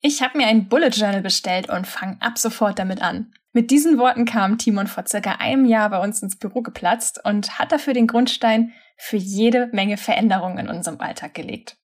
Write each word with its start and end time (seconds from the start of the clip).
Ich 0.00 0.22
habe 0.22 0.38
mir 0.38 0.46
ein 0.46 0.68
Bullet 0.68 0.90
Journal 0.90 1.22
bestellt 1.22 1.68
und 1.68 1.86
fange 1.86 2.18
ab 2.20 2.38
sofort 2.38 2.78
damit 2.78 3.02
an. 3.02 3.32
Mit 3.52 3.72
diesen 3.72 3.98
Worten 3.98 4.26
kam 4.26 4.56
Timon 4.56 4.86
vor 4.86 5.04
circa 5.06 5.32
einem 5.40 5.64
Jahr 5.64 5.90
bei 5.90 5.98
uns 5.98 6.22
ins 6.22 6.38
Büro 6.38 6.62
geplatzt 6.62 7.20
und 7.24 7.58
hat 7.58 7.72
dafür 7.72 7.94
den 7.94 8.06
Grundstein 8.06 8.72
für 8.96 9.16
jede 9.16 9.68
Menge 9.72 9.96
Veränderungen 9.96 10.58
in 10.58 10.68
unserem 10.68 11.00
Alltag 11.00 11.34
gelegt. 11.34 11.76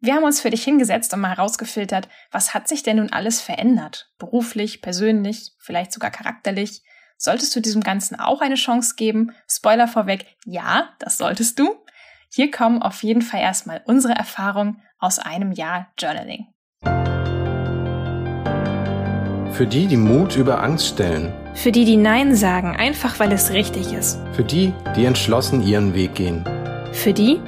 Wir 0.00 0.14
haben 0.14 0.24
uns 0.24 0.40
für 0.40 0.50
dich 0.50 0.64
hingesetzt 0.64 1.14
und 1.14 1.20
mal 1.20 1.30
herausgefiltert, 1.30 2.08
was 2.30 2.52
hat 2.52 2.68
sich 2.68 2.82
denn 2.82 2.96
nun 2.96 3.12
alles 3.12 3.40
verändert? 3.40 4.10
Beruflich, 4.18 4.82
persönlich, 4.82 5.52
vielleicht 5.58 5.92
sogar 5.92 6.10
charakterlich. 6.10 6.82
Solltest 7.16 7.56
du 7.56 7.60
diesem 7.60 7.82
Ganzen 7.82 8.20
auch 8.20 8.42
eine 8.42 8.56
Chance 8.56 8.96
geben? 8.96 9.32
Spoiler 9.48 9.88
vorweg, 9.88 10.26
ja, 10.44 10.90
das 10.98 11.16
solltest 11.16 11.58
du. 11.58 11.76
Hier 12.28 12.50
kommen 12.50 12.82
auf 12.82 13.02
jeden 13.02 13.22
Fall 13.22 13.40
erstmal 13.40 13.82
unsere 13.86 14.14
Erfahrungen 14.14 14.82
aus 14.98 15.18
einem 15.18 15.52
Jahr 15.52 15.92
Journaling. 15.98 16.51
Für 19.52 19.66
die, 19.66 19.86
die 19.86 19.98
Mut 19.98 20.36
über 20.36 20.62
Angst 20.62 20.86
stellen. 20.88 21.30
Für 21.54 21.70
die, 21.70 21.84
die 21.84 21.98
Nein 21.98 22.34
sagen, 22.34 22.74
einfach 22.74 23.20
weil 23.20 23.32
es 23.32 23.52
richtig 23.52 23.92
ist. 23.92 24.18
Für 24.32 24.44
die, 24.44 24.72
die 24.96 25.04
entschlossen 25.04 25.62
ihren 25.62 25.94
Weg 25.94 26.14
gehen. 26.14 26.42
Für 26.92 27.12
die, 27.12 27.38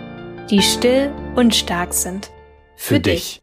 die 0.51 0.61
still 0.61 1.11
und 1.35 1.55
stark 1.55 1.95
sind. 1.95 2.31
Für, 2.77 2.97
Für 2.97 3.01
dich. 3.01 3.41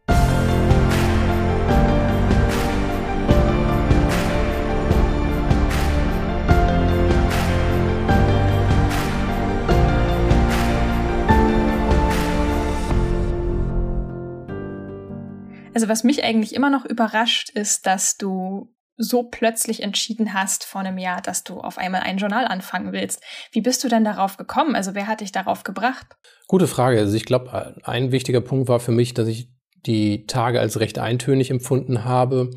Also 15.82 15.90
was 15.90 16.04
mich 16.04 16.22
eigentlich 16.22 16.54
immer 16.54 16.70
noch 16.70 16.84
überrascht, 16.84 17.50
ist, 17.50 17.86
dass 17.86 18.16
du 18.16 18.72
so 18.96 19.24
plötzlich 19.24 19.82
entschieden 19.82 20.32
hast 20.32 20.62
vor 20.62 20.80
einem 20.80 20.96
Jahr, 20.96 21.20
dass 21.20 21.42
du 21.42 21.58
auf 21.58 21.76
einmal 21.76 22.02
ein 22.02 22.18
Journal 22.18 22.44
anfangen 22.44 22.92
willst. 22.92 23.20
Wie 23.50 23.62
bist 23.62 23.82
du 23.82 23.88
denn 23.88 24.04
darauf 24.04 24.36
gekommen? 24.36 24.76
Also 24.76 24.94
wer 24.94 25.08
hat 25.08 25.22
dich 25.22 25.32
darauf 25.32 25.64
gebracht? 25.64 26.06
Gute 26.46 26.68
Frage. 26.68 27.00
Also 27.00 27.16
ich 27.16 27.24
glaube, 27.24 27.74
ein 27.82 28.12
wichtiger 28.12 28.40
Punkt 28.40 28.68
war 28.68 28.78
für 28.78 28.92
mich, 28.92 29.12
dass 29.12 29.26
ich 29.26 29.50
die 29.84 30.24
Tage 30.26 30.60
als 30.60 30.78
recht 30.78 31.00
eintönig 31.00 31.50
empfunden 31.50 32.04
habe 32.04 32.50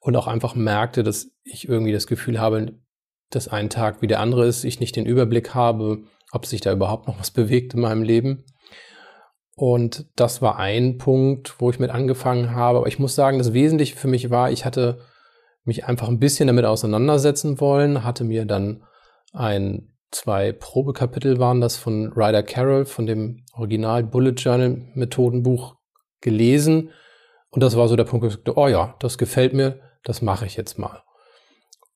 und 0.00 0.16
auch 0.16 0.26
einfach 0.26 0.54
merkte, 0.54 1.02
dass 1.02 1.32
ich 1.42 1.68
irgendwie 1.68 1.92
das 1.92 2.06
Gefühl 2.06 2.40
habe, 2.40 2.78
dass 3.28 3.46
ein 3.46 3.68
Tag 3.68 4.00
wie 4.00 4.06
der 4.06 4.20
andere 4.20 4.46
ist, 4.46 4.64
ich 4.64 4.80
nicht 4.80 4.96
den 4.96 5.04
Überblick 5.04 5.52
habe, 5.52 6.04
ob 6.32 6.46
sich 6.46 6.62
da 6.62 6.72
überhaupt 6.72 7.08
noch 7.08 7.20
was 7.20 7.30
bewegt 7.30 7.74
in 7.74 7.80
meinem 7.80 8.02
Leben. 8.02 8.46
Und 9.56 10.06
das 10.16 10.42
war 10.42 10.58
ein 10.58 10.98
Punkt, 10.98 11.60
wo 11.60 11.70
ich 11.70 11.78
mit 11.78 11.90
angefangen 11.90 12.54
habe. 12.54 12.78
Aber 12.78 12.88
ich 12.88 12.98
muss 12.98 13.14
sagen, 13.14 13.38
das 13.38 13.52
Wesentliche 13.52 13.96
für 13.96 14.08
mich 14.08 14.30
war, 14.30 14.50
ich 14.50 14.64
hatte 14.64 14.98
mich 15.64 15.86
einfach 15.86 16.08
ein 16.08 16.18
bisschen 16.18 16.48
damit 16.48 16.64
auseinandersetzen 16.64 17.60
wollen, 17.60 18.04
hatte 18.04 18.24
mir 18.24 18.44
dann 18.44 18.84
ein, 19.32 19.94
zwei 20.10 20.52
Probekapitel 20.52 21.38
waren 21.38 21.60
das 21.60 21.76
von 21.76 22.12
Ryder 22.12 22.42
Carroll, 22.42 22.84
von 22.84 23.06
dem 23.06 23.44
Original 23.54 24.04
Bullet 24.04 24.34
Journal 24.36 24.82
Methodenbuch 24.94 25.76
gelesen. 26.20 26.90
Und 27.50 27.62
das 27.62 27.76
war 27.76 27.88
so 27.88 27.96
der 27.96 28.04
Punkt, 28.04 28.24
wo 28.24 28.28
ich 28.28 28.34
sagte, 28.34 28.56
oh 28.56 28.68
ja, 28.68 28.96
das 28.98 29.18
gefällt 29.18 29.54
mir, 29.54 29.80
das 30.02 30.22
mache 30.22 30.46
ich 30.46 30.56
jetzt 30.56 30.78
mal. 30.78 31.02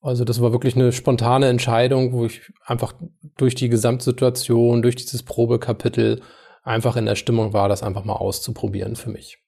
Also 0.01 0.23
das 0.23 0.41
war 0.41 0.53
wirklich 0.53 0.75
eine 0.75 0.93
spontane 0.93 1.47
Entscheidung, 1.47 2.13
wo 2.13 2.25
ich 2.25 2.41
einfach 2.65 2.93
durch 3.37 3.55
die 3.55 3.67
Gesamtsituation, 3.67 4.81
durch 4.81 4.95
dieses 4.95 5.23
Probekapitel 5.23 6.21
einfach 6.63 6.95
in 6.95 7.05
der 7.05 7.15
Stimmung 7.15 7.53
war, 7.53 7.69
das 7.69 7.83
einfach 7.83 8.03
mal 8.03 8.13
auszuprobieren 8.13 8.95
für 8.95 9.09
mich. 9.09 9.39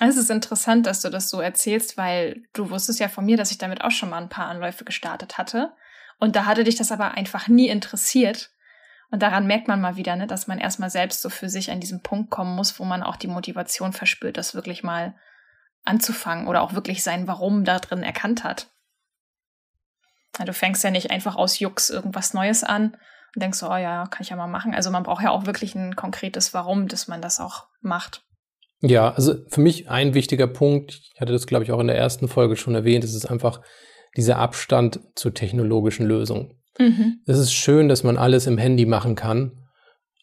Es 0.00 0.16
ist 0.16 0.30
interessant, 0.30 0.86
dass 0.86 1.02
du 1.02 1.10
das 1.10 1.28
so 1.28 1.40
erzählst, 1.40 1.96
weil 1.96 2.42
du 2.54 2.70
wusstest 2.70 3.00
ja 3.00 3.08
von 3.08 3.26
mir, 3.26 3.36
dass 3.36 3.50
ich 3.50 3.58
damit 3.58 3.82
auch 3.82 3.90
schon 3.90 4.10
mal 4.10 4.22
ein 4.22 4.28
paar 4.28 4.46
Anläufe 4.46 4.84
gestartet 4.84 5.36
hatte. 5.36 5.72
Und 6.18 6.36
da 6.36 6.46
hatte 6.46 6.64
dich 6.64 6.76
das 6.76 6.92
aber 6.92 7.12
einfach 7.12 7.48
nie 7.48 7.68
interessiert. 7.68 8.50
Und 9.10 9.22
daran 9.22 9.46
merkt 9.46 9.68
man 9.68 9.80
mal 9.80 9.96
wieder, 9.96 10.16
ne, 10.16 10.26
dass 10.26 10.46
man 10.46 10.58
erstmal 10.58 10.90
selbst 10.90 11.20
so 11.20 11.28
für 11.28 11.48
sich 11.48 11.70
an 11.70 11.80
diesen 11.80 12.02
Punkt 12.02 12.30
kommen 12.30 12.54
muss, 12.54 12.78
wo 12.78 12.84
man 12.84 13.02
auch 13.02 13.16
die 13.16 13.26
Motivation 13.26 13.92
verspürt, 13.92 14.36
das 14.36 14.54
wirklich 14.54 14.82
mal 14.82 15.14
anzufangen 15.84 16.46
oder 16.46 16.62
auch 16.62 16.74
wirklich 16.74 17.02
sein 17.02 17.26
Warum 17.26 17.64
da 17.64 17.78
drin 17.78 18.02
erkannt 18.02 18.44
hat. 18.44 18.68
Du 20.38 20.52
fängst 20.52 20.84
ja 20.84 20.90
nicht 20.90 21.10
einfach 21.10 21.36
aus 21.36 21.58
Jux 21.58 21.90
irgendwas 21.90 22.34
Neues 22.34 22.62
an 22.64 22.96
und 23.34 23.42
denkst 23.42 23.58
so, 23.58 23.70
oh 23.70 23.76
ja, 23.76 24.06
kann 24.06 24.22
ich 24.22 24.30
ja 24.30 24.36
mal 24.36 24.46
machen. 24.46 24.74
Also 24.74 24.90
man 24.90 25.02
braucht 25.02 25.22
ja 25.22 25.30
auch 25.30 25.46
wirklich 25.46 25.74
ein 25.74 25.96
konkretes 25.96 26.52
Warum, 26.54 26.88
dass 26.88 27.08
man 27.08 27.22
das 27.22 27.40
auch 27.40 27.66
macht. 27.80 28.22
Ja, 28.80 29.12
also 29.12 29.34
für 29.48 29.60
mich 29.60 29.90
ein 29.90 30.14
wichtiger 30.14 30.46
Punkt, 30.46 31.00
ich 31.14 31.20
hatte 31.20 31.32
das, 31.32 31.46
glaube 31.46 31.64
ich, 31.64 31.72
auch 31.72 31.80
in 31.80 31.86
der 31.86 31.98
ersten 31.98 32.28
Folge 32.28 32.56
schon 32.56 32.74
erwähnt, 32.74 33.04
ist 33.04 33.14
es 33.14 33.26
einfach 33.26 33.60
dieser 34.16 34.38
Abstand 34.38 35.00
zur 35.14 35.34
technologischen 35.34 36.06
Lösung. 36.06 36.54
Mhm. 36.78 37.20
Es 37.26 37.38
ist 37.38 37.52
schön, 37.52 37.88
dass 37.88 38.04
man 38.04 38.16
alles 38.16 38.46
im 38.46 38.58
Handy 38.58 38.86
machen 38.86 39.14
kann, 39.14 39.66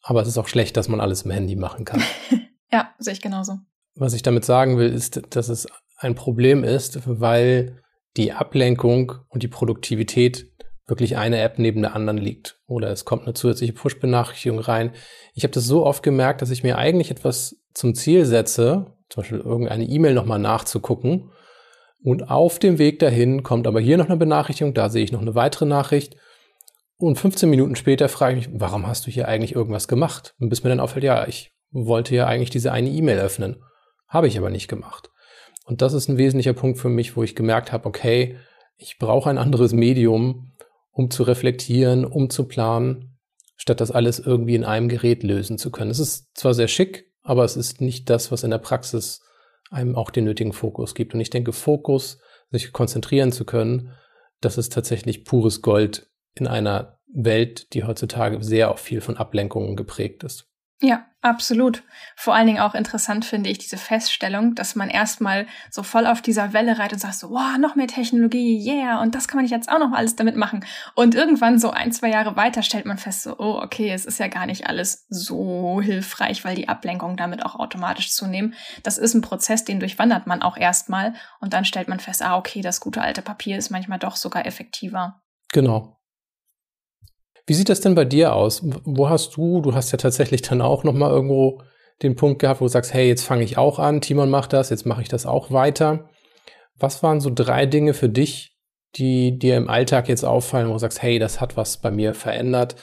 aber 0.02 0.22
es 0.22 0.28
ist 0.28 0.38
auch 0.38 0.48
schlecht, 0.48 0.76
dass 0.76 0.88
man 0.88 1.00
alles 1.00 1.22
im 1.22 1.32
Handy 1.32 1.56
machen 1.56 1.86
kann. 1.86 2.02
ja, 2.72 2.90
sehe 2.98 3.14
ich 3.14 3.22
genauso. 3.22 3.60
Was 3.96 4.14
ich 4.14 4.24
damit 4.24 4.44
sagen 4.44 4.78
will, 4.78 4.92
ist, 4.92 5.22
dass 5.30 5.50
es 5.50 5.68
ein 5.98 6.16
Problem 6.16 6.64
ist, 6.64 7.00
weil 7.06 7.82
die 8.16 8.34
Ablenkung 8.34 9.14
und 9.30 9.44
die 9.44 9.48
Produktivität 9.48 10.52
wirklich 10.88 11.18
eine 11.18 11.42
App 11.42 11.60
neben 11.60 11.82
der 11.82 11.94
anderen 11.96 12.18
liegt. 12.18 12.60
Oder 12.66 12.90
es 12.90 13.06
kommt 13.06 13.24
eine 13.24 13.34
zusätzliche 13.34 13.74
Push-Benachrichtigung 13.74 14.60
rein. 14.60 14.92
Ich 15.34 15.44
habe 15.44 15.54
das 15.54 15.66
so 15.66 15.86
oft 15.86 16.02
gemerkt, 16.02 16.42
dass 16.42 16.50
ich 16.50 16.64
mir 16.64 16.78
eigentlich 16.78 17.12
etwas 17.12 17.58
zum 17.74 17.94
Ziel 17.94 18.26
setze, 18.26 18.94
zum 19.10 19.22
Beispiel 19.22 19.40
irgendeine 19.40 19.86
E-Mail 19.86 20.14
nochmal 20.14 20.40
nachzugucken. 20.40 21.32
Und 22.02 22.30
auf 22.30 22.58
dem 22.60 22.78
Weg 22.78 23.00
dahin 23.00 23.44
kommt 23.44 23.68
aber 23.68 23.82
hier 23.82 23.98
noch 23.98 24.08
eine 24.08 24.18
Benachrichtigung, 24.18 24.74
da 24.74 24.90
sehe 24.90 25.04
ich 25.04 25.12
noch 25.12 25.22
eine 25.22 25.36
weitere 25.36 25.66
Nachricht. 25.66 26.16
Und 26.98 27.20
15 27.20 27.50
Minuten 27.50 27.76
später 27.76 28.10
frage 28.10 28.40
ich 28.40 28.48
mich, 28.48 28.60
warum 28.60 28.88
hast 28.88 29.06
du 29.06 29.12
hier 29.12 29.28
eigentlich 29.28 29.56
irgendwas 29.56 29.88
gemacht? 29.88 30.36
Und 30.40 30.50
bis 30.50 30.64
mir 30.64 30.70
dann 30.70 30.80
auffällt, 30.80 31.04
ja, 31.04 31.28
ich 31.28 31.52
wollte 31.72 32.16
ja 32.16 32.28
eigentlich 32.28 32.50
diese 32.50 32.72
eine 32.72 32.90
E-Mail 32.90 33.20
öffnen. 33.20 33.58
Habe 34.08 34.28
ich 34.28 34.38
aber 34.38 34.50
nicht 34.50 34.68
gemacht. 34.68 35.12
Und 35.66 35.82
das 35.82 35.94
ist 35.94 36.08
ein 36.08 36.18
wesentlicher 36.18 36.54
Punkt 36.54 36.80
für 36.80 36.90
mich, 36.90 37.18
wo 37.18 37.24
ich 37.24 37.36
gemerkt 37.36 37.72
habe, 37.72 37.86
okay, 37.86 38.38
ich 38.78 38.98
brauche 39.00 39.30
ein 39.30 39.38
anderes 39.38 39.74
Medium, 39.74 40.54
um 40.98 41.12
zu 41.12 41.22
reflektieren, 41.22 42.06
um 42.06 42.32
zu 42.32 42.48
planen, 42.48 43.20
statt 43.56 43.82
das 43.82 43.92
alles 43.92 44.18
irgendwie 44.18 44.56
in 44.56 44.64
einem 44.64 44.90
Gerät 44.90 45.22
lösen 45.22 45.60
zu 45.60 45.70
können. 45.70 45.92
Es 45.92 46.00
ist 46.00 46.36
zwar 46.36 46.56
sehr 46.56 46.68
schick, 46.68 47.14
aber 47.22 47.44
es 47.44 47.56
ist 47.56 47.82
nicht 47.82 48.10
das, 48.10 48.32
was 48.32 48.44
in 48.44 48.50
der 48.50 48.58
Praxis 48.58 49.22
einem 49.70 49.96
auch 49.96 50.10
den 50.10 50.26
nötigen 50.26 50.54
Fokus 50.54 50.96
gibt. 50.96 51.14
Und 51.14 51.20
ich 51.20 51.30
denke, 51.30 51.54
Fokus, 51.54 52.18
sich 52.50 52.72
konzentrieren 52.72 53.32
zu 53.32 53.46
können, 53.46 53.92
das 54.42 54.58
ist 54.58 54.74
tatsächlich 54.74 55.24
pures 55.24 55.62
Gold 55.62 56.10
in 56.34 56.48
einer 56.48 56.98
Welt, 57.14 57.74
die 57.74 57.84
heutzutage 57.84 58.44
sehr 58.44 58.72
auch 58.72 58.80
viel 58.80 59.02
von 59.02 59.18
Ablenkungen 59.18 59.76
geprägt 59.76 60.24
ist. 60.24 60.50
Ja, 60.80 61.08
absolut. 61.22 61.82
Vor 62.16 62.36
allen 62.36 62.46
Dingen 62.46 62.60
auch 62.60 62.76
interessant 62.76 63.26
finde 63.26 63.50
ich 63.50 63.58
diese 63.58 63.78
Feststellung, 63.78 64.54
dass 64.54 64.76
man 64.76 64.92
erstmal 64.92 65.48
so 65.72 65.82
voll 65.82 66.06
auf 66.06 66.22
dieser 66.22 66.54
Welle 66.54 66.78
reitet 66.78 66.94
und 66.94 67.00
sagt 67.00 67.16
so, 67.16 67.32
wow, 67.32 67.58
noch 67.58 67.76
mehr 67.76 67.88
Technologie, 67.88 68.64
yeah, 68.64 69.02
und 69.02 69.16
das 69.16 69.28
kann 69.28 69.38
man 69.38 69.48
jetzt 69.48 69.72
auch 69.72 69.80
noch 69.80 69.92
alles 69.92 70.16
damit 70.16 70.36
machen. 70.36 70.64
Und 70.94 71.16
irgendwann 71.16 71.58
so 71.58 71.72
ein, 71.72 71.92
zwei 71.92 72.10
Jahre 72.10 72.36
weiter 72.36 72.62
stellt 72.62 72.86
man 72.86 73.00
fest 73.00 73.24
so, 73.24 73.40
oh, 73.40 73.60
okay, 73.60 73.90
es 73.90 74.06
ist 74.06 74.20
ja 74.20 74.28
gar 74.28 74.46
nicht 74.46 74.68
alles 74.68 75.08
so 75.10 75.82
hilfreich, 75.82 76.46
weil 76.46 76.56
die 76.56 76.70
Ablenkungen 76.70 77.18
damit 77.18 77.44
auch 77.44 77.56
automatisch 77.56 78.12
zunehmen. 78.12 78.54
Das 78.84 79.00
ist 79.00 79.16
ein 79.16 79.22
Prozess, 79.22 79.66
den 79.66 79.80
durchwandert 79.80 80.28
man 80.28 80.44
auch 80.44 80.58
erstmal 80.58 81.16
und 81.40 81.54
dann 81.54 81.66
stellt 81.66 81.88
man 81.88 82.00
fest, 82.00 82.22
ah, 82.22 82.38
okay, 82.38 82.62
das 82.62 82.82
gute 82.82 83.02
alte 83.02 83.24
Papier 83.24 83.58
ist 83.58 83.72
manchmal 83.72 83.98
doch 83.98 84.16
sogar 84.16 84.46
effektiver. 84.46 85.22
Genau. 85.52 85.97
Wie 87.48 87.54
sieht 87.54 87.70
das 87.70 87.80
denn 87.80 87.96
bei 87.96 88.06
dir 88.06 88.36
aus? 88.36 88.62
Wo 88.84 89.10
hast 89.10 89.38
du, 89.38 89.62
du 89.62 89.74
hast 89.74 89.92
ja 89.92 89.98
tatsächlich 89.98 90.42
dann 90.42 90.62
auch 90.62 90.84
nochmal 90.84 91.12
irgendwo 91.12 91.62
den 92.04 92.16
Punkt 92.16 92.40
gehabt, 92.40 92.62
wo 92.62 92.66
du 92.66 92.70
sagst, 92.70 92.94
hey, 92.94 93.08
jetzt 93.08 93.24
fange 93.24 93.44
ich 93.44 93.58
auch 93.58 93.80
an, 93.80 94.02
Timon 94.02 94.30
macht 94.30 94.54
das, 94.54 94.70
jetzt 94.70 94.86
mache 94.86 95.02
ich 95.02 95.08
das 95.08 95.26
auch 95.26 95.50
weiter. 95.50 96.10
Was 96.78 97.02
waren 97.02 97.22
so 97.22 97.32
drei 97.34 97.66
Dinge 97.66 97.94
für 97.94 98.10
dich, 98.10 98.56
die 98.96 99.40
dir 99.40 99.56
im 99.56 99.70
Alltag 99.70 100.10
jetzt 100.10 100.26
auffallen, 100.26 100.68
wo 100.68 100.74
du 100.74 100.80
sagst, 100.80 101.02
hey, 101.02 101.20
das 101.20 101.40
hat 101.40 101.58
was 101.58 101.78
bei 101.78 101.90
mir 101.90 102.14
verändert, 102.14 102.76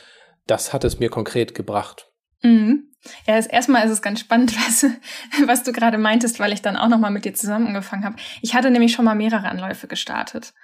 das 0.46 0.72
hat 0.72 0.82
es 0.84 0.98
mir 0.98 1.10
konkret 1.10 1.54
gebracht? 1.54 2.10
Mhm. 2.42 2.90
Ja, 3.26 3.38
erstmal 3.38 3.84
ist 3.84 3.92
es 3.92 4.02
ganz 4.02 4.20
spannend, 4.20 4.56
was, 4.66 4.86
was 5.46 5.62
du 5.62 5.72
gerade 5.72 5.98
meintest, 5.98 6.40
weil 6.40 6.54
ich 6.54 6.62
dann 6.62 6.76
auch 6.76 6.88
nochmal 6.88 7.10
mit 7.10 7.26
dir 7.26 7.34
zusammen 7.34 7.66
angefangen 7.66 8.04
habe. 8.04 8.16
Ich 8.40 8.54
hatte 8.54 8.70
nämlich 8.70 8.92
schon 8.92 9.04
mal 9.04 9.14
mehrere 9.14 9.48
Anläufe 9.48 9.88
gestartet. 9.88 10.54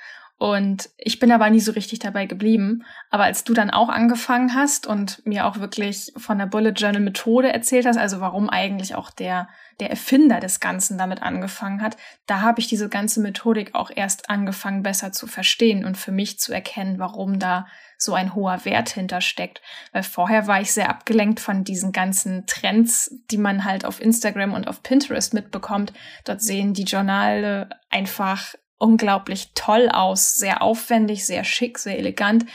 Und 0.40 0.88
ich 0.96 1.18
bin 1.18 1.32
aber 1.32 1.50
nie 1.50 1.60
so 1.60 1.72
richtig 1.72 1.98
dabei 1.98 2.24
geblieben. 2.24 2.82
Aber 3.10 3.24
als 3.24 3.44
du 3.44 3.52
dann 3.52 3.68
auch 3.68 3.90
angefangen 3.90 4.54
hast 4.54 4.86
und 4.86 5.20
mir 5.26 5.44
auch 5.44 5.58
wirklich 5.58 6.14
von 6.16 6.38
der 6.38 6.46
Bullet 6.46 6.70
Journal 6.70 7.02
Methode 7.02 7.52
erzählt 7.52 7.84
hast, 7.84 7.98
also 7.98 8.22
warum 8.22 8.48
eigentlich 8.48 8.94
auch 8.94 9.10
der, 9.10 9.50
der 9.80 9.90
Erfinder 9.90 10.40
des 10.40 10.58
Ganzen 10.58 10.96
damit 10.96 11.20
angefangen 11.20 11.82
hat, 11.82 11.98
da 12.24 12.40
habe 12.40 12.58
ich 12.58 12.68
diese 12.68 12.88
ganze 12.88 13.20
Methodik 13.20 13.74
auch 13.74 13.90
erst 13.94 14.30
angefangen 14.30 14.82
besser 14.82 15.12
zu 15.12 15.26
verstehen 15.26 15.84
und 15.84 15.98
für 15.98 16.10
mich 16.10 16.38
zu 16.38 16.54
erkennen, 16.54 16.98
warum 16.98 17.38
da 17.38 17.66
so 17.98 18.14
ein 18.14 18.34
hoher 18.34 18.64
Wert 18.64 18.88
hintersteckt. 18.88 19.60
Weil 19.92 20.04
vorher 20.04 20.46
war 20.46 20.62
ich 20.62 20.72
sehr 20.72 20.88
abgelenkt 20.88 21.40
von 21.40 21.64
diesen 21.64 21.92
ganzen 21.92 22.46
Trends, 22.46 23.14
die 23.30 23.36
man 23.36 23.66
halt 23.66 23.84
auf 23.84 24.00
Instagram 24.00 24.54
und 24.54 24.68
auf 24.68 24.82
Pinterest 24.82 25.34
mitbekommt. 25.34 25.92
Dort 26.24 26.40
sehen 26.40 26.72
die 26.72 26.84
Journale 26.84 27.68
einfach 27.90 28.54
unglaublich 28.80 29.52
toll 29.54 29.88
aus, 29.88 30.32
sehr 30.32 30.62
aufwendig, 30.62 31.26
sehr 31.26 31.44
schick, 31.44 31.78
sehr 31.78 31.98
elegant. 31.98 32.46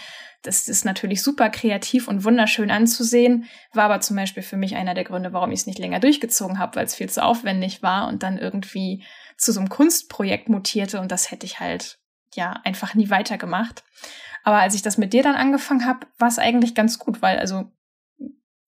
Das 0.42 0.68
ist 0.68 0.86
natürlich 0.86 1.24
super 1.24 1.50
kreativ 1.50 2.08
und 2.08 2.24
wunderschön 2.24 2.70
anzusehen, 2.70 3.46
war 3.74 3.86
aber 3.86 4.02
zum 4.02 4.16
Beispiel 4.16 4.44
für 4.44 4.58
mich 4.58 4.76
einer 4.76 4.94
der 4.94 5.04
Gründe, 5.04 5.34
warum 5.34 5.52
ich 5.52 5.62
es 5.62 5.68
nicht 5.68 5.80
länger 5.80 6.00
durchgezogen 6.00 6.60
habe, 6.60 6.76
weil 6.76 6.86
es 6.86 6.96
viel 6.96 7.10
zu 7.10 7.24
aufwendig 7.24 7.82
war 7.82 8.08
und 8.08 8.22
dann 8.22 8.38
irgendwie 8.38 9.04
zu 9.38 9.52
so 9.52 9.60
einem 9.60 9.70
Kunstprojekt 9.70 10.50
mutierte 10.50 11.00
und 11.00 11.12
das 11.12 11.32
hätte 11.32 11.46
ich 11.46 11.60
halt 11.60 12.00
ja 12.34 12.60
einfach 12.64 12.96
nie 12.96 13.10
weitergemacht. 13.10 13.84
Aber 14.44 14.58
als 14.58 14.76
ich 14.76 14.82
das 14.82 14.98
mit 14.98 15.14
dir 15.14 15.24
dann 15.24 15.36
angefangen 15.36 15.86
habe, 15.86 16.06
war 16.18 16.28
es 16.28 16.40
eigentlich 16.40 16.76
ganz 16.76 17.00
gut, 17.00 17.22
weil 17.22 17.40
also 17.40 17.72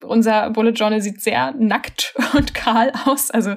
unser 0.02 0.50
Bullet 0.50 0.72
Journal 0.72 1.00
sieht 1.00 1.22
sehr 1.22 1.52
nackt 1.52 2.14
und 2.34 2.54
kahl 2.54 2.92
aus. 3.04 3.30
Also 3.30 3.56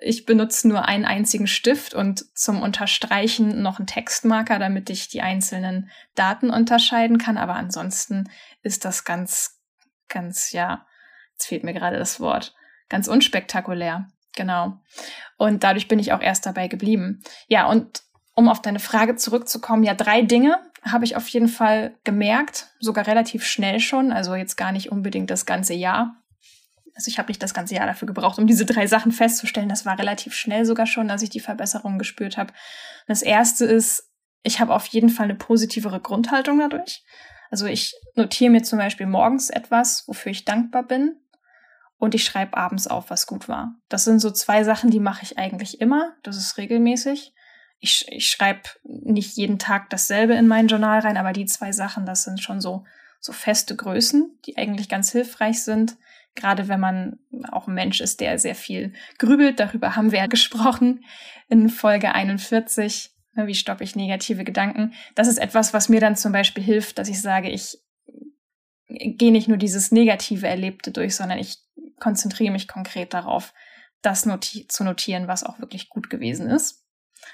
ich 0.00 0.26
benutze 0.26 0.68
nur 0.68 0.86
einen 0.86 1.04
einzigen 1.04 1.46
Stift 1.46 1.94
und 1.94 2.24
zum 2.36 2.62
Unterstreichen 2.62 3.62
noch 3.62 3.78
einen 3.78 3.86
Textmarker, 3.86 4.58
damit 4.58 4.90
ich 4.90 5.08
die 5.08 5.22
einzelnen 5.22 5.90
Daten 6.14 6.50
unterscheiden 6.50 7.18
kann. 7.18 7.38
Aber 7.38 7.54
ansonsten 7.54 8.28
ist 8.62 8.84
das 8.84 9.04
ganz, 9.04 9.60
ganz, 10.08 10.52
ja, 10.52 10.86
jetzt 11.32 11.46
fehlt 11.46 11.64
mir 11.64 11.74
gerade 11.74 11.98
das 11.98 12.20
Wort, 12.20 12.54
ganz 12.88 13.08
unspektakulär. 13.08 14.08
Genau. 14.34 14.80
Und 15.36 15.62
dadurch 15.62 15.86
bin 15.86 16.00
ich 16.00 16.12
auch 16.12 16.20
erst 16.20 16.44
dabei 16.44 16.66
geblieben. 16.66 17.22
Ja, 17.46 17.66
und 17.66 18.02
um 18.34 18.48
auf 18.48 18.60
deine 18.60 18.80
Frage 18.80 19.14
zurückzukommen, 19.14 19.84
ja, 19.84 19.94
drei 19.94 20.22
Dinge 20.22 20.58
habe 20.82 21.04
ich 21.04 21.16
auf 21.16 21.28
jeden 21.28 21.48
Fall 21.48 21.94
gemerkt, 22.02 22.68
sogar 22.80 23.06
relativ 23.06 23.46
schnell 23.46 23.78
schon, 23.78 24.12
also 24.12 24.34
jetzt 24.34 24.56
gar 24.56 24.72
nicht 24.72 24.90
unbedingt 24.90 25.30
das 25.30 25.46
ganze 25.46 25.72
Jahr 25.72 26.16
also 26.94 27.08
ich 27.08 27.18
habe 27.18 27.28
nicht 27.28 27.42
das 27.42 27.54
ganze 27.54 27.74
Jahr 27.74 27.86
dafür 27.86 28.06
gebraucht, 28.06 28.38
um 28.38 28.46
diese 28.46 28.66
drei 28.66 28.86
Sachen 28.86 29.10
festzustellen. 29.10 29.68
Das 29.68 29.84
war 29.84 29.98
relativ 29.98 30.34
schnell 30.34 30.64
sogar 30.64 30.86
schon, 30.86 31.08
dass 31.08 31.22
ich 31.22 31.30
die 31.30 31.40
Verbesserungen 31.40 31.98
gespürt 31.98 32.36
habe. 32.36 32.52
Das 33.06 33.22
erste 33.22 33.64
ist, 33.64 34.12
ich 34.42 34.60
habe 34.60 34.74
auf 34.74 34.86
jeden 34.86 35.08
Fall 35.08 35.24
eine 35.24 35.34
positivere 35.34 36.00
Grundhaltung 36.00 36.58
dadurch. 36.58 37.04
Also 37.50 37.66
ich 37.66 37.94
notiere 38.14 38.50
mir 38.50 38.62
zum 38.62 38.78
Beispiel 38.78 39.06
morgens 39.06 39.50
etwas, 39.50 40.06
wofür 40.06 40.30
ich 40.30 40.44
dankbar 40.44 40.84
bin. 40.84 41.16
Und 41.96 42.14
ich 42.14 42.24
schreibe 42.24 42.56
abends 42.56 42.86
auf, 42.86 43.10
was 43.10 43.26
gut 43.26 43.48
war. 43.48 43.74
Das 43.88 44.04
sind 44.04 44.20
so 44.20 44.30
zwei 44.30 44.62
Sachen, 44.62 44.90
die 44.90 45.00
mache 45.00 45.22
ich 45.22 45.38
eigentlich 45.38 45.80
immer. 45.80 46.14
Das 46.22 46.36
ist 46.36 46.58
regelmäßig. 46.58 47.34
Ich, 47.78 48.06
ich 48.08 48.28
schreibe 48.28 48.62
nicht 48.82 49.36
jeden 49.36 49.58
Tag 49.58 49.90
dasselbe 49.90 50.34
in 50.34 50.46
mein 50.46 50.68
Journal 50.68 51.00
rein, 51.00 51.16
aber 51.16 51.32
die 51.32 51.46
zwei 51.46 51.72
Sachen, 51.72 52.06
das 52.06 52.24
sind 52.24 52.40
schon 52.40 52.60
so, 52.60 52.84
so 53.20 53.32
feste 53.32 53.74
Größen, 53.74 54.38
die 54.44 54.56
eigentlich 54.58 54.88
ganz 54.88 55.10
hilfreich 55.12 55.62
sind 55.62 55.96
gerade 56.34 56.68
wenn 56.68 56.80
man 56.80 57.18
auch 57.50 57.68
ein 57.68 57.74
Mensch 57.74 58.00
ist, 58.00 58.20
der 58.20 58.38
sehr 58.38 58.54
viel 58.54 58.92
grübelt. 59.18 59.60
Darüber 59.60 59.96
haben 59.96 60.12
wir 60.12 60.18
ja 60.18 60.26
gesprochen 60.28 61.04
in 61.48 61.68
Folge 61.68 62.14
41. 62.14 63.10
Ne, 63.34 63.46
wie 63.46 63.54
stoppe 63.54 63.84
ich 63.84 63.96
negative 63.96 64.44
Gedanken? 64.44 64.94
Das 65.14 65.28
ist 65.28 65.38
etwas, 65.38 65.74
was 65.74 65.88
mir 65.88 66.00
dann 66.00 66.16
zum 66.16 66.32
Beispiel 66.32 66.62
hilft, 66.62 66.98
dass 66.98 67.08
ich 67.08 67.20
sage, 67.20 67.50
ich 67.50 67.78
gehe 68.86 69.32
nicht 69.32 69.48
nur 69.48 69.56
dieses 69.56 69.90
negative 69.90 70.46
Erlebte 70.46 70.92
durch, 70.92 71.16
sondern 71.16 71.38
ich 71.38 71.58
konzentriere 71.98 72.52
mich 72.52 72.68
konkret 72.68 73.14
darauf, 73.14 73.52
das 74.02 74.26
noti 74.26 74.68
zu 74.68 74.84
notieren, 74.84 75.26
was 75.26 75.44
auch 75.44 75.58
wirklich 75.58 75.88
gut 75.88 76.10
gewesen 76.10 76.48
ist. 76.48 76.84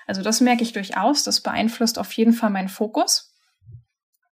Also 0.06 0.22
das 0.22 0.40
merke 0.40 0.62
ich 0.62 0.72
durchaus. 0.72 1.24
Das 1.24 1.40
beeinflusst 1.40 1.98
auf 1.98 2.12
jeden 2.12 2.32
Fall 2.32 2.50
meinen 2.50 2.68
Fokus. 2.68 3.34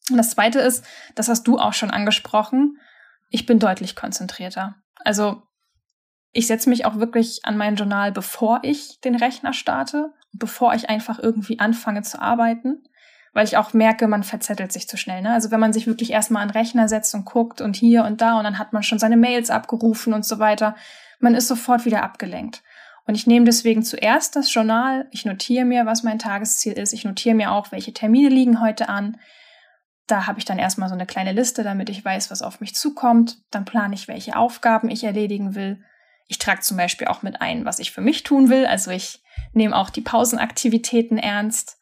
Und 0.10 0.18
das 0.18 0.32
Zweite 0.32 0.60
ist, 0.60 0.86
das 1.16 1.30
hast 1.30 1.48
du 1.48 1.58
auch 1.58 1.74
schon 1.74 1.90
angesprochen, 1.90 2.78
ich 3.30 3.46
bin 3.46 3.60
deutlich 3.60 3.96
konzentrierter. 3.96 4.76
Also 5.04 5.44
ich 6.32 6.48
setze 6.48 6.70
mich 6.70 6.86
auch 6.86 6.98
wirklich 6.98 7.40
an 7.44 7.58
mein 7.58 7.76
Journal, 7.76 8.12
bevor 8.12 8.60
ich 8.64 9.00
den 9.02 9.16
Rechner 9.16 9.54
starte, 9.54 10.14
bevor 10.34 10.74
ich 10.74 10.90
einfach 10.90 11.20
irgendwie 11.20 11.60
anfange 11.60 12.02
zu 12.02 12.22
arbeiten, 12.22 12.84
weil 13.34 13.46
ich 13.46 13.58
auch 13.58 13.74
merke, 13.74 14.08
man 14.08 14.24
verzettelt 14.24 14.72
sich 14.72 14.88
zu 14.88 14.98
schnell. 14.98 15.22
Ne? 15.22 15.32
Also 15.32 15.52
wenn 15.52 15.60
man 15.60 15.74
sich 15.74 15.88
wirklich 15.88 16.12
erstmal 16.12 16.42
an 16.42 16.50
den 16.50 16.58
Rechner 16.58 16.90
setzt 16.90 17.16
und 17.16 17.26
guckt 17.26 17.62
und 17.62 17.76
hier 17.76 18.04
und 18.04 18.22
da 18.22 18.38
und 18.38 18.44
dann 18.44 18.60
hat 18.60 18.74
man 18.74 18.84
schon 18.84 19.00
seine 19.00 19.18
Mails 19.18 19.50
abgerufen 19.50 20.14
und 20.14 20.26
so 20.26 20.40
weiter, 20.40 20.76
man 21.20 21.36
ist 21.36 21.48
sofort 21.48 21.86
wieder 21.86 22.04
abgelenkt. 22.04 22.64
Und 23.08 23.16
ich 23.16 23.28
nehme 23.28 23.46
deswegen 23.46 23.84
zuerst 23.84 24.36
das 24.36 24.54
Journal, 24.54 25.08
ich 25.12 25.26
notiere 25.26 25.66
mir, 25.66 25.86
was 25.86 26.04
mein 26.04 26.20
Tagesziel 26.20 26.74
ist, 26.74 26.92
ich 26.92 27.06
notiere 27.06 27.36
mir 27.36 27.52
auch, 27.52 27.72
welche 27.72 27.94
Termine 27.94 28.30
liegen 28.30 28.62
heute 28.62 28.90
an, 28.90 29.18
da 30.08 30.28
habe 30.28 30.40
ich 30.40 30.46
dann 30.46 30.60
erstmal 30.60 30.90
so 30.90 30.96
eine 30.96 31.06
kleine 31.06 31.32
Liste, 31.32 31.64
damit 31.64 31.90
ich 31.90 32.04
weiß, 32.04 32.30
was 32.30 32.42
auf 32.42 32.60
mich 32.60 32.76
zukommt. 32.76 33.38
Dann 33.52 33.66
plane 33.66 33.96
ich, 33.96 34.08
welche 34.08 34.36
Aufgaben 34.36 34.90
ich 34.90 35.04
erledigen 35.04 35.56
will. 35.56 35.84
Ich 36.28 36.38
trage 36.38 36.62
zum 36.62 36.78
Beispiel 36.78 37.08
auch 37.08 37.22
mit 37.22 37.42
ein, 37.42 37.66
was 37.66 37.80
ich 37.80 37.92
für 37.92 38.02
mich 38.02 38.24
tun 38.24 38.50
will. 38.50 38.66
Also 38.66 38.92
ich 38.92 39.24
nehme 39.54 39.76
auch 39.76 39.90
die 39.90 40.02
Pausenaktivitäten 40.02 41.18
ernst. 41.18 41.78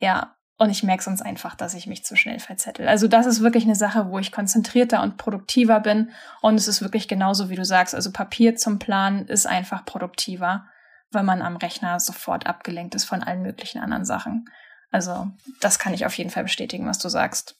Ja, 0.00 0.34
und 0.58 0.70
ich 0.70 0.82
merke 0.82 1.02
sonst 1.02 1.22
einfach, 1.22 1.54
dass 1.54 1.74
ich 1.74 1.86
mich 1.86 2.04
zu 2.04 2.16
schnell 2.16 2.38
verzettel. 2.38 2.86
Also 2.86 3.08
das 3.08 3.26
ist 3.26 3.40
wirklich 3.40 3.64
eine 3.64 3.74
Sache, 3.74 4.10
wo 4.10 4.18
ich 4.18 4.32
konzentrierter 4.32 5.02
und 5.02 5.16
produktiver 5.16 5.80
bin. 5.80 6.10
Und 6.40 6.56
es 6.56 6.68
ist 6.68 6.82
wirklich 6.82 7.08
genauso, 7.08 7.48
wie 7.48 7.56
du 7.56 7.64
sagst. 7.64 7.94
Also 7.94 8.12
Papier 8.12 8.56
zum 8.56 8.78
Planen 8.78 9.26
ist 9.26 9.46
einfach 9.46 9.84
produktiver, 9.84 10.66
weil 11.10 11.24
man 11.24 11.42
am 11.42 11.56
Rechner 11.56 11.98
sofort 12.00 12.46
abgelenkt 12.46 12.94
ist 12.94 13.04
von 13.04 13.22
allen 13.22 13.42
möglichen 13.42 13.80
anderen 13.80 14.04
Sachen. 14.04 14.46
Also 14.92 15.26
das 15.60 15.78
kann 15.78 15.94
ich 15.94 16.06
auf 16.06 16.16
jeden 16.16 16.30
Fall 16.30 16.44
bestätigen, 16.44 16.86
was 16.86 16.98
du 16.98 17.08
sagst. 17.08 17.56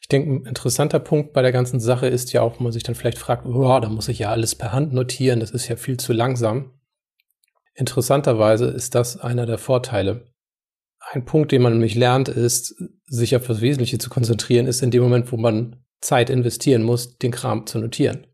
Ich 0.00 0.08
denke, 0.08 0.30
ein 0.30 0.46
interessanter 0.46 0.98
Punkt 0.98 1.32
bei 1.32 1.42
der 1.42 1.52
ganzen 1.52 1.78
Sache 1.80 2.08
ist 2.08 2.32
ja 2.32 2.42
auch, 2.42 2.58
wo 2.58 2.64
man 2.64 2.72
sich 2.72 2.82
dann 2.82 2.94
vielleicht 2.94 3.18
fragt, 3.18 3.46
oh, 3.46 3.80
da 3.80 3.88
muss 3.88 4.08
ich 4.08 4.18
ja 4.18 4.30
alles 4.30 4.54
per 4.54 4.72
Hand 4.72 4.92
notieren, 4.92 5.40
das 5.40 5.50
ist 5.50 5.68
ja 5.68 5.76
viel 5.76 5.96
zu 5.98 6.12
langsam. 6.12 6.72
Interessanterweise 7.74 8.66
ist 8.66 8.94
das 8.94 9.18
einer 9.18 9.46
der 9.46 9.58
Vorteile. 9.58 10.32
Ein 11.12 11.24
Punkt, 11.24 11.52
den 11.52 11.62
man 11.62 11.74
nämlich 11.74 11.94
lernt, 11.94 12.28
ist, 12.28 12.74
sich 13.06 13.36
auf 13.36 13.46
das 13.46 13.60
Wesentliche 13.60 13.98
zu 13.98 14.10
konzentrieren, 14.10 14.66
ist 14.66 14.82
in 14.82 14.90
dem 14.90 15.02
Moment, 15.02 15.30
wo 15.30 15.36
man 15.36 15.84
Zeit 16.00 16.30
investieren 16.30 16.82
muss, 16.82 17.18
den 17.18 17.30
Kram 17.30 17.66
zu 17.66 17.78
notieren. 17.78 18.26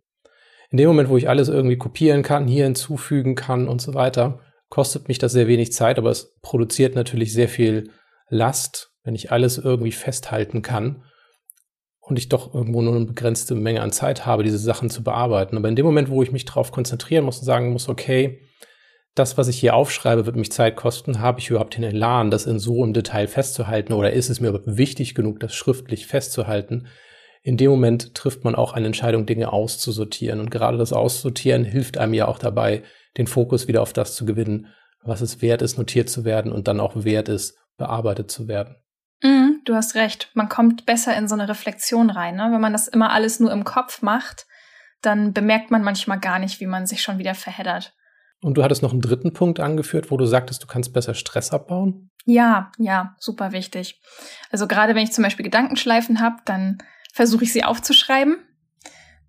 In 0.70 0.78
dem 0.78 0.88
Moment, 0.88 1.08
wo 1.08 1.16
ich 1.16 1.28
alles 1.28 1.48
irgendwie 1.48 1.76
kopieren 1.76 2.22
kann, 2.22 2.46
hier 2.46 2.64
hinzufügen 2.64 3.34
kann 3.34 3.69
und 3.69 3.82
so 3.82 3.94
weiter, 3.94 4.40
kostet 4.70 5.08
mich 5.08 5.19
das 5.19 5.32
sehr 5.32 5.48
wenig 5.48 5.72
Zeit, 5.72 5.98
aber 5.98 6.10
es 6.10 6.38
produziert 6.40 6.94
natürlich 6.94 7.32
sehr 7.34 7.48
viel 7.48 7.90
Last, 8.32 8.93
wenn 9.05 9.14
ich 9.14 9.31
alles 9.31 9.58
irgendwie 9.58 9.93
festhalten 9.93 10.62
kann 10.62 11.05
und 12.00 12.19
ich 12.19 12.31
doch 12.31 12.55
irgendwo 12.55 12.81
nur 12.81 12.96
eine 12.96 13.05
begrenzte 13.05 13.55
Menge 13.55 13.82
an 13.82 13.93
Zeit 13.93 14.25
habe, 14.25 14.43
diese 14.43 14.58
Sachen 14.58 14.88
zu 14.90 15.05
bearbeiten. 15.05 15.56
Aber 15.56 15.69
in 15.69 15.76
dem 15.76 15.84
Moment, 15.84 16.08
wo 16.08 16.23
ich 16.23 16.32
mich 16.32 16.46
darauf 16.46 16.73
konzentrieren 16.73 17.25
muss 17.25 17.38
und 17.38 17.44
sagen 17.44 17.73
muss, 17.73 17.88
okay, 17.88 18.40
das, 19.14 19.37
was 19.37 19.49
ich 19.49 19.58
hier 19.61 19.75
aufschreibe, 19.75 20.25
wird 20.25 20.37
mich 20.37 20.50
Zeit 20.50 20.76
kosten, 20.76 21.20
habe 21.20 21.40
ich 21.40 21.50
überhaupt 21.50 21.76
den 21.76 21.84
Elan, 21.84 22.31
das 22.31 22.46
in 22.46 22.58
so 22.58 22.82
einem 22.82 22.94
Detail 22.94 23.26
festzuhalten 23.26 23.93
oder 23.93 24.12
ist 24.12 24.31
es 24.31 24.41
mir 24.41 24.58
wichtig 24.65 25.15
genug, 25.15 25.41
das 25.41 25.55
schriftlich 25.55 26.06
festzuhalten? 26.06 26.86
In 27.43 27.58
dem 27.58 27.70
Moment 27.70 28.15
trifft 28.15 28.44
man 28.44 28.55
auch 28.55 28.72
eine 28.72 28.86
Entscheidung, 28.86 29.27
Dinge 29.27 29.53
auszusortieren. 29.53 30.41
Und 30.41 30.51
gerade 30.51 30.79
das 30.79 30.94
Aussortieren 30.94 31.65
hilft 31.65 31.98
einem 31.98 32.15
ja 32.15 32.29
auch 32.29 32.39
dabei, 32.39 32.82
den 33.19 33.27
Fokus 33.27 33.69
wieder 33.69 33.82
auf 33.82 33.93
das 33.93 34.15
zu 34.15 34.24
gewinnen, 34.24 34.69
was 35.03 35.20
es 35.20 35.43
wert 35.43 35.60
ist, 35.60 35.77
notiert 35.77 36.08
zu 36.08 36.24
werden 36.24 36.51
und 36.51 36.67
dann 36.67 36.81
auch 36.81 37.05
wert 37.05 37.29
ist, 37.29 37.58
bearbeitet 37.76 38.31
zu 38.31 38.48
werden. 38.48 38.76
Mm, 39.22 39.62
du 39.64 39.74
hast 39.74 39.94
recht. 39.94 40.31
Man 40.34 40.48
kommt 40.48 40.86
besser 40.86 41.17
in 41.17 41.29
so 41.29 41.34
eine 41.34 41.48
Reflexion 41.48 42.10
rein. 42.10 42.36
Ne? 42.36 42.48
Wenn 42.50 42.60
man 42.60 42.72
das 42.72 42.88
immer 42.88 43.12
alles 43.12 43.41
nur 43.41 43.52
im 43.52 43.64
Kopf 43.64 44.02
macht, 44.02 44.46
dann 45.00 45.32
bemerkt 45.32 45.70
man 45.70 45.82
manchmal 45.82 46.20
gar 46.20 46.38
nicht, 46.38 46.60
wie 46.60 46.67
man 46.67 46.86
sich 46.86 47.02
schon 47.02 47.19
wieder 47.19 47.34
verheddert. 47.34 47.94
Und 48.41 48.55
du 48.55 48.64
hattest 48.64 48.82
noch 48.82 48.93
einen 48.93 49.00
dritten 49.00 49.32
Punkt 49.32 49.60
angeführt, 49.60 50.10
wo 50.10 50.17
du 50.17 50.26
sagtest, 50.26 50.62
du 50.62 50.67
kannst 50.67 50.93
besser 50.93 51.14
Stress 51.14 51.52
abbauen? 51.52 52.10
Ja, 52.24 52.72
ja, 52.79 53.14
super 53.19 53.52
wichtig. 53.52 54.00
Also 54.50 54.67
gerade 54.67 54.94
wenn 54.94 55.05
ich 55.05 55.12
zum 55.12 55.22
Beispiel 55.22 55.44
Gedankenschleifen 55.44 56.20
habe, 56.20 56.36
dann 56.44 56.79
versuche 57.12 57.44
ich 57.44 57.52
sie 57.52 57.62
aufzuschreiben 57.62 58.36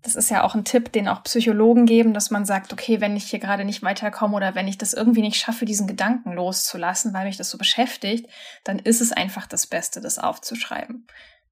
das 0.04 0.16
ist 0.16 0.30
ja 0.30 0.42
auch 0.42 0.54
ein 0.54 0.66
Tipp, 0.66 0.92
den 0.92 1.08
auch 1.08 1.22
Psychologen 1.22 1.86
geben, 1.86 2.12
dass 2.12 2.30
man 2.30 2.44
sagt, 2.44 2.74
okay, 2.74 3.00
wenn 3.00 3.16
ich 3.16 3.24
hier 3.24 3.38
gerade 3.38 3.64
nicht 3.64 3.82
weiterkomme 3.82 4.36
oder 4.36 4.54
wenn 4.54 4.68
ich 4.68 4.76
das 4.76 4.92
irgendwie 4.92 5.22
nicht 5.22 5.40
schaffe, 5.40 5.64
diesen 5.64 5.86
Gedanken 5.86 6.32
loszulassen, 6.32 7.14
weil 7.14 7.24
mich 7.24 7.38
das 7.38 7.48
so 7.48 7.56
beschäftigt, 7.56 8.28
dann 8.64 8.78
ist 8.78 9.00
es 9.00 9.12
einfach 9.12 9.46
das 9.46 9.66
Beste, 9.66 10.02
das 10.02 10.18
aufzuschreiben. 10.18 11.06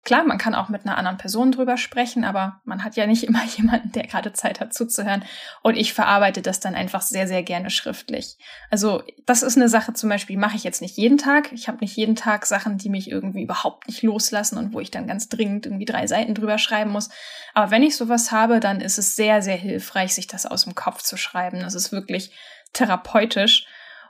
Klar, 0.04 0.24
man 0.24 0.38
kann 0.38 0.56
auch 0.56 0.68
mit 0.68 0.84
einer 0.84 0.98
anderen 0.98 1.16
Person 1.16 1.52
drüber 1.52 1.76
sprechen, 1.76 2.24
aber 2.24 2.60
man 2.64 2.82
hat 2.82 2.96
ja 2.96 3.06
nicht 3.06 3.22
immer 3.28 3.44
jemanden, 3.44 3.92
der 3.92 4.06
gerade 4.06 4.32
Zeit 4.32 4.60
hat 4.60 4.74
zuzuhören. 4.74 5.24
Und 5.62 5.76
ich 5.76 5.94
verarbeite 5.94 6.42
das 6.42 6.58
dann 6.58 6.74
einfach 6.74 7.02
sehr, 7.02 7.28
sehr 7.28 7.44
gerne 7.44 7.70
schriftlich. 7.70 8.36
Also 8.70 9.02
das 9.26 9.44
ist 9.44 9.56
eine 9.56 9.68
Sache 9.68 9.92
zum 9.92 10.08
Beispiel, 10.08 10.36
mache 10.36 10.56
ich 10.56 10.64
jetzt 10.64 10.82
nicht 10.82 10.96
jeden 10.96 11.18
Tag. 11.18 11.52
Ich 11.52 11.68
habe 11.68 11.78
nicht 11.78 11.96
jeden 11.96 12.16
Tag 12.16 12.46
Sachen, 12.46 12.78
die 12.78 12.88
mich 12.88 13.10
irgendwie 13.10 13.42
überhaupt 13.42 13.86
nicht 13.86 14.02
loslassen 14.02 14.58
und 14.58 14.72
wo 14.72 14.80
ich 14.80 14.90
dann 14.90 15.06
ganz 15.06 15.28
dringend 15.28 15.66
irgendwie 15.66 15.84
drei 15.84 16.08
Seiten 16.08 16.34
drüber 16.34 16.58
schreiben 16.58 16.90
muss. 16.90 17.08
Aber 17.54 17.70
wenn 17.70 17.84
ich 17.84 17.96
sowas 17.96 18.32
habe, 18.32 18.58
dann 18.58 18.80
ist 18.80 18.98
es 18.98 19.14
sehr, 19.14 19.40
sehr 19.40 19.56
hilfreich, 19.56 20.14
sich 20.14 20.26
das 20.26 20.46
aus 20.46 20.64
dem 20.64 20.74
Kopf 20.74 21.02
zu 21.02 21.16
schreiben. 21.16 21.60
Das 21.60 21.74
ist 21.74 21.92
wirklich 21.92 22.32
therapeutisch. 22.72 23.66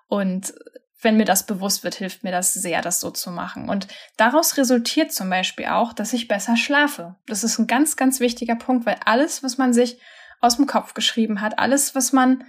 Und 0.09 0.55
wenn 1.03 1.17
mir 1.17 1.25
das 1.25 1.45
bewusst 1.45 1.85
wird, 1.85 1.97
hilft 1.97 2.25
mir 2.25 2.31
das 2.31 2.55
sehr, 2.55 2.81
das 2.81 3.01
so 3.01 3.11
zu 3.11 3.31
machen. 3.31 3.69
Und 3.69 3.89
daraus 4.17 4.57
resultiert 4.57 5.13
zum 5.13 5.29
Beispiel 5.29 5.67
auch, 5.67 5.93
dass 5.93 6.13
ich 6.13 6.29
besser 6.29 6.57
schlafe. 6.57 7.17
Das 7.27 7.45
ist 7.45 7.59
ein 7.59 7.67
ganz, 7.67 7.97
ganz 7.97 8.21
wichtiger 8.21 8.55
Punkt, 8.55 8.87
weil 8.87 8.97
alles, 9.05 9.43
was 9.43 9.59
man 9.59 9.73
sich 9.73 9.99
aus 10.41 10.57
dem 10.57 10.67
Kopf 10.67 10.95
geschrieben 10.95 11.41
hat, 11.41 11.59
alles, 11.59 11.95
was 11.95 12.13
man 12.13 12.45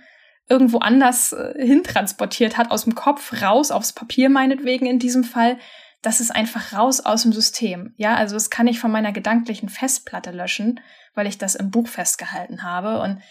irgendwo 0.48 0.80
anders 0.80 1.34
äh, 1.34 1.54
hintransportiert 1.58 2.58
hat, 2.58 2.70
aus 2.70 2.84
dem 2.84 2.96
Kopf 2.96 3.42
raus, 3.42 3.72
aufs 3.72 3.94
Papier 3.94 4.30
meinetwegen 4.30 4.86
in 4.86 5.00
diesem 5.00 5.24
Fall, 5.24 5.58
das 6.02 6.20
ist 6.20 6.36
einfach 6.36 6.74
raus 6.74 7.00
aus 7.00 7.24
dem 7.24 7.32
System. 7.32 7.94
Ja, 7.96 8.16
also 8.16 8.36
das 8.36 8.50
kann 8.50 8.68
ich 8.68 8.80
von 8.80 8.92
meiner 8.92 9.14
gedanklichen 9.14 9.70
Festplatte 9.70 10.32
löschen, 10.32 10.82
weil 11.16 11.28
ich 11.28 11.38
das 11.38 11.56
im 11.56 11.72
Buch 11.72 11.88
festgehalten 11.88 12.64
habe. 12.64 13.00
Und 13.00 13.22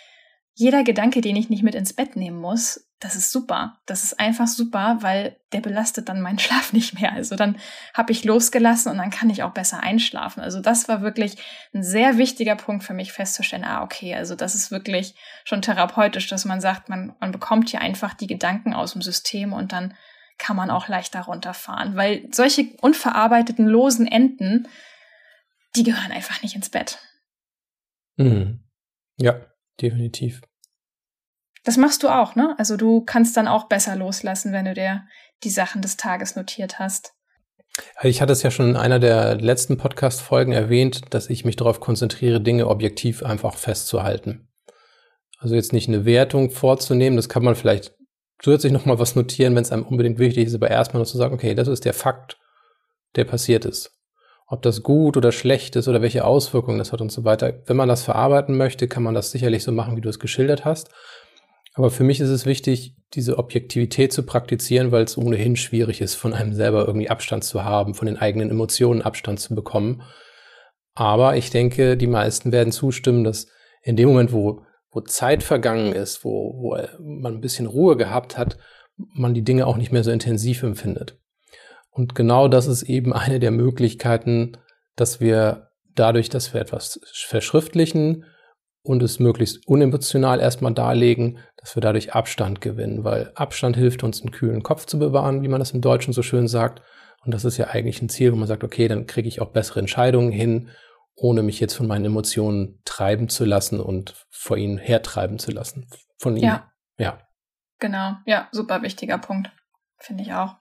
jeder 0.55 0.85
Gedanke, 0.85 1.21
den 1.21 1.37
ich 1.37 1.49
nicht 1.49 1.63
mit 1.63 1.75
ins 1.75 1.95
Bett 1.95 2.17
nehmen 2.17 2.39
muss, 2.39 2.87
das 3.01 3.17
ist 3.17 3.33
super. 3.33 3.81
Das 3.87 4.05
ist 4.05 4.21
einfach 4.21 4.47
super, 4.47 4.99
weil 5.01 5.37
der 5.53 5.61
belastet 5.61 6.09
dann 6.09 6.21
meinen 6.21 6.39
Schlaf 6.39 6.73
nicht 6.73 7.01
mehr. 7.01 7.13
Also 7.13 7.37
dann 7.37 7.57
habe 7.95 8.13
ich 8.13 8.25
losgelassen 8.25 8.93
und 8.93 8.99
dann 8.99 9.11
kann 9.11 9.31
ich 9.31 9.43
auch 9.43 9.53
besser 9.53 9.83
einschlafen. 9.83 10.41
Also 10.41 10.61
das 10.61 10.89
war 10.89 11.03
wirklich 11.03 11.37
ein 11.75 11.83
sehr 11.83 12.19
wichtiger 12.19 12.55
Punkt 12.55 12.85
für 12.85 12.95
mich 12.95 13.13
festzustellen, 13.13 13.65
ah, 13.65 13.83
okay, 13.83 14.15
also 14.15 14.35
das 14.35 14.55
ist 14.55 14.71
wirklich 14.71 15.15
schon 15.45 15.63
therapeutisch, 15.63 16.29
dass 16.29 16.45
man 16.45 16.61
sagt, 16.61 16.89
man, 16.89 17.15
man 17.19 17.33
bekommt 17.33 17.71
hier 17.71 17.81
einfach 17.81 18.15
die 18.15 18.27
Gedanken 18.27 18.75
aus 18.75 18.93
dem 18.93 19.03
System 19.03 19.53
und 19.53 19.73
dann 19.73 19.95
kann 20.39 20.57
man 20.57 20.71
auch 20.71 20.89
leichter 20.89 21.23
runterfahren. 21.23 21.97
Weil 21.97 22.29
solche 22.33 22.67
unverarbeiteten, 22.81 23.67
losen 23.67 24.07
Enden, 24.07 24.69
die 25.77 25.83
gehören 25.83 26.13
einfach 26.13 26.43
nicht 26.43 26.55
ins 26.55 26.69
Bett. 26.69 26.99
Mhm. 28.17 28.61
Ja, 29.19 29.41
definitiv. 29.81 30.41
Das 31.65 31.77
machst 31.77 32.03
du 32.03 32.09
auch, 32.09 32.35
ne? 32.35 32.55
Also 32.59 32.77
du 32.77 33.03
kannst 33.05 33.37
dann 33.37 33.49
auch 33.49 33.69
besser 33.69 33.95
loslassen, 33.95 34.53
wenn 34.53 34.65
du 34.65 34.75
dir 34.75 35.05
die 35.45 35.51
Sachen 35.51 35.81
des 35.81 35.97
Tages 35.97 36.35
notiert 36.35 36.79
hast. 36.79 37.13
Ich 38.03 38.21
hatte 38.21 38.33
es 38.33 38.43
ja 38.43 38.51
schon 38.51 38.71
in 38.71 38.77
einer 38.77 38.99
der 38.99 39.37
letzten 39.37 39.79
Podcast-Folgen 39.79 40.53
erwähnt, 40.53 41.03
dass 41.11 41.31
ich 41.31 41.45
mich 41.45 41.57
darauf 41.57 41.81
konzentriere, 41.81 42.41
Dinge 42.41 42.69
objektiv 42.69 43.23
einfach 43.23 43.57
festzuhalten. 43.57 44.49
Also 45.39 45.55
jetzt 45.55 45.73
nicht 45.73 45.89
eine 45.89 46.05
Wertung 46.05 46.51
vorzunehmen, 46.51 47.17
das 47.17 47.29
kann 47.29 47.43
man 47.43 47.55
vielleicht 47.55 47.95
zusätzlich 48.43 48.73
nochmal 48.73 48.99
was 48.99 49.17
notieren, 49.17 49.55
wenn 49.55 49.63
es 49.63 49.73
einem 49.73 49.85
unbedingt 49.85 50.19
wichtig 50.19 50.47
ist, 50.47 50.55
aber 50.55 50.71
erstmal 50.71 50.99
nur 50.99 51.07
zu 51.07 51.17
sagen, 51.17 51.35
okay, 51.35 51.55
das 51.55 51.69
ist 51.69 51.85
der 51.85 51.95
Fakt, 51.95 52.39
der 53.17 53.25
passiert 53.25 53.65
ist. 53.65 53.97
Ob 54.53 54.61
das 54.61 54.83
gut 54.83 55.17
oder 55.17 55.33
schlecht 55.33 55.77
ist 55.77 55.89
oder 55.89 56.03
welche 56.03 56.27
Auswirkungen 56.27 56.77
das 56.77 56.93
hat 56.93 57.01
und 57.01 57.11
so 57.11 57.25
weiter. 57.25 57.63
Wenn 57.65 57.79
man 57.79 57.89
das 57.89 58.03
verarbeiten 58.03 58.55
möchte, 58.55 58.87
kann 58.87 59.03
man 59.03 59.15
das 59.15 59.31
sicherlich 59.31 59.63
so 59.63 59.73
machen, 59.73 59.97
wie 59.97 60.03
du 60.03 60.11
es 60.11 60.19
geschildert 60.19 60.67
hast. 60.67 60.91
Aber 61.73 61.91
für 61.91 62.05
mich 62.05 62.21
ist 62.21 62.29
es 62.29 62.45
wichtig, 62.45 62.95
diese 63.15 63.39
Objektivität 63.39 64.13
zu 64.13 64.25
praktizieren, 64.25 64.93
weil 64.93 65.05
es 65.05 65.17
ohnehin 65.17 65.57
schwierig 65.57 66.03
ist, 66.03 66.17
von 66.17 66.35
einem 66.35 66.53
selber 66.53 66.87
irgendwie 66.87 67.09
Abstand 67.09 67.45
zu 67.45 67.65
haben, 67.65 67.95
von 67.95 68.05
den 68.05 68.19
eigenen 68.19 68.51
Emotionen 68.51 69.01
Abstand 69.01 69.41
zu 69.41 69.55
bekommen. 69.55 70.03
Aber 70.95 71.35
ich 71.39 71.49
denke, 71.49 71.97
die 71.97 72.07
meisten 72.07 72.53
werden 72.53 72.73
zustimmen, 72.75 73.25
dass 73.25 73.47
in 73.83 73.97
dem 73.97 74.11
Moment, 74.11 74.35
wo, 74.35 74.67
wo 74.91 75.01
Zeit 75.01 75.43
vergangen 75.43 75.95
ist, 75.95 76.27
wo, 76.27 76.53
wo 76.59 76.77
man 77.01 77.37
ein 77.37 77.41
bisschen 77.41 77.65
Ruhe 77.65 77.97
gehabt 77.97 78.37
hat, 78.37 78.59
man 78.99 79.33
die 79.33 79.45
Dinge 79.45 79.67
auch 79.67 79.79
nicht 79.79 79.93
mehr 79.93 80.05
so 80.05 80.11
intensiv 80.11 80.63
empfindet. 80.63 81.19
Und 81.93 82.17
genau 82.17 82.49
das 82.49 82.67
ist 82.67 82.83
eben 82.83 83.13
eine 83.13 83.39
der 83.39 83.53
Möglichkeiten, 83.53 84.59
dass 84.97 85.21
wir 85.21 85.69
dadurch, 85.95 86.29
dass 86.29 86.53
wir 86.53 86.61
etwas 86.61 87.01
verschriftlichen, 87.29 88.25
und 88.83 89.03
es 89.03 89.19
möglichst 89.19 89.67
unemotional 89.67 90.41
erstmal 90.41 90.75
darlegen, 90.75 91.39
dass 91.57 91.77
wir 91.77 91.81
dadurch 91.81 92.15
Abstand 92.15 92.61
gewinnen, 92.61 93.05
weil 93.05 93.31
Abstand 93.35 93.77
hilft 93.77 94.03
uns, 94.03 94.21
einen 94.21 94.33
kühlen 94.33 94.63
Kopf 94.63 94.87
zu 94.87 94.99
bewahren, 94.99 95.43
wie 95.43 95.49
man 95.49 95.61
das 95.61 95.71
im 95.71 95.81
Deutschen 95.81 96.13
so 96.13 96.23
schön 96.23 96.49
sagt. 96.49 96.83
Und 97.25 97.33
das 97.33 97.45
ist 97.45 97.57
ja 97.57 97.69
eigentlich 97.69 98.03
ein 98.03 98.09
Ziel, 98.09 98.33
wo 98.33 98.37
man 98.37 98.49
sagt, 98.49 98.65
okay, 98.65 98.89
dann 98.89 99.07
kriege 99.07 99.29
ich 99.29 99.41
auch 99.41 99.53
bessere 99.53 99.79
Entscheidungen 99.79 100.33
hin, 100.33 100.71
ohne 101.15 101.43
mich 101.43 101.61
jetzt 101.61 101.75
von 101.75 101.87
meinen 101.87 102.07
Emotionen 102.07 102.81
treiben 102.85 103.29
zu 103.29 103.45
lassen 103.45 103.79
und 103.79 104.15
vor 104.31 104.57
ihnen 104.57 104.79
hertreiben 104.79 105.39
zu 105.39 105.53
lassen. 105.53 105.87
Von 106.19 106.37
ihnen. 106.37 106.47
Ja. 106.47 106.73
ja. 106.99 107.21
Genau. 107.79 108.15
Ja, 108.27 108.49
super 108.51 108.83
wichtiger 108.83 109.19
Punkt. 109.19 109.51
Finde 109.99 110.25
ich 110.25 110.33
auch. 110.33 110.57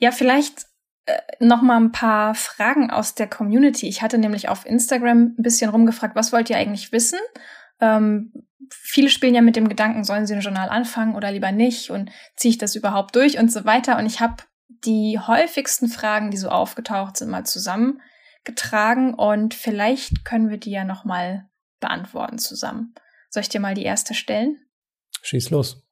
Ja, 0.00 0.10
vielleicht 0.10 0.66
äh, 1.04 1.18
noch 1.38 1.62
mal 1.62 1.76
ein 1.76 1.92
paar 1.92 2.34
Fragen 2.34 2.90
aus 2.90 3.14
der 3.14 3.28
Community. 3.28 3.86
Ich 3.86 4.02
hatte 4.02 4.18
nämlich 4.18 4.48
auf 4.48 4.66
Instagram 4.66 5.34
ein 5.38 5.42
bisschen 5.42 5.70
rumgefragt, 5.70 6.16
was 6.16 6.32
wollt 6.32 6.50
ihr 6.50 6.56
eigentlich 6.56 6.90
wissen? 6.90 7.18
Ähm, 7.80 8.32
viele 8.70 9.10
spielen 9.10 9.34
ja 9.34 9.42
mit 9.42 9.56
dem 9.56 9.68
Gedanken, 9.68 10.04
sollen 10.04 10.26
sie 10.26 10.34
ein 10.34 10.40
Journal 10.40 10.70
anfangen 10.70 11.14
oder 11.14 11.30
lieber 11.30 11.52
nicht 11.52 11.90
und 11.90 12.10
ziehe 12.36 12.50
ich 12.50 12.58
das 12.58 12.74
überhaupt 12.74 13.14
durch 13.14 13.38
und 13.38 13.52
so 13.52 13.64
weiter. 13.64 13.98
Und 13.98 14.06
ich 14.06 14.20
habe 14.20 14.42
die 14.68 15.18
häufigsten 15.18 15.88
Fragen, 15.88 16.30
die 16.30 16.38
so 16.38 16.48
aufgetaucht 16.48 17.16
sind, 17.16 17.28
mal 17.28 17.44
zusammengetragen 17.44 19.14
und 19.14 19.52
vielleicht 19.54 20.24
können 20.24 20.48
wir 20.48 20.56
die 20.56 20.70
ja 20.70 20.84
noch 20.84 21.04
mal 21.04 21.48
beantworten 21.80 22.38
zusammen. 22.38 22.94
Soll 23.28 23.42
ich 23.42 23.48
dir 23.48 23.60
mal 23.60 23.74
die 23.74 23.84
erste 23.84 24.14
stellen? 24.14 24.58
Schieß 25.22 25.50
los. 25.50 25.82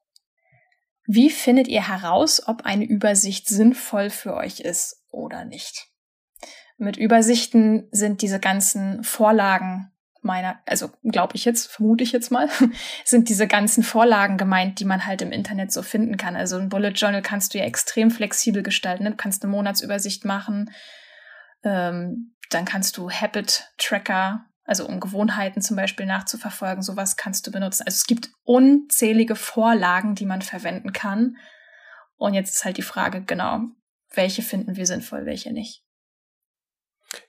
Wie 1.10 1.30
findet 1.30 1.68
ihr 1.68 1.88
heraus, 1.88 2.46
ob 2.46 2.66
eine 2.66 2.84
Übersicht 2.84 3.48
sinnvoll 3.48 4.10
für 4.10 4.34
euch 4.34 4.60
ist 4.60 5.02
oder 5.10 5.46
nicht? 5.46 5.88
Mit 6.76 6.98
Übersichten 6.98 7.88
sind 7.90 8.20
diese 8.20 8.38
ganzen 8.38 9.02
Vorlagen 9.02 9.90
meiner, 10.20 10.58
also 10.66 10.90
glaube 11.04 11.34
ich 11.36 11.46
jetzt, 11.46 11.72
vermute 11.72 12.04
ich 12.04 12.12
jetzt 12.12 12.30
mal, 12.30 12.50
sind 13.06 13.30
diese 13.30 13.46
ganzen 13.46 13.82
Vorlagen 13.82 14.36
gemeint, 14.36 14.80
die 14.80 14.84
man 14.84 15.06
halt 15.06 15.22
im 15.22 15.32
Internet 15.32 15.72
so 15.72 15.82
finden 15.82 16.18
kann. 16.18 16.36
Also 16.36 16.58
ein 16.58 16.68
Bullet 16.68 16.90
Journal 16.90 17.22
kannst 17.22 17.54
du 17.54 17.58
ja 17.58 17.64
extrem 17.64 18.10
flexibel 18.10 18.62
gestalten. 18.62 19.04
Ne? 19.04 19.12
Du 19.12 19.16
kannst 19.16 19.42
eine 19.42 19.50
Monatsübersicht 19.50 20.26
machen, 20.26 20.70
ähm, 21.64 22.34
dann 22.50 22.66
kannst 22.66 22.98
du 22.98 23.10
Habit 23.10 23.72
Tracker 23.78 24.44
also 24.68 24.86
um 24.86 25.00
Gewohnheiten 25.00 25.62
zum 25.62 25.76
Beispiel 25.76 26.04
nachzuverfolgen, 26.04 26.82
sowas 26.82 27.16
kannst 27.16 27.46
du 27.46 27.50
benutzen. 27.50 27.84
Also 27.86 27.96
es 27.96 28.06
gibt 28.06 28.28
unzählige 28.44 29.34
Vorlagen, 29.34 30.14
die 30.14 30.26
man 30.26 30.42
verwenden 30.42 30.92
kann. 30.92 31.38
Und 32.16 32.34
jetzt 32.34 32.54
ist 32.54 32.64
halt 32.66 32.76
die 32.76 32.82
Frage, 32.82 33.22
genau, 33.22 33.60
welche 34.14 34.42
finden 34.42 34.76
wir 34.76 34.84
sinnvoll, 34.84 35.24
welche 35.24 35.54
nicht. 35.54 35.84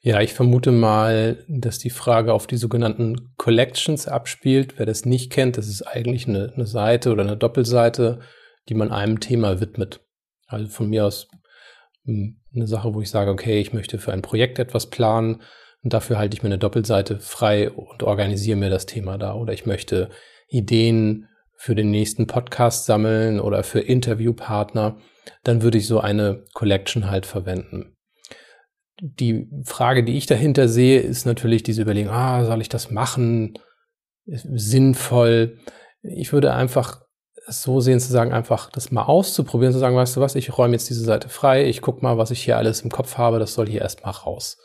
Ja, 0.02 0.20
ich 0.20 0.34
vermute 0.34 0.74
mal, 0.74 1.46
dass 1.48 1.80
die 1.80 1.90
Frage 1.90 2.34
auf 2.34 2.46
die 2.46 2.58
sogenannten 2.58 3.34
Collections 3.38 4.10
abspielt. 4.10 4.78
Wer 4.78 4.86
das 4.86 5.06
nicht 5.06 5.32
kennt, 5.32 5.58
das 5.58 5.70
ist 5.70 5.84
eigentlich 5.84 6.28
eine, 6.28 6.52
eine 6.54 6.68
Seite 6.68 7.10
oder 7.10 7.24
eine 7.24 7.38
Doppelseite, 7.38 8.20
die 8.68 8.74
man 8.74 8.92
einem 8.92 9.22
Thema 9.22 9.62
widmet. 9.62 10.02
Also 10.46 10.68
von 10.68 10.90
mir 10.90 11.06
aus 11.06 11.30
hm, 12.04 12.42
eine 12.54 12.68
Sache, 12.68 12.94
wo 12.94 13.00
ich 13.02 13.10
sage, 13.10 13.32
okay, 13.32 13.62
ich 13.62 13.72
möchte 13.72 13.98
für 13.98 14.12
ein 14.12 14.22
Projekt 14.22 14.60
etwas 14.60 14.90
planen 14.90 15.42
und 15.84 15.94
dafür 15.94 16.18
halte 16.18 16.36
ich 16.36 16.44
mir 16.44 16.48
eine 16.48 16.58
Doppelseite 16.58 17.20
frei 17.20 17.72
und 17.72 18.04
organisiere 18.04 18.58
mir 18.58 18.70
das 18.70 18.86
Thema 18.86 19.18
da. 19.18 19.34
Oder 19.34 19.54
ich 19.54 19.66
möchte 19.66 20.10
Ideen 20.50 21.28
für 21.56 21.76
den 21.76 21.90
nächsten 21.90 22.28
Podcast 22.28 22.86
sammeln 22.86 23.40
oder 23.40 23.64
für 23.64 23.80
Interviewpartner. 23.80 24.98
Dann 25.44 25.62
würde 25.62 25.78
ich 25.78 25.88
so 25.88 26.00
eine 26.00 26.46
Collection 26.54 27.10
halt 27.10 27.26
verwenden. 27.26 27.96
Die 29.02 29.50
Frage, 29.64 30.04
die 30.04 30.18
ich 30.18 30.26
dahinter 30.26 30.68
sehe, 30.68 31.00
ist 31.00 31.26
natürlich 31.26 31.64
diese 31.64 31.82
Überlegung, 31.82 32.12
ah, 32.12 32.44
soll 32.44 32.62
ich 32.62 32.70
das 32.70 32.92
machen? 32.92 33.58
Sinnvoll? 34.26 35.58
Ich 36.02 36.34
würde 36.34 36.54
einfach 36.54 37.02
so 37.48 37.80
sehen, 37.80 38.02
zu 38.02 38.12
sagen, 38.12 38.34
einfach 38.34 38.70
das 38.70 38.92
mal 38.92 39.04
auszuprobieren, 39.04 39.74
zu 39.74 39.80
sagen, 39.80 39.96
weißt 39.96 40.18
du 40.18 40.22
was, 40.22 40.36
ich 40.36 40.58
räume 40.58 40.74
jetzt 40.74 40.90
diese 40.90 41.04
Seite 41.04 41.30
frei, 41.30 41.66
ich 41.68 41.82
gucke 41.82 42.04
mal, 42.04 42.18
was 42.18 42.32
ich 42.32 42.44
hier 42.44 42.58
alles 42.58 42.82
im 42.82 42.92
Kopf 42.92 43.18
habe, 43.18 43.40
das 43.40 43.54
soll 43.54 43.68
hier 43.68 43.82
erstmal 43.82 44.12
raus 44.12 44.58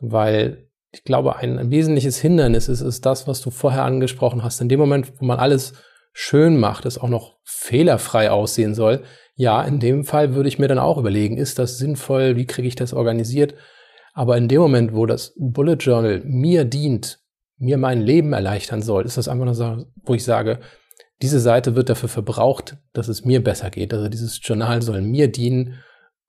weil 0.00 0.68
ich 0.92 1.04
glaube, 1.04 1.36
ein, 1.36 1.70
wesentliches 1.70 2.18
Hindernis 2.18 2.68
ist, 2.68 2.80
ist 2.80 3.06
das, 3.06 3.28
was 3.28 3.40
du 3.40 3.50
vorher 3.50 3.84
angesprochen 3.84 4.42
hast. 4.42 4.60
In 4.60 4.68
dem 4.68 4.80
Moment, 4.80 5.12
wo 5.20 5.24
man 5.24 5.38
alles 5.38 5.74
schön 6.12 6.58
macht, 6.58 6.84
es 6.84 6.98
auch 6.98 7.08
noch 7.08 7.38
fehlerfrei 7.44 8.30
aussehen 8.30 8.74
soll, 8.74 9.02
ja, 9.36 9.62
in 9.62 9.78
dem 9.78 10.04
Fall 10.04 10.34
würde 10.34 10.48
ich 10.48 10.58
mir 10.58 10.68
dann 10.68 10.78
auch 10.78 10.98
überlegen, 10.98 11.36
ist 11.38 11.58
das 11.58 11.78
sinnvoll, 11.78 12.36
wie 12.36 12.46
kriege 12.46 12.68
ich 12.68 12.74
das 12.74 12.92
organisiert? 12.92 13.54
Aber 14.12 14.36
in 14.36 14.48
dem 14.48 14.60
Moment, 14.60 14.94
wo 14.94 15.06
das 15.06 15.32
Bullet 15.38 15.76
Journal 15.76 16.20
mir 16.24 16.64
dient, 16.64 17.20
mir 17.56 17.78
mein 17.78 18.00
Leben 18.00 18.32
erleichtern 18.32 18.82
soll, 18.82 19.06
ist 19.06 19.16
das 19.16 19.28
einfach 19.28 19.46
eine 19.46 19.54
Sache, 19.54 19.86
wo 20.04 20.14
ich 20.14 20.24
sage, 20.24 20.60
diese 21.22 21.40
Seite 21.40 21.76
wird 21.76 21.88
dafür 21.88 22.08
verbraucht, 22.08 22.76
dass 22.92 23.08
es 23.08 23.24
mir 23.24 23.42
besser 23.42 23.70
geht. 23.70 23.92
Also 23.94 24.08
dieses 24.08 24.40
Journal 24.42 24.82
soll 24.82 25.02
mir 25.02 25.30
dienen 25.30 25.74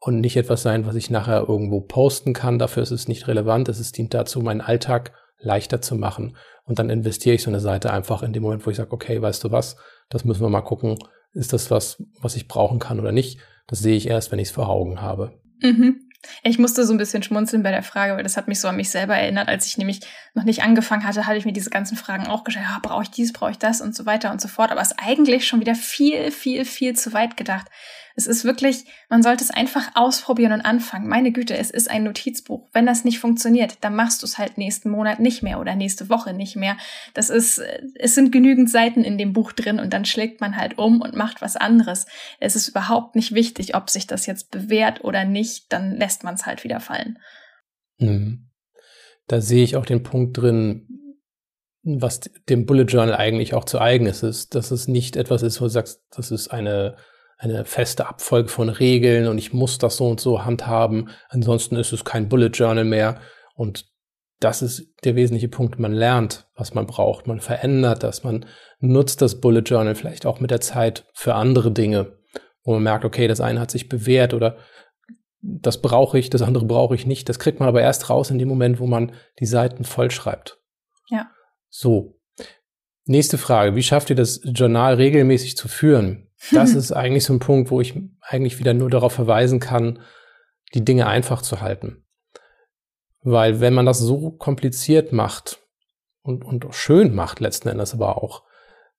und 0.03 0.19
nicht 0.19 0.35
etwas 0.35 0.63
sein, 0.63 0.85
was 0.87 0.95
ich 0.95 1.11
nachher 1.11 1.45
irgendwo 1.47 1.79
posten 1.79 2.33
kann. 2.33 2.57
Dafür 2.57 2.81
ist 2.81 2.91
es 2.91 3.07
nicht 3.07 3.27
relevant. 3.27 3.69
Es 3.69 3.91
dient 3.91 4.13
dazu, 4.15 4.41
meinen 4.41 4.61
Alltag 4.61 5.13
leichter 5.37 5.79
zu 5.79 5.95
machen. 5.95 6.35
Und 6.63 6.79
dann 6.79 6.89
investiere 6.89 7.35
ich 7.35 7.43
so 7.43 7.51
eine 7.51 7.59
Seite 7.59 7.93
einfach 7.93 8.23
in 8.23 8.33
dem 8.33 8.41
Moment, 8.43 8.65
wo 8.65 8.71
ich 8.71 8.77
sage, 8.77 8.91
okay, 8.91 9.21
weißt 9.21 9.43
du 9.43 9.51
was, 9.51 9.77
das 10.09 10.25
müssen 10.25 10.41
wir 10.41 10.49
mal 10.49 10.61
gucken. 10.61 10.97
Ist 11.33 11.53
das 11.53 11.69
was, 11.69 12.03
was 12.19 12.35
ich 12.35 12.47
brauchen 12.47 12.79
kann 12.79 12.99
oder 12.99 13.11
nicht? 13.11 13.39
Das 13.67 13.79
sehe 13.79 13.95
ich 13.95 14.07
erst, 14.07 14.31
wenn 14.31 14.39
ich 14.39 14.49
es 14.49 14.53
vor 14.53 14.69
Augen 14.69 15.01
habe. 15.01 15.39
Mhm. 15.61 16.07
Ich 16.43 16.59
musste 16.59 16.85
so 16.85 16.93
ein 16.93 16.97
bisschen 16.97 17.23
schmunzeln 17.23 17.63
bei 17.63 17.71
der 17.71 17.83
Frage, 17.83 18.15
weil 18.15 18.23
das 18.23 18.37
hat 18.37 18.47
mich 18.47 18.59
so 18.59 18.67
an 18.67 18.75
mich 18.75 18.89
selber 18.89 19.15
erinnert, 19.15 19.47
als 19.47 19.65
ich 19.65 19.77
nämlich 19.77 20.01
noch 20.33 20.43
nicht 20.43 20.63
angefangen 20.63 21.03
hatte, 21.03 21.25
hatte 21.25 21.37
ich 21.37 21.45
mir 21.45 21.53
diese 21.53 21.71
ganzen 21.71 21.97
Fragen 21.97 22.27
auch 22.27 22.43
gestellt, 22.43 22.67
ja, 22.69 22.79
brauche 22.81 23.03
ich 23.03 23.11
dies, 23.11 23.33
brauche 23.33 23.51
ich 23.51 23.57
das 23.57 23.81
und 23.81 23.95
so 23.95 24.05
weiter 24.05 24.31
und 24.31 24.41
so 24.41 24.47
fort. 24.47 24.71
Aber 24.71 24.81
es 24.81 24.91
ist 24.91 24.99
eigentlich 24.99 25.47
schon 25.47 25.59
wieder 25.59 25.73
viel, 25.73 26.31
viel, 26.31 26.65
viel 26.65 26.95
zu 26.95 27.13
weit 27.13 27.37
gedacht. 27.37 27.67
Es 28.15 28.27
ist 28.27 28.43
wirklich, 28.43 28.85
man 29.09 29.23
sollte 29.23 29.43
es 29.43 29.51
einfach 29.51 29.91
ausprobieren 29.95 30.53
und 30.53 30.61
anfangen. 30.61 31.07
Meine 31.07 31.31
Güte, 31.31 31.57
es 31.57 31.71
ist 31.71 31.89
ein 31.89 32.03
Notizbuch. 32.03 32.67
Wenn 32.73 32.85
das 32.85 33.05
nicht 33.05 33.19
funktioniert, 33.19 33.77
dann 33.81 33.95
machst 33.95 34.21
du 34.21 34.25
es 34.25 34.37
halt 34.37 34.57
nächsten 34.57 34.89
Monat 34.89 35.19
nicht 35.19 35.43
mehr 35.43 35.59
oder 35.59 35.75
nächste 35.75 36.09
Woche 36.09 36.33
nicht 36.33 36.55
mehr. 36.55 36.77
Das 37.13 37.29
ist, 37.29 37.61
es 37.95 38.15
sind 38.15 38.31
genügend 38.31 38.69
Seiten 38.69 39.03
in 39.03 39.17
dem 39.17 39.33
Buch 39.33 39.51
drin 39.51 39.79
und 39.79 39.93
dann 39.93 40.05
schlägt 40.05 40.41
man 40.41 40.57
halt 40.57 40.77
um 40.77 41.01
und 41.01 41.15
macht 41.15 41.41
was 41.41 41.55
anderes. 41.55 42.05
Es 42.39 42.55
ist 42.55 42.67
überhaupt 42.67 43.15
nicht 43.15 43.33
wichtig, 43.33 43.75
ob 43.75 43.89
sich 43.89 44.07
das 44.07 44.25
jetzt 44.25 44.51
bewährt 44.51 45.03
oder 45.03 45.25
nicht, 45.25 45.71
dann 45.71 45.95
lässt 45.95 46.23
man 46.23 46.35
es 46.35 46.45
halt 46.45 46.63
wieder 46.63 46.79
fallen. 46.79 47.17
Mhm. 47.97 48.49
Da 49.27 49.39
sehe 49.39 49.63
ich 49.63 49.75
auch 49.75 49.85
den 49.85 50.03
Punkt 50.03 50.37
drin, 50.37 50.87
was 51.83 52.19
dem 52.49 52.65
Bullet 52.65 52.83
Journal 52.83 53.15
eigentlich 53.15 53.53
auch 53.53 53.65
zu 53.65 53.79
eigen 53.79 54.05
ist, 54.05 54.53
dass 54.53 54.71
es 54.71 54.87
nicht 54.87 55.15
etwas 55.15 55.41
ist, 55.41 55.61
wo 55.61 55.65
du 55.65 55.69
sagst, 55.69 56.03
das 56.11 56.31
ist 56.31 56.49
eine 56.49 56.95
eine 57.41 57.65
feste 57.65 58.07
Abfolge 58.07 58.49
von 58.49 58.69
Regeln 58.69 59.27
und 59.27 59.39
ich 59.39 59.51
muss 59.51 59.79
das 59.79 59.97
so 59.97 60.07
und 60.07 60.19
so 60.19 60.45
handhaben. 60.45 61.09
Ansonsten 61.27 61.75
ist 61.75 61.91
es 61.91 62.05
kein 62.05 62.29
Bullet 62.29 62.51
Journal 62.53 62.85
mehr. 62.85 63.19
Und 63.55 63.87
das 64.39 64.61
ist 64.61 64.93
der 65.03 65.15
wesentliche 65.15 65.47
Punkt. 65.47 65.79
Man 65.79 65.91
lernt, 65.91 66.47
was 66.55 66.75
man 66.75 66.85
braucht. 66.85 67.25
Man 67.25 67.39
verändert 67.39 68.03
das. 68.03 68.23
Man 68.23 68.45
nutzt 68.79 69.23
das 69.23 69.41
Bullet 69.41 69.61
Journal 69.61 69.95
vielleicht 69.95 70.27
auch 70.27 70.39
mit 70.39 70.51
der 70.51 70.61
Zeit 70.61 71.07
für 71.13 71.33
andere 71.33 71.71
Dinge, 71.71 72.19
wo 72.63 72.73
man 72.73 72.83
merkt, 72.83 73.05
okay, 73.05 73.27
das 73.27 73.41
eine 73.41 73.59
hat 73.59 73.71
sich 73.71 73.89
bewährt 73.89 74.35
oder 74.35 74.57
das 75.41 75.81
brauche 75.81 76.19
ich, 76.19 76.29
das 76.29 76.43
andere 76.43 76.65
brauche 76.65 76.93
ich 76.93 77.07
nicht. 77.07 77.27
Das 77.27 77.39
kriegt 77.39 77.59
man 77.59 77.67
aber 77.67 77.81
erst 77.81 78.11
raus 78.11 78.29
in 78.29 78.37
dem 78.37 78.49
Moment, 78.49 78.79
wo 78.79 78.85
man 78.85 79.13
die 79.39 79.47
Seiten 79.47 79.83
vollschreibt. 79.83 80.59
Ja. 81.09 81.31
So. 81.69 82.19
Nächste 83.05 83.39
Frage. 83.39 83.75
Wie 83.75 83.81
schafft 83.81 84.11
ihr 84.11 84.15
das 84.15 84.41
Journal 84.43 84.93
regelmäßig 84.93 85.57
zu 85.57 85.67
führen? 85.67 86.27
Das 86.51 86.71
ist 86.75 86.91
eigentlich 86.91 87.25
so 87.25 87.33
ein 87.33 87.39
Punkt, 87.39 87.71
wo 87.71 87.81
ich 87.81 87.99
eigentlich 88.21 88.59
wieder 88.59 88.73
nur 88.73 88.89
darauf 88.89 89.13
verweisen 89.13 89.59
kann, 89.59 89.99
die 90.73 90.83
Dinge 90.83 91.07
einfach 91.07 91.41
zu 91.41 91.61
halten. 91.61 92.05
Weil 93.23 93.59
wenn 93.59 93.73
man 93.73 93.85
das 93.85 93.99
so 93.99 94.31
kompliziert 94.31 95.11
macht 95.11 95.59
und, 96.23 96.43
und 96.43 96.67
schön 96.71 97.13
macht 97.13 97.39
letzten 97.39 97.69
Endes 97.69 97.93
aber 97.93 98.21
auch, 98.23 98.43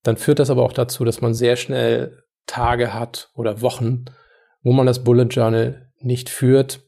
dann 0.02 0.16
führt 0.16 0.38
das 0.38 0.50
aber 0.50 0.62
auch 0.62 0.72
dazu, 0.72 1.04
dass 1.04 1.20
man 1.20 1.34
sehr 1.34 1.56
schnell 1.56 2.22
Tage 2.46 2.92
hat 2.92 3.30
oder 3.34 3.60
Wochen, 3.62 4.04
wo 4.62 4.72
man 4.72 4.86
das 4.86 5.04
Bullet 5.04 5.24
Journal 5.24 5.92
nicht 5.98 6.28
führt, 6.28 6.82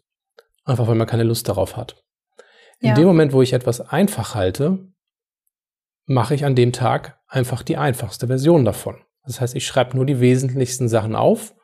einfach 0.65 0.89
weil 0.89 0.97
man 0.97 1.07
keine 1.07 1.23
Lust 1.23 1.49
darauf 1.49 1.77
hat. 1.77 2.03
In 2.81 2.89
ja. 2.89 2.95
dem 2.95 3.07
Moment, 3.07 3.33
wo 3.33 3.43
ich 3.43 3.53
etwas 3.53 3.81
einfach 3.81 4.35
halte, 4.35 4.89
mache 6.07 6.35
ich 6.35 6.45
an 6.45 6.55
dem 6.55 6.73
Tag 6.73 7.19
einfach 7.29 7.63
die 7.63 7.77
einfachste 7.77 8.27
Version 8.27 8.65
davon. 8.65 9.03
Das 9.27 9.41
heißt, 9.41 9.55
ich 9.57 9.67
schreibe 9.67 9.97
nur 9.97 10.07
die 10.07 10.21
wesentlichsten 10.21 10.89
Sachen 10.89 11.17
auf 11.17 11.55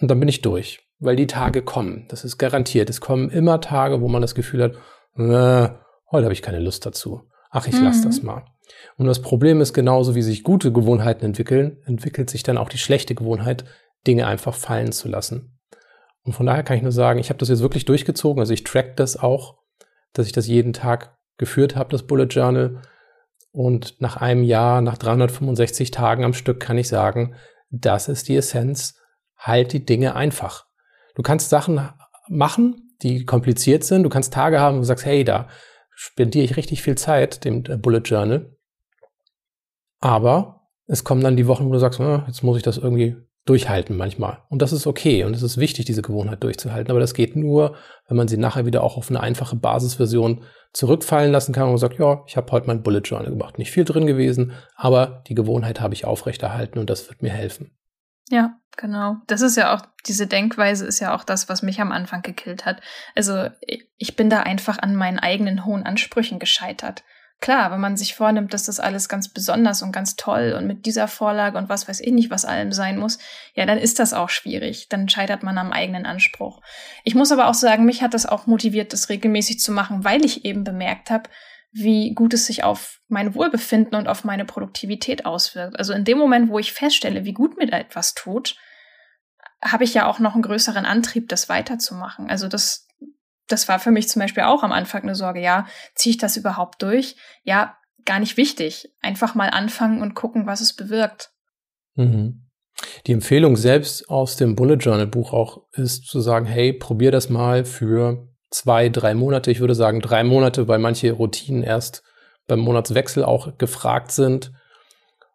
und 0.00 0.10
dann 0.10 0.20
bin 0.20 0.28
ich 0.28 0.42
durch. 0.42 0.80
Weil 0.98 1.16
die 1.16 1.26
Tage 1.26 1.62
kommen. 1.62 2.06
Das 2.08 2.24
ist 2.24 2.38
garantiert. 2.38 2.88
Es 2.88 3.00
kommen 3.00 3.28
immer 3.30 3.60
Tage, 3.60 4.00
wo 4.00 4.08
man 4.08 4.22
das 4.22 4.36
Gefühl 4.36 4.62
hat, 4.62 4.72
äh, 5.16 5.74
heute 6.10 6.24
habe 6.24 6.32
ich 6.32 6.42
keine 6.42 6.60
Lust 6.60 6.86
dazu. 6.86 7.22
Ach, 7.50 7.66
ich 7.66 7.74
mhm. 7.74 7.84
lasse 7.84 8.06
das 8.06 8.22
mal. 8.22 8.44
Und 8.96 9.06
das 9.06 9.20
Problem 9.20 9.60
ist, 9.60 9.72
genauso 9.72 10.14
wie 10.14 10.22
sich 10.22 10.44
gute 10.44 10.72
Gewohnheiten 10.72 11.24
entwickeln, 11.24 11.78
entwickelt 11.86 12.30
sich 12.30 12.42
dann 12.42 12.56
auch 12.56 12.68
die 12.68 12.78
schlechte 12.78 13.14
Gewohnheit, 13.14 13.64
Dinge 14.06 14.26
einfach 14.26 14.54
fallen 14.54 14.92
zu 14.92 15.08
lassen. 15.08 15.58
Und 16.24 16.34
von 16.34 16.46
daher 16.46 16.62
kann 16.62 16.76
ich 16.76 16.82
nur 16.82 16.92
sagen, 16.92 17.18
ich 17.18 17.30
habe 17.30 17.38
das 17.38 17.48
jetzt 17.48 17.62
wirklich 17.62 17.84
durchgezogen. 17.84 18.40
Also 18.40 18.54
ich 18.54 18.64
track 18.64 18.96
das 18.96 19.16
auch, 19.16 19.58
dass 20.12 20.26
ich 20.26 20.32
das 20.32 20.46
jeden 20.46 20.72
Tag 20.72 21.16
geführt 21.36 21.74
habe, 21.74 21.90
das 21.90 22.04
Bullet 22.04 22.26
Journal. 22.26 22.82
Und 23.52 24.00
nach 24.00 24.16
einem 24.16 24.42
Jahr, 24.42 24.80
nach 24.80 24.96
365 24.96 25.90
Tagen 25.90 26.24
am 26.24 26.32
Stück 26.32 26.58
kann 26.58 26.78
ich 26.78 26.88
sagen, 26.88 27.34
das 27.70 28.08
ist 28.08 28.28
die 28.28 28.36
Essenz. 28.36 28.98
Halt 29.36 29.72
die 29.72 29.84
Dinge 29.84 30.14
einfach. 30.14 30.66
Du 31.14 31.22
kannst 31.22 31.50
Sachen 31.50 31.88
machen, 32.28 32.96
die 33.02 33.26
kompliziert 33.26 33.84
sind. 33.84 34.04
Du 34.04 34.08
kannst 34.08 34.32
Tage 34.32 34.60
haben, 34.60 34.76
wo 34.76 34.80
du 34.80 34.86
sagst, 34.86 35.04
hey, 35.04 35.24
da 35.24 35.48
spendiere 35.90 36.44
ich 36.44 36.56
richtig 36.56 36.82
viel 36.82 36.96
Zeit, 36.96 37.44
dem 37.44 37.64
äh, 37.66 37.76
Bullet 37.76 38.02
Journal. 38.04 38.56
Aber 40.00 40.68
es 40.86 41.04
kommen 41.04 41.22
dann 41.22 41.36
die 41.36 41.46
Wochen, 41.46 41.66
wo 41.66 41.72
du 41.72 41.78
sagst, 41.78 42.00
oh, 42.00 42.22
jetzt 42.26 42.42
muss 42.42 42.56
ich 42.56 42.62
das 42.62 42.78
irgendwie 42.78 43.16
durchhalten 43.44 43.96
manchmal. 43.96 44.38
Und 44.48 44.62
das 44.62 44.72
ist 44.72 44.86
okay 44.86 45.24
und 45.24 45.34
es 45.34 45.42
ist 45.42 45.58
wichtig, 45.58 45.84
diese 45.84 46.02
Gewohnheit 46.02 46.42
durchzuhalten. 46.42 46.90
Aber 46.90 47.00
das 47.00 47.14
geht 47.14 47.36
nur, 47.36 47.74
wenn 48.06 48.16
man 48.16 48.28
sie 48.28 48.36
nachher 48.36 48.66
wieder 48.66 48.82
auch 48.82 48.96
auf 48.96 49.10
eine 49.10 49.20
einfache 49.20 49.56
Basisversion 49.56 50.44
zurückfallen 50.72 51.30
lassen 51.30 51.52
kann 51.52 51.68
und 51.68 51.78
sagt, 51.78 51.98
ja, 51.98 52.22
ich 52.26 52.36
habe 52.36 52.50
heute 52.52 52.66
mein 52.66 52.82
Bullet 52.82 53.00
Journal 53.00 53.30
gemacht. 53.30 53.58
Nicht 53.58 53.70
viel 53.70 53.84
drin 53.84 54.06
gewesen, 54.06 54.52
aber 54.74 55.22
die 55.28 55.34
Gewohnheit 55.34 55.80
habe 55.80 55.94
ich 55.94 56.04
aufrechterhalten 56.04 56.78
und 56.78 56.88
das 56.88 57.08
wird 57.08 57.22
mir 57.22 57.32
helfen. 57.32 57.76
Ja, 58.30 58.58
genau. 58.76 59.16
Das 59.26 59.42
ist 59.42 59.56
ja 59.56 59.74
auch, 59.74 59.82
diese 60.06 60.26
Denkweise 60.26 60.86
ist 60.86 61.00
ja 61.00 61.14
auch 61.14 61.24
das, 61.24 61.48
was 61.48 61.62
mich 61.62 61.80
am 61.80 61.92
Anfang 61.92 62.22
gekillt 62.22 62.64
hat. 62.64 62.80
Also 63.14 63.48
ich 63.98 64.16
bin 64.16 64.30
da 64.30 64.40
einfach 64.40 64.78
an 64.78 64.96
meinen 64.96 65.18
eigenen 65.18 65.66
hohen 65.66 65.82
Ansprüchen 65.82 66.38
gescheitert. 66.38 67.04
Klar, 67.42 67.72
wenn 67.72 67.80
man 67.80 67.96
sich 67.96 68.14
vornimmt, 68.14 68.54
dass 68.54 68.66
das 68.66 68.78
alles 68.78 69.08
ganz 69.08 69.28
besonders 69.28 69.82
und 69.82 69.90
ganz 69.90 70.14
toll 70.14 70.54
und 70.56 70.68
mit 70.68 70.86
dieser 70.86 71.08
Vorlage 71.08 71.58
und 71.58 71.68
was 71.68 71.88
weiß 71.88 71.98
ich 71.98 72.12
nicht, 72.12 72.30
was 72.30 72.44
allem 72.44 72.70
sein 72.70 72.96
muss, 72.96 73.18
ja, 73.54 73.66
dann 73.66 73.78
ist 73.78 73.98
das 73.98 74.14
auch 74.14 74.28
schwierig. 74.28 74.88
Dann 74.88 75.08
scheitert 75.08 75.42
man 75.42 75.58
am 75.58 75.72
eigenen 75.72 76.06
Anspruch. 76.06 76.60
Ich 77.02 77.16
muss 77.16 77.32
aber 77.32 77.48
auch 77.48 77.54
sagen, 77.54 77.84
mich 77.84 78.00
hat 78.00 78.14
das 78.14 78.26
auch 78.26 78.46
motiviert, 78.46 78.92
das 78.92 79.08
regelmäßig 79.08 79.58
zu 79.58 79.72
machen, 79.72 80.04
weil 80.04 80.24
ich 80.24 80.44
eben 80.44 80.62
bemerkt 80.62 81.10
habe, 81.10 81.28
wie 81.72 82.14
gut 82.14 82.32
es 82.32 82.46
sich 82.46 82.62
auf 82.62 83.00
mein 83.08 83.34
Wohlbefinden 83.34 83.96
und 83.96 84.06
auf 84.06 84.22
meine 84.22 84.44
Produktivität 84.44 85.26
auswirkt. 85.26 85.76
Also 85.80 85.94
in 85.94 86.04
dem 86.04 86.18
Moment, 86.18 86.48
wo 86.48 86.60
ich 86.60 86.72
feststelle, 86.72 87.24
wie 87.24 87.32
gut 87.32 87.58
mir 87.58 87.72
etwas 87.72 88.14
tut, 88.14 88.54
habe 89.60 89.82
ich 89.82 89.94
ja 89.94 90.06
auch 90.06 90.20
noch 90.20 90.34
einen 90.34 90.42
größeren 90.42 90.86
Antrieb, 90.86 91.28
das 91.28 91.48
weiterzumachen. 91.48 92.30
Also 92.30 92.46
das 92.46 92.86
das 93.48 93.68
war 93.68 93.78
für 93.78 93.90
mich 93.90 94.08
zum 94.08 94.20
Beispiel 94.20 94.44
auch 94.44 94.62
am 94.62 94.72
Anfang 94.72 95.02
eine 95.02 95.14
Sorge. 95.14 95.40
Ja, 95.40 95.66
ziehe 95.94 96.12
ich 96.12 96.18
das 96.18 96.36
überhaupt 96.36 96.82
durch? 96.82 97.16
Ja, 97.42 97.76
gar 98.04 98.18
nicht 98.18 98.36
wichtig. 98.36 98.92
Einfach 99.00 99.34
mal 99.34 99.50
anfangen 99.50 100.00
und 100.00 100.14
gucken, 100.14 100.46
was 100.46 100.60
es 100.60 100.74
bewirkt. 100.74 101.30
Mhm. 101.94 102.48
Die 103.06 103.12
Empfehlung 103.12 103.56
selbst 103.56 104.08
aus 104.08 104.36
dem 104.36 104.56
Bullet 104.56 104.76
Journal 104.76 105.06
Buch 105.06 105.32
auch 105.32 105.62
ist 105.72 106.06
zu 106.06 106.20
sagen, 106.20 106.46
hey, 106.46 106.72
probier 106.72 107.10
das 107.10 107.28
mal 107.28 107.64
für 107.64 108.28
zwei, 108.50 108.88
drei 108.88 109.14
Monate. 109.14 109.50
Ich 109.50 109.60
würde 109.60 109.74
sagen 109.74 110.00
drei 110.00 110.24
Monate, 110.24 110.68
weil 110.68 110.78
manche 110.78 111.12
Routinen 111.12 111.62
erst 111.62 112.02
beim 112.46 112.60
Monatswechsel 112.60 113.24
auch 113.24 113.56
gefragt 113.58 114.12
sind. 114.12 114.52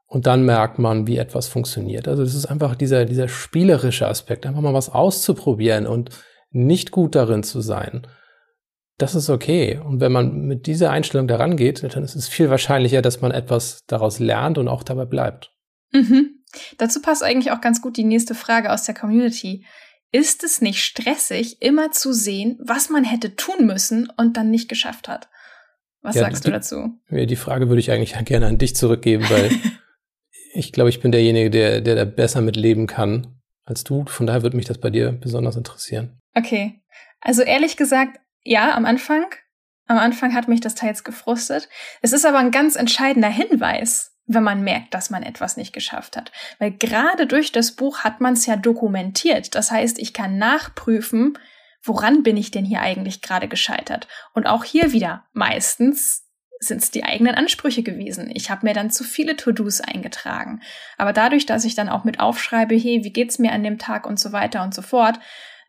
Und 0.07 0.25
dann 0.25 0.45
merkt 0.45 0.79
man, 0.79 1.05
wie 1.05 1.17
etwas 1.17 1.47
funktioniert. 1.47 2.07
Also 2.07 2.23
es 2.23 2.33
ist 2.33 2.45
einfach 2.45 2.75
dieser, 2.75 3.05
dieser 3.05 3.27
spielerische 3.27 4.07
Aspekt, 4.07 4.45
einfach 4.45 4.61
mal 4.61 4.73
was 4.73 4.89
auszuprobieren 4.89 5.85
und 5.85 6.11
nicht 6.57 6.91
gut 6.91 7.15
darin 7.15 7.43
zu 7.43 7.61
sein, 7.61 8.07
das 8.97 9.13
ist 9.15 9.29
okay. 9.29 9.79
Und 9.83 9.99
wenn 9.99 10.11
man 10.11 10.41
mit 10.41 10.65
dieser 10.65 10.91
Einstellung 10.91 11.27
daran 11.27 11.55
geht, 11.55 11.83
dann 11.83 12.03
ist 12.03 12.15
es 12.15 12.27
viel 12.27 12.49
wahrscheinlicher, 12.49 13.01
dass 13.01 13.21
man 13.21 13.31
etwas 13.31 13.85
daraus 13.85 14.19
lernt 14.19 14.57
und 14.57 14.67
auch 14.67 14.83
dabei 14.83 15.05
bleibt. 15.05 15.53
Mhm. 15.91 16.43
Dazu 16.77 17.01
passt 17.01 17.23
eigentlich 17.23 17.51
auch 17.51 17.61
ganz 17.61 17.81
gut 17.81 17.97
die 17.97 18.03
nächste 18.03 18.33
Frage 18.33 18.71
aus 18.71 18.83
der 18.83 18.95
Community. 18.95 19.65
Ist 20.11 20.43
es 20.43 20.61
nicht 20.61 20.83
stressig, 20.83 21.61
immer 21.61 21.91
zu 21.91 22.13
sehen, 22.13 22.57
was 22.63 22.89
man 22.89 23.03
hätte 23.03 23.35
tun 23.35 23.65
müssen 23.67 24.09
und 24.17 24.37
dann 24.37 24.49
nicht 24.49 24.69
geschafft 24.69 25.07
hat? 25.07 25.29
Was 26.01 26.15
ja, 26.15 26.21
sagst 26.21 26.45
die, 26.45 26.49
du 26.49 26.53
dazu? 26.53 26.99
Die 27.11 27.35
Frage 27.35 27.67
würde 27.67 27.79
ich 27.79 27.91
eigentlich 27.91 28.15
gerne 28.25 28.47
an 28.47 28.57
dich 28.57 28.75
zurückgeben, 28.75 29.25
weil 29.29 29.51
ich 30.53 30.71
glaube, 30.71 30.89
ich 30.89 31.01
bin 31.01 31.11
derjenige, 31.11 31.49
der, 31.49 31.81
der 31.81 31.95
da 31.95 32.05
besser 32.05 32.41
mit 32.41 32.55
leben 32.55 32.87
kann 32.87 33.36
als 33.67 33.83
du. 33.83 34.05
Von 34.07 34.25
daher 34.25 34.43
würde 34.43 34.57
mich 34.57 34.65
das 34.65 34.79
bei 34.79 34.89
dir 34.89 35.11
besonders 35.11 35.55
interessieren. 35.55 36.19
Okay. 36.33 36.81
Also 37.21 37.41
ehrlich 37.41 37.77
gesagt, 37.77 38.19
ja, 38.43 38.75
am 38.75 38.85
Anfang. 38.85 39.25
Am 39.87 39.97
Anfang 39.97 40.33
hat 40.33 40.47
mich 40.47 40.61
das 40.61 40.75
teils 40.75 41.03
gefrustet. 41.03 41.69
Es 42.01 42.13
ist 42.13 42.25
aber 42.25 42.39
ein 42.39 42.51
ganz 42.51 42.75
entscheidender 42.75 43.29
Hinweis, 43.29 44.17
wenn 44.25 44.43
man 44.43 44.63
merkt, 44.63 44.93
dass 44.93 45.09
man 45.09 45.23
etwas 45.23 45.55
nicht 45.55 45.73
geschafft 45.73 46.17
hat. 46.17 46.31
Weil 46.59 46.71
gerade 46.71 47.27
durch 47.27 47.51
das 47.51 47.73
Buch 47.73 47.99
hat 47.99 48.19
man 48.19 48.33
es 48.33 48.45
ja 48.45 48.57
dokumentiert. 48.57 49.55
Das 49.55 49.71
heißt, 49.71 49.99
ich 49.99 50.13
kann 50.13 50.37
nachprüfen, 50.37 51.37
woran 51.83 52.23
bin 52.23 52.35
ich 52.35 52.51
denn 52.51 52.65
hier 52.65 52.81
eigentlich 52.81 53.21
gerade 53.21 53.47
gescheitert. 53.47 54.07
Und 54.33 54.45
auch 54.45 54.65
hier 54.65 54.91
wieder, 54.91 55.25
meistens 55.31 56.26
sind 56.59 56.81
es 56.81 56.91
die 56.91 57.03
eigenen 57.03 57.35
Ansprüche 57.35 57.83
gewesen. 57.83 58.31
Ich 58.33 58.49
habe 58.49 58.65
mir 58.65 58.73
dann 58.73 58.89
zu 58.89 59.03
viele 59.03 59.35
To-Dos 59.35 59.81
eingetragen. 59.81 60.61
Aber 60.97 61.13
dadurch, 61.13 61.45
dass 61.45 61.65
ich 61.65 61.75
dann 61.75 61.89
auch 61.89 62.03
mit 62.03 62.19
aufschreibe, 62.19 62.75
hey, 62.75 63.03
wie 63.03 63.13
geht's 63.13 63.39
mir 63.39 63.51
an 63.51 63.63
dem 63.63 63.77
Tag 63.77 64.07
und 64.07 64.19
so 64.19 64.31
weiter 64.31 64.63
und 64.63 64.73
so 64.73 64.81
fort, 64.81 65.19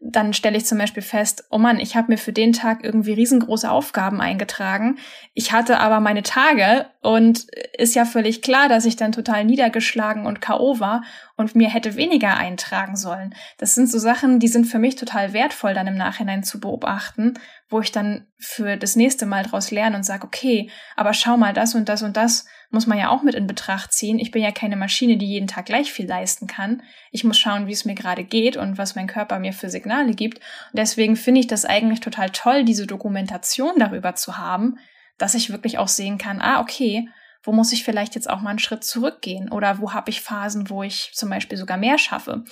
dann 0.00 0.32
stelle 0.32 0.56
ich 0.56 0.64
zum 0.64 0.78
Beispiel 0.78 1.02
fest, 1.02 1.44
oh 1.50 1.58
Mann, 1.58 1.80
ich 1.80 1.96
habe 1.96 2.12
mir 2.12 2.18
für 2.18 2.32
den 2.32 2.52
Tag 2.52 2.84
irgendwie 2.84 3.14
riesengroße 3.14 3.68
Aufgaben 3.68 4.20
eingetragen. 4.20 4.98
Ich 5.34 5.50
hatte 5.52 5.80
aber 5.80 5.98
meine 5.98 6.22
Tage 6.22 6.86
und 7.02 7.46
ist 7.76 7.96
ja 7.96 8.04
völlig 8.04 8.40
klar, 8.40 8.68
dass 8.68 8.84
ich 8.84 8.94
dann 8.94 9.10
total 9.10 9.44
niedergeschlagen 9.44 10.24
und 10.24 10.40
K.O. 10.40 10.78
war 10.78 11.02
und 11.36 11.56
mir 11.56 11.68
hätte 11.68 11.96
weniger 11.96 12.36
eintragen 12.36 12.96
sollen. 12.96 13.34
Das 13.58 13.74
sind 13.74 13.90
so 13.90 13.98
Sachen, 13.98 14.38
die 14.38 14.48
sind 14.48 14.66
für 14.66 14.78
mich 14.78 14.94
total 14.94 15.32
wertvoll 15.32 15.74
dann 15.74 15.88
im 15.88 15.96
Nachhinein 15.96 16.44
zu 16.44 16.60
beobachten, 16.60 17.34
wo 17.68 17.80
ich 17.80 17.90
dann 17.90 18.26
für 18.38 18.76
das 18.76 18.94
nächste 18.94 19.26
Mal 19.26 19.42
draus 19.42 19.72
lerne 19.72 19.96
und 19.96 20.04
sage, 20.04 20.24
okay, 20.24 20.70
aber 20.94 21.12
schau 21.12 21.36
mal, 21.36 21.52
das 21.52 21.74
und 21.74 21.88
das 21.88 22.02
und 22.02 22.16
das 22.16 22.46
muss 22.70 22.86
man 22.86 22.98
ja 22.98 23.08
auch 23.08 23.22
mit 23.22 23.34
in 23.34 23.46
Betracht 23.46 23.92
ziehen. 23.92 24.18
Ich 24.18 24.30
bin 24.30 24.42
ja 24.42 24.52
keine 24.52 24.76
Maschine, 24.76 25.16
die 25.16 25.26
jeden 25.26 25.46
Tag 25.46 25.66
gleich 25.66 25.90
viel 25.90 26.06
leisten 26.06 26.46
kann. 26.46 26.82
Ich 27.10 27.24
muss 27.24 27.38
schauen, 27.38 27.66
wie 27.66 27.72
es 27.72 27.84
mir 27.84 27.94
gerade 27.94 28.24
geht 28.24 28.56
und 28.56 28.76
was 28.76 28.94
mein 28.94 29.06
Körper 29.06 29.38
mir 29.38 29.52
für 29.52 29.70
Signale 29.70 30.12
gibt. 30.12 30.38
Und 30.38 30.78
deswegen 30.78 31.16
finde 31.16 31.40
ich 31.40 31.46
das 31.46 31.64
eigentlich 31.64 32.00
total 32.00 32.30
toll, 32.30 32.64
diese 32.64 32.86
Dokumentation 32.86 33.72
darüber 33.78 34.14
zu 34.14 34.36
haben, 34.36 34.78
dass 35.16 35.34
ich 35.34 35.50
wirklich 35.50 35.78
auch 35.78 35.88
sehen 35.88 36.18
kann, 36.18 36.40
ah, 36.40 36.60
okay, 36.60 37.08
wo 37.42 37.52
muss 37.52 37.72
ich 37.72 37.84
vielleicht 37.84 38.14
jetzt 38.14 38.28
auch 38.28 38.40
mal 38.40 38.50
einen 38.50 38.58
Schritt 38.58 38.84
zurückgehen 38.84 39.50
oder 39.50 39.78
wo 39.78 39.92
habe 39.94 40.10
ich 40.10 40.20
Phasen, 40.20 40.68
wo 40.68 40.82
ich 40.82 41.12
zum 41.14 41.30
Beispiel 41.30 41.56
sogar 41.56 41.78
mehr 41.78 41.96
schaffe. 41.96 42.44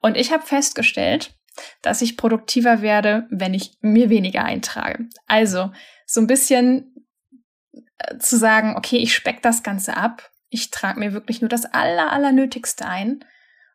Und 0.00 0.16
ich 0.16 0.32
habe 0.32 0.44
festgestellt, 0.44 1.34
dass 1.82 2.02
ich 2.02 2.16
produktiver 2.16 2.82
werde, 2.82 3.26
wenn 3.30 3.54
ich 3.54 3.72
mir 3.80 4.10
weniger 4.10 4.44
eintrage. 4.44 5.06
Also 5.26 5.70
so 6.06 6.20
ein 6.20 6.26
bisschen 6.26 6.94
zu 8.18 8.36
sagen, 8.36 8.74
okay, 8.76 8.96
ich 8.96 9.14
speck 9.14 9.42
das 9.42 9.62
Ganze 9.62 9.96
ab, 9.96 10.30
ich 10.48 10.70
trage 10.70 10.98
mir 10.98 11.12
wirklich 11.12 11.40
nur 11.40 11.48
das 11.48 11.64
aller, 11.64 12.12
aller 12.12 12.32
Nötigste 12.32 12.86
ein. 12.86 13.24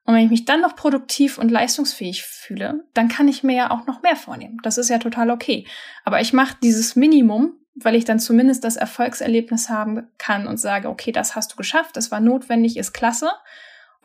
Und 0.03 0.13
wenn 0.13 0.25
ich 0.25 0.29
mich 0.29 0.45
dann 0.45 0.61
noch 0.61 0.75
produktiv 0.75 1.37
und 1.37 1.49
leistungsfähig 1.49 2.23
fühle, 2.23 2.83
dann 2.93 3.07
kann 3.07 3.27
ich 3.27 3.43
mir 3.43 3.55
ja 3.55 3.71
auch 3.71 3.87
noch 3.87 4.03
mehr 4.03 4.15
vornehmen. 4.15 4.59
Das 4.61 4.77
ist 4.77 4.89
ja 4.89 4.99
total 4.99 5.31
okay. 5.31 5.65
Aber 6.03 6.21
ich 6.21 6.31
mache 6.31 6.57
dieses 6.61 6.95
Minimum, 6.95 7.53
weil 7.73 7.95
ich 7.95 8.05
dann 8.05 8.19
zumindest 8.19 8.63
das 8.63 8.75
Erfolgserlebnis 8.75 9.69
haben 9.69 10.07
kann 10.17 10.47
und 10.47 10.57
sage, 10.57 10.89
okay, 10.89 11.11
das 11.11 11.35
hast 11.35 11.53
du 11.53 11.55
geschafft, 11.55 11.97
das 11.97 12.11
war 12.11 12.19
notwendig, 12.19 12.77
ist 12.77 12.93
klasse 12.93 13.31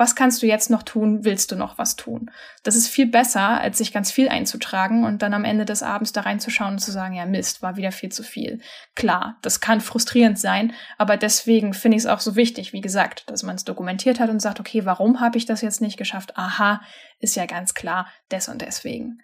was 0.01 0.15
kannst 0.15 0.43
du 0.43 0.47
jetzt 0.47 0.71
noch 0.71 0.83
tun, 0.83 1.27
willst 1.27 1.53
du 1.53 1.57
noch 1.57 1.77
was 1.77 1.95
tun? 1.95 2.31
Das 2.63 2.75
ist 2.75 2.89
viel 2.89 3.07
besser, 3.07 3.61
als 3.61 3.77
sich 3.77 3.93
ganz 3.93 4.11
viel 4.11 4.31
einzutragen 4.31 5.05
und 5.05 5.21
dann 5.21 5.35
am 5.35 5.45
Ende 5.45 5.67
des 5.67 5.83
Abends 5.83 6.13
da 6.13 6.23
reinzuschauen 6.23 6.73
und 6.73 6.79
zu 6.79 6.91
sagen, 6.91 7.15
ja 7.15 7.27
Mist, 7.27 7.61
war 7.61 7.77
wieder 7.77 7.93
viel 7.93 8.09
zu 8.09 8.23
viel. 8.23 8.61
Klar, 8.95 9.37
das 9.43 9.61
kann 9.61 9.83
frustrierend 9.83 10.39
sein, 10.39 10.73
aber 10.97 11.19
deswegen 11.19 11.75
finde 11.75 11.99
ich 11.99 12.05
es 12.05 12.07
auch 12.09 12.21
so 12.21 12.35
wichtig, 12.35 12.73
wie 12.73 12.81
gesagt, 12.81 13.29
dass 13.29 13.43
man 13.43 13.57
es 13.57 13.65
dokumentiert 13.65 14.21
hat 14.21 14.31
und 14.31 14.41
sagt, 14.41 14.59
okay, 14.59 14.87
warum 14.87 15.21
habe 15.21 15.37
ich 15.37 15.45
das 15.45 15.61
jetzt 15.61 15.83
nicht 15.83 15.99
geschafft? 15.99 16.35
Aha, 16.39 16.81
ist 17.19 17.37
ja 17.37 17.45
ganz 17.45 17.75
klar, 17.75 18.07
des 18.33 18.49
und 18.49 18.63
deswegen. 18.63 19.19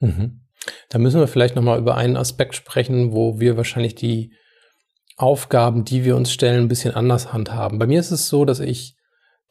Mhm. 0.00 0.40
Da 0.88 0.98
müssen 0.98 1.20
wir 1.20 1.28
vielleicht 1.28 1.54
nochmal 1.54 1.78
über 1.78 1.96
einen 1.96 2.16
Aspekt 2.16 2.56
sprechen, 2.56 3.12
wo 3.12 3.38
wir 3.38 3.56
wahrscheinlich 3.56 3.94
die 3.94 4.34
Aufgaben, 5.16 5.84
die 5.84 6.04
wir 6.04 6.16
uns 6.16 6.32
stellen, 6.32 6.64
ein 6.64 6.68
bisschen 6.68 6.96
anders 6.96 7.32
handhaben. 7.32 7.78
Bei 7.78 7.86
mir 7.86 8.00
ist 8.00 8.10
es 8.10 8.26
so, 8.26 8.44
dass 8.44 8.58
ich 8.58 8.96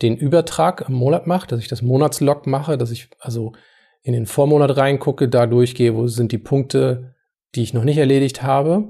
den 0.02 0.18
Übertrag 0.18 0.86
im 0.88 0.96
Monat 0.96 1.28
mache, 1.28 1.48
dass 1.48 1.60
ich 1.60 1.68
das 1.68 1.82
Monatslog 1.82 2.48
mache, 2.48 2.78
dass 2.78 2.92
ich 2.92 3.10
also 3.20 3.54
in 4.02 4.14
den 4.14 4.26
Vormonat 4.26 4.78
reingucke, 4.78 5.28
da 5.28 5.46
durchgehe, 5.46 5.96
wo 5.96 6.08
sind 6.08 6.32
die 6.32 6.38
Punkte, 6.38 7.16
die 7.56 7.64
ich 7.64 7.74
noch 7.74 7.84
nicht 7.84 7.98
erledigt 7.98 8.42
habe 8.44 8.88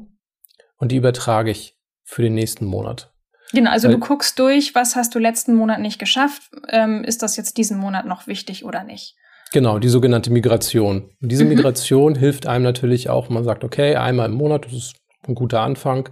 und 0.77 0.91
die 0.91 0.97
übertrage 0.97 1.51
ich 1.51 1.77
für 2.03 2.21
den 2.21 2.35
nächsten 2.35 2.65
Monat. 2.65 3.11
Genau, 3.51 3.71
also 3.71 3.87
Weil, 3.87 3.95
du 3.95 3.99
guckst 4.01 4.37
durch, 4.37 4.75
was 4.75 4.95
hast 4.95 5.15
du 5.15 5.19
letzten 5.19 5.55
Monat 5.55 5.79
nicht 5.79 5.97
geschafft, 5.97 6.51
ähm, 6.69 7.03
ist 7.03 7.23
das 7.23 7.35
jetzt 7.35 7.57
diesen 7.57 7.79
Monat 7.79 8.05
noch 8.05 8.27
wichtig 8.27 8.63
oder 8.63 8.83
nicht? 8.83 9.15
Genau, 9.51 9.79
die 9.79 9.89
sogenannte 9.89 10.29
Migration. 10.29 11.09
Und 11.21 11.31
diese. 11.31 11.45
Migration 11.49 12.15
hilft 12.15 12.45
einem 12.45 12.63
natürlich 12.63 13.09
auch, 13.09 13.29
man 13.29 13.43
sagt, 13.43 13.63
okay, 13.63 13.95
einmal 13.95 14.27
im 14.27 14.35
Monat, 14.35 14.65
das 14.65 14.73
ist 14.73 14.95
ein 15.27 15.33
guter 15.33 15.61
Anfang, 15.61 16.09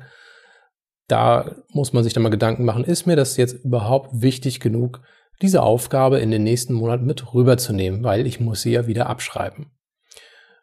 da 1.08 1.56
muss 1.72 1.93
man 1.93 2.04
sich 2.04 2.13
dann 2.13 2.24
mal 2.24 2.30
Gedanken 2.30 2.65
machen, 2.65 2.84
ist 2.84 3.06
mir 3.06 3.15
das 3.15 3.38
jetzt 3.38 3.63
überhaupt 3.63 4.22
wichtig 4.22 4.60
genug, 4.60 5.02
diese 5.41 5.62
Aufgabe 5.62 6.20
in 6.20 6.32
den 6.32 6.43
nächsten 6.43 6.74
Monat 6.74 7.02
mit 7.02 7.34
rüberzunehmen, 7.34 8.04
weil 8.04 8.26
ich 8.26 8.39
muss 8.39 8.62
sie 8.62 8.72
ja 8.72 8.88
wieder 8.88 9.08
abschreiben. 9.08 9.72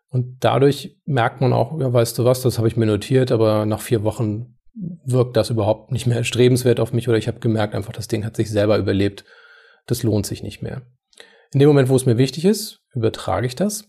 Und 0.08 0.36
dadurch 0.40 0.96
merkt 1.06 1.40
man 1.40 1.52
auch, 1.52 1.78
ja, 1.80 1.92
weißt 1.92 2.18
du 2.18 2.24
was, 2.24 2.42
das 2.42 2.58
habe 2.58 2.68
ich 2.68 2.76
mir 2.76 2.86
notiert, 2.86 3.32
aber 3.32 3.66
nach 3.66 3.80
vier 3.80 4.04
Wochen 4.04 4.56
wirkt 5.04 5.36
das 5.36 5.50
überhaupt 5.50 5.92
nicht 5.92 6.06
mehr 6.06 6.24
strebenswert 6.24 6.80
auf 6.80 6.92
mich 6.92 7.08
oder 7.08 7.18
ich 7.18 7.28
habe 7.28 7.40
gemerkt 7.40 7.74
einfach, 7.74 7.92
das 7.92 8.08
Ding 8.08 8.24
hat 8.24 8.36
sich 8.36 8.50
selber 8.50 8.78
überlebt. 8.78 9.24
Das 9.86 10.02
lohnt 10.02 10.26
sich 10.26 10.42
nicht 10.42 10.62
mehr. 10.62 10.82
In 11.52 11.60
dem 11.60 11.68
Moment, 11.68 11.88
wo 11.88 11.96
es 11.96 12.06
mir 12.06 12.18
wichtig 12.18 12.44
ist, 12.44 12.80
übertrage 12.94 13.46
ich 13.46 13.54
das. 13.54 13.88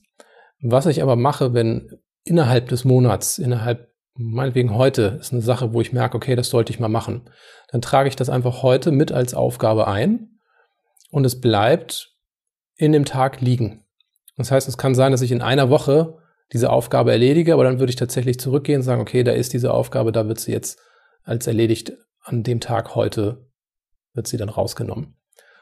Was 0.62 0.86
ich 0.86 1.02
aber 1.02 1.16
mache, 1.16 1.54
wenn 1.54 2.00
innerhalb 2.24 2.70
des 2.70 2.86
Monats, 2.86 3.38
innerhalb 3.38 3.95
meinetwegen 4.18 4.74
heute 4.74 5.18
ist 5.20 5.34
eine 5.34 5.42
Sache, 5.42 5.74
wo 5.74 5.82
ich 5.82 5.94
merke, 5.94 6.16
okay, 6.16 6.36
das 6.36 6.50
sollte 6.50 6.72
ich 6.72 6.80
mal 6.80 6.88
machen. 6.88 7.30
Dann 7.70 7.82
trage 7.82 8.10
ich 8.10 8.16
das 8.16 8.30
einfach 8.30 8.64
heute 8.64 8.92
mit 8.92 9.12
als 9.12 9.34
Aufgabe 9.34 9.88
ein 9.88 10.40
und 11.12 11.26
es 11.26 11.42
bleibt 11.42 12.14
in 12.78 12.92
dem 12.92 13.06
Tag 13.06 13.42
liegen. 13.42 13.86
Das 14.38 14.52
heißt, 14.52 14.68
es 14.68 14.78
kann 14.78 14.96
sein, 14.96 15.12
dass 15.12 15.22
ich 15.22 15.32
in 15.32 15.42
einer 15.42 15.70
Woche 15.70 16.18
diese 16.54 16.70
Aufgabe 16.70 17.12
erledige, 17.12 17.54
aber 17.54 17.64
dann 17.64 17.80
würde 17.80 17.90
ich 17.90 17.96
tatsächlich 17.96 18.40
zurückgehen 18.40 18.80
und 18.80 18.84
sagen, 18.84 19.02
okay, 19.02 19.24
da 19.24 19.32
ist 19.32 19.54
diese 19.54 19.74
Aufgabe, 19.74 20.12
da 20.12 20.28
wird 20.28 20.40
sie 20.40 20.52
jetzt 20.52 20.80
als 21.24 21.48
erledigt 21.48 21.94
an 22.22 22.44
dem 22.44 22.60
Tag 22.60 22.96
heute, 22.96 23.50
wird 24.14 24.28
sie 24.28 24.38
dann 24.38 24.50
rausgenommen. 24.50 25.16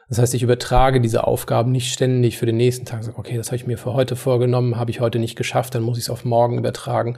Das 0.10 0.20
heißt, 0.20 0.34
ich 0.34 0.44
übertrage 0.44 1.00
diese 1.00 1.26
Aufgaben 1.26 1.72
nicht 1.72 1.92
ständig 1.92 2.38
für 2.38 2.46
den 2.46 2.58
nächsten 2.58 2.86
Tag. 2.86 3.04
Sage, 3.04 3.18
okay, 3.18 3.38
das 3.38 3.48
habe 3.48 3.56
ich 3.56 3.66
mir 3.66 3.78
für 3.78 3.94
heute 3.94 4.16
vorgenommen, 4.16 4.78
habe 4.78 4.92
ich 4.92 5.00
heute 5.00 5.18
nicht 5.18 5.36
geschafft, 5.36 5.76
dann 5.76 5.84
muss 5.84 5.98
ich 5.98 6.06
es 6.06 6.10
auf 6.10 6.26
morgen 6.26 6.58
übertragen 6.58 7.18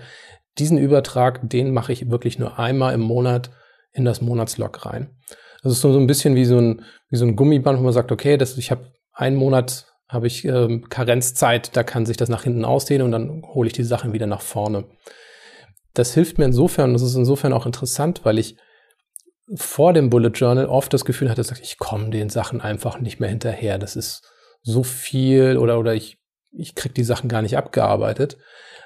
diesen 0.58 0.78
Übertrag, 0.78 1.50
den 1.50 1.74
mache 1.74 1.92
ich 1.92 2.10
wirklich 2.10 2.40
nur 2.40 2.60
einmal 2.60 2.94
im 2.94 3.02
Monat 3.02 3.52
in 3.92 4.06
das 4.06 4.22
Monatslog 4.22 4.86
rein. 4.86 5.10
Das 5.64 5.72
ist 5.72 5.82
so, 5.82 5.98
ein 5.98 6.08
bisschen 6.08 6.36
wie 6.36 6.46
so 6.46 6.60
ein, 6.60 6.86
wie 7.10 7.18
so 7.18 7.26
ein 7.26 7.36
Gummiband, 7.36 7.80
wo 7.80 7.84
man 7.84 7.94
sagt, 7.94 8.12
okay, 8.12 8.38
das, 8.38 8.58
ich 8.58 8.72
habe 8.72 8.92
einen 9.14 9.36
Monat 9.36 9.88
habe 10.08 10.28
ich 10.28 10.46
ähm, 10.46 10.88
Karenzzeit, 10.90 11.76
da 11.76 11.84
kann 11.84 12.06
sich 12.06 12.18
das 12.18 12.30
nach 12.30 12.44
hinten 12.44 12.64
ausdehnen 12.64 13.06
und 13.06 13.12
dann 13.12 13.42
hole 13.44 13.68
ich 13.68 13.74
die 13.74 13.84
Sachen 13.84 14.14
wieder 14.14 14.28
nach 14.28 14.42
vorne. 14.42 14.86
Das 15.94 16.14
hilft 16.14 16.38
mir 16.38 16.46
insofern, 16.46 16.94
das 16.94 17.02
ist 17.02 17.16
insofern 17.16 17.54
auch 17.54 17.66
interessant, 17.66 18.22
weil 18.24 18.38
ich 18.38 18.58
vor 19.56 19.94
dem 19.94 20.10
Bullet 20.10 20.30
Journal 20.30 20.66
oft 20.68 20.94
das 20.94 21.06
Gefühl 21.06 21.30
hatte, 21.30 21.44
ich 21.62 21.78
komme 21.78 22.10
den 22.10 22.30
Sachen 22.30 22.62
einfach 22.62 23.00
nicht 23.00 23.20
mehr 23.20 23.30
hinterher. 23.30 23.78
Das 23.78 23.96
ist 23.96 24.24
so 24.62 24.84
viel 24.84 25.58
oder, 25.58 25.80
oder 25.80 25.94
ich, 25.94 26.18
ich 26.52 26.76
krieg 26.76 26.94
die 26.96 27.04
Sachen 27.04 27.30
gar 27.30 27.42
nicht 27.42 27.58
abgearbeitet. 27.58 28.38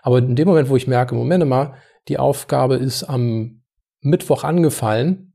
Aber 0.01 0.19
in 0.19 0.35
dem 0.35 0.47
Moment, 0.47 0.69
wo 0.69 0.75
ich 0.75 0.87
merke, 0.87 1.15
Moment 1.15 1.45
mal, 1.47 1.75
die 2.07 2.17
Aufgabe 2.17 2.75
ist 2.75 3.03
am 3.03 3.63
Mittwoch 4.01 4.43
angefallen 4.43 5.33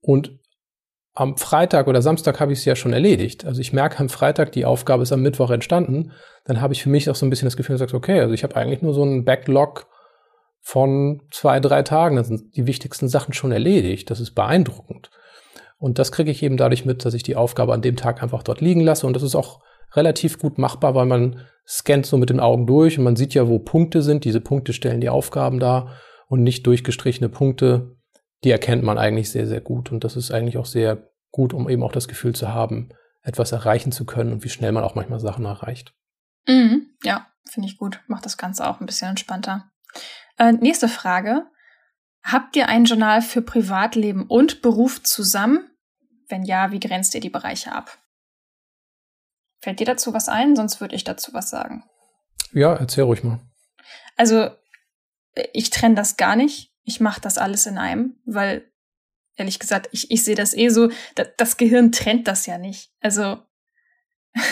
und 0.00 0.38
am 1.14 1.36
Freitag 1.36 1.88
oder 1.88 2.00
Samstag 2.00 2.40
habe 2.40 2.52
ich 2.52 2.60
es 2.60 2.64
ja 2.64 2.74
schon 2.74 2.92
erledigt. 2.92 3.44
Also 3.44 3.60
ich 3.60 3.72
merke 3.72 3.98
am 3.98 4.08
Freitag, 4.08 4.52
die 4.52 4.64
Aufgabe 4.64 5.02
ist 5.02 5.12
am 5.12 5.20
Mittwoch 5.20 5.50
entstanden. 5.50 6.12
Dann 6.44 6.60
habe 6.60 6.72
ich 6.72 6.82
für 6.82 6.88
mich 6.88 7.10
auch 7.10 7.14
so 7.14 7.26
ein 7.26 7.30
bisschen 7.30 7.46
das 7.46 7.56
Gefühl, 7.56 7.76
dass 7.76 7.90
ich 7.90 7.94
okay, 7.94 8.20
also 8.20 8.32
ich 8.32 8.42
habe 8.44 8.56
eigentlich 8.56 8.82
nur 8.82 8.94
so 8.94 9.02
einen 9.02 9.24
Backlog 9.24 9.86
von 10.60 11.22
zwei, 11.30 11.60
drei 11.60 11.82
Tagen. 11.82 12.16
Da 12.16 12.24
sind 12.24 12.56
die 12.56 12.66
wichtigsten 12.66 13.08
Sachen 13.08 13.34
schon 13.34 13.52
erledigt. 13.52 14.10
Das 14.10 14.20
ist 14.20 14.34
beeindruckend. 14.34 15.10
Und 15.76 15.98
das 15.98 16.12
kriege 16.12 16.30
ich 16.30 16.42
eben 16.42 16.56
dadurch 16.56 16.86
mit, 16.86 17.04
dass 17.04 17.12
ich 17.12 17.24
die 17.24 17.36
Aufgabe 17.36 17.74
an 17.74 17.82
dem 17.82 17.96
Tag 17.96 18.22
einfach 18.22 18.42
dort 18.42 18.60
liegen 18.60 18.80
lasse. 18.80 19.06
Und 19.06 19.14
das 19.14 19.22
ist 19.22 19.34
auch 19.34 19.60
relativ 19.94 20.38
gut 20.38 20.58
machbar, 20.58 20.94
weil 20.94 21.06
man 21.06 21.40
scannt 21.66 22.06
so 22.06 22.16
mit 22.16 22.30
den 22.30 22.40
Augen 22.40 22.66
durch 22.66 22.98
und 22.98 23.04
man 23.04 23.16
sieht 23.16 23.34
ja, 23.34 23.48
wo 23.48 23.58
Punkte 23.58 24.02
sind. 24.02 24.24
Diese 24.24 24.40
Punkte 24.40 24.72
stellen 24.72 25.00
die 25.00 25.08
Aufgaben 25.08 25.60
dar 25.60 25.96
und 26.28 26.42
nicht 26.42 26.66
durchgestrichene 26.66 27.28
Punkte. 27.28 27.96
Die 28.44 28.50
erkennt 28.50 28.82
man 28.82 28.98
eigentlich 28.98 29.30
sehr, 29.30 29.46
sehr 29.46 29.60
gut. 29.60 29.92
Und 29.92 30.04
das 30.04 30.16
ist 30.16 30.32
eigentlich 30.32 30.58
auch 30.58 30.66
sehr 30.66 31.10
gut, 31.30 31.54
um 31.54 31.68
eben 31.68 31.82
auch 31.82 31.92
das 31.92 32.08
Gefühl 32.08 32.34
zu 32.34 32.48
haben, 32.48 32.90
etwas 33.22 33.52
erreichen 33.52 33.92
zu 33.92 34.04
können 34.04 34.32
und 34.32 34.44
wie 34.44 34.48
schnell 34.48 34.72
man 34.72 34.84
auch 34.84 34.94
manchmal 34.94 35.20
Sachen 35.20 35.44
erreicht. 35.44 35.94
Mhm, 36.48 36.88
ja, 37.04 37.26
finde 37.48 37.68
ich 37.68 37.78
gut. 37.78 38.00
Macht 38.08 38.24
das 38.24 38.36
Ganze 38.36 38.68
auch 38.68 38.80
ein 38.80 38.86
bisschen 38.86 39.10
entspannter. 39.10 39.70
Äh, 40.38 40.52
nächste 40.52 40.88
Frage. 40.88 41.46
Habt 42.24 42.56
ihr 42.56 42.68
ein 42.68 42.84
Journal 42.84 43.22
für 43.22 43.42
Privatleben 43.42 44.26
und 44.26 44.62
Beruf 44.62 45.02
zusammen? 45.02 45.70
Wenn 46.28 46.44
ja, 46.44 46.70
wie 46.72 46.80
grenzt 46.80 47.14
ihr 47.14 47.20
die 47.20 47.30
Bereiche 47.30 47.72
ab? 47.72 47.98
Fällt 49.62 49.80
dir 49.80 49.86
dazu 49.86 50.12
was 50.12 50.28
ein? 50.28 50.56
Sonst 50.56 50.80
würde 50.80 50.96
ich 50.96 51.04
dazu 51.04 51.32
was 51.32 51.48
sagen. 51.48 51.84
Ja, 52.52 52.74
erzähl 52.74 53.04
ruhig 53.04 53.22
mal. 53.22 53.40
Also, 54.16 54.50
ich 55.52 55.70
trenne 55.70 55.94
das 55.94 56.16
gar 56.16 56.36
nicht. 56.36 56.72
Ich 56.84 57.00
mache 57.00 57.20
das 57.20 57.38
alles 57.38 57.66
in 57.66 57.78
einem, 57.78 58.16
weil, 58.26 58.68
ehrlich 59.36 59.60
gesagt, 59.60 59.88
ich, 59.92 60.10
ich 60.10 60.24
sehe 60.24 60.34
das 60.34 60.52
eh 60.54 60.68
so, 60.68 60.90
das, 61.14 61.28
das 61.36 61.56
Gehirn 61.56 61.92
trennt 61.92 62.26
das 62.26 62.46
ja 62.46 62.58
nicht. 62.58 62.90
Also, 63.00 63.38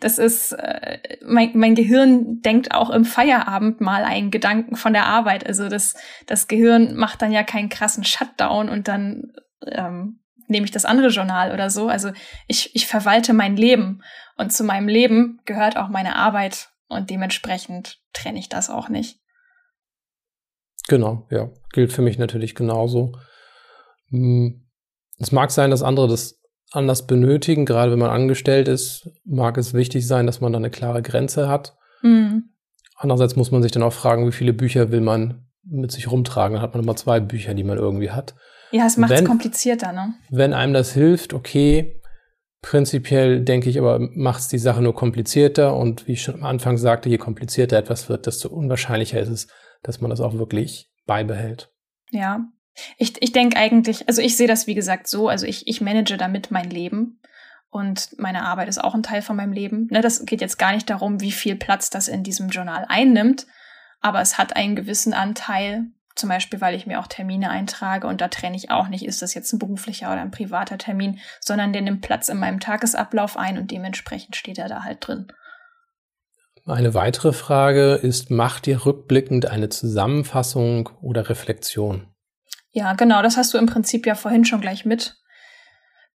das 0.00 0.18
ist, 0.18 0.52
äh, 0.52 0.98
mein, 1.24 1.52
mein 1.54 1.74
Gehirn 1.74 2.42
denkt 2.42 2.72
auch 2.72 2.90
im 2.90 3.06
Feierabend 3.06 3.80
mal 3.80 4.04
einen 4.04 4.30
Gedanken 4.30 4.76
von 4.76 4.92
der 4.92 5.06
Arbeit. 5.06 5.46
Also 5.46 5.68
das, 5.68 5.94
das 6.26 6.48
Gehirn 6.48 6.96
macht 6.96 7.22
dann 7.22 7.32
ja 7.32 7.44
keinen 7.44 7.68
krassen 7.68 8.04
Shutdown 8.04 8.68
und 8.68 8.88
dann 8.88 9.32
ähm, 9.66 10.20
nehme 10.48 10.64
ich 10.64 10.72
das 10.72 10.84
andere 10.84 11.08
Journal 11.08 11.52
oder 11.52 11.70
so. 11.70 11.88
Also 11.88 12.10
ich, 12.48 12.74
ich 12.74 12.86
verwalte 12.86 13.32
mein 13.32 13.56
Leben 13.56 14.02
und 14.36 14.52
zu 14.52 14.64
meinem 14.64 14.88
Leben 14.88 15.40
gehört 15.44 15.76
auch 15.76 15.88
meine 15.88 16.16
Arbeit 16.16 16.70
Und 16.88 17.10
dementsprechend 17.10 18.00
trenne 18.12 18.38
ich 18.38 18.48
das 18.48 18.70
auch 18.70 18.88
nicht. 18.88 19.18
Genau, 20.88 21.26
ja. 21.30 21.50
Gilt 21.72 21.92
für 21.92 22.02
mich 22.02 22.18
natürlich 22.18 22.54
genauso. 22.54 23.12
Hm, 24.10 24.68
es 25.18 25.32
mag 25.32 25.50
sein, 25.50 25.70
dass 25.70 25.82
andere 25.82 26.08
das 26.08 26.40
anders 26.70 27.06
benötigen, 27.06 27.64
gerade 27.64 27.92
wenn 27.92 27.98
man 27.98 28.10
angestellt 28.10 28.68
ist, 28.68 29.08
mag 29.24 29.56
es 29.56 29.74
wichtig 29.74 30.06
sein, 30.06 30.26
dass 30.26 30.40
man 30.40 30.52
da 30.52 30.58
eine 30.58 30.70
klare 30.70 31.02
Grenze 31.02 31.48
hat. 31.48 31.76
Mhm. 32.02 32.50
Andererseits 32.96 33.36
muss 33.36 33.50
man 33.50 33.62
sich 33.62 33.72
dann 33.72 33.82
auch 33.82 33.92
fragen, 33.92 34.26
wie 34.26 34.32
viele 34.32 34.52
Bücher 34.52 34.90
will 34.90 35.00
man 35.00 35.46
mit 35.62 35.92
sich 35.92 36.10
rumtragen. 36.10 36.54
Dann 36.54 36.62
hat 36.62 36.74
man 36.74 36.82
immer 36.82 36.96
zwei 36.96 37.20
Bücher, 37.20 37.54
die 37.54 37.64
man 37.64 37.78
irgendwie 37.78 38.10
hat. 38.10 38.34
Ja, 38.70 38.86
es 38.86 38.96
macht 38.96 39.12
es 39.12 39.24
komplizierter, 39.24 39.92
ne? 39.92 40.14
Wenn 40.30 40.52
einem 40.52 40.74
das 40.74 40.92
hilft, 40.92 41.32
okay. 41.32 42.00
Prinzipiell 42.64 43.42
denke 43.42 43.68
ich 43.68 43.78
aber, 43.78 43.98
macht 43.98 44.40
es 44.40 44.48
die 44.48 44.58
Sache 44.58 44.80
nur 44.80 44.94
komplizierter 44.94 45.76
und 45.76 46.08
wie 46.08 46.12
ich 46.12 46.22
schon 46.22 46.36
am 46.36 46.44
Anfang 46.44 46.78
sagte, 46.78 47.10
je 47.10 47.18
komplizierter 47.18 47.76
etwas 47.76 48.08
wird, 48.08 48.24
desto 48.24 48.48
unwahrscheinlicher 48.48 49.20
ist 49.20 49.28
es, 49.28 49.48
dass 49.82 50.00
man 50.00 50.08
das 50.08 50.22
auch 50.22 50.32
wirklich 50.32 50.90
beibehält. 51.04 51.70
Ja. 52.10 52.46
Ich, 52.96 53.20
ich 53.20 53.32
denke 53.32 53.58
eigentlich, 53.58 54.08
also 54.08 54.22
ich 54.22 54.38
sehe 54.38 54.48
das 54.48 54.66
wie 54.66 54.74
gesagt 54.74 55.08
so, 55.08 55.28
also 55.28 55.44
ich, 55.44 55.68
ich 55.68 55.82
manage 55.82 56.16
damit 56.16 56.50
mein 56.50 56.70
Leben 56.70 57.20
und 57.68 58.18
meine 58.18 58.46
Arbeit 58.46 58.70
ist 58.70 58.82
auch 58.82 58.94
ein 58.94 59.02
Teil 59.02 59.20
von 59.20 59.36
meinem 59.36 59.52
Leben. 59.52 59.88
Ne, 59.90 60.00
das 60.00 60.24
geht 60.24 60.40
jetzt 60.40 60.58
gar 60.58 60.72
nicht 60.72 60.88
darum, 60.88 61.20
wie 61.20 61.32
viel 61.32 61.56
Platz 61.56 61.90
das 61.90 62.08
in 62.08 62.22
diesem 62.22 62.48
Journal 62.48 62.86
einnimmt, 62.88 63.46
aber 64.00 64.22
es 64.22 64.38
hat 64.38 64.56
einen 64.56 64.74
gewissen 64.74 65.12
Anteil, 65.12 65.88
zum 66.14 66.28
Beispiel, 66.28 66.60
weil 66.60 66.74
ich 66.74 66.86
mir 66.86 67.00
auch 67.00 67.06
Termine 67.06 67.50
eintrage 67.50 68.06
und 68.06 68.20
da 68.20 68.28
trenne 68.28 68.56
ich 68.56 68.70
auch 68.70 68.88
nicht, 68.88 69.04
ist 69.04 69.22
das 69.22 69.34
jetzt 69.34 69.52
ein 69.52 69.58
beruflicher 69.58 70.12
oder 70.12 70.20
ein 70.20 70.30
privater 70.30 70.78
Termin, 70.78 71.18
sondern 71.40 71.72
der 71.72 71.82
nimmt 71.82 72.02
Platz 72.02 72.28
in 72.28 72.38
meinem 72.38 72.60
Tagesablauf 72.60 73.36
ein 73.36 73.58
und 73.58 73.70
dementsprechend 73.70 74.36
steht 74.36 74.58
er 74.58 74.68
da 74.68 74.84
halt 74.84 75.06
drin. 75.06 75.26
Eine 76.66 76.94
weitere 76.94 77.32
Frage 77.32 77.94
ist, 77.94 78.30
macht 78.30 78.66
ihr 78.66 78.86
rückblickend 78.86 79.46
eine 79.46 79.68
Zusammenfassung 79.68 80.88
oder 81.02 81.28
Reflexion? 81.28 82.06
Ja, 82.70 82.94
genau, 82.94 83.22
das 83.22 83.36
hast 83.36 83.52
du 83.52 83.58
im 83.58 83.66
Prinzip 83.66 84.06
ja 84.06 84.14
vorhin 84.14 84.44
schon 84.44 84.60
gleich 84.60 84.84
mit 84.84 85.16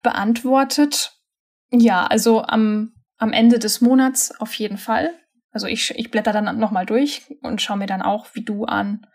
beantwortet. 0.02 1.12
Ja, 1.70 2.06
also 2.06 2.42
am, 2.42 2.94
am 3.18 3.32
Ende 3.32 3.58
des 3.58 3.80
Monats 3.80 4.38
auf 4.40 4.54
jeden 4.54 4.78
Fall. 4.78 5.10
Also 5.52 5.66
ich, 5.66 5.92
ich 5.96 6.10
blätter 6.10 6.32
dann 6.32 6.58
nochmal 6.58 6.86
durch 6.86 7.22
und 7.42 7.62
schaue 7.62 7.78
mir 7.78 7.86
dann 7.86 8.02
auch 8.02 8.28
wie 8.34 8.44
du 8.44 8.64
an, 8.64 9.06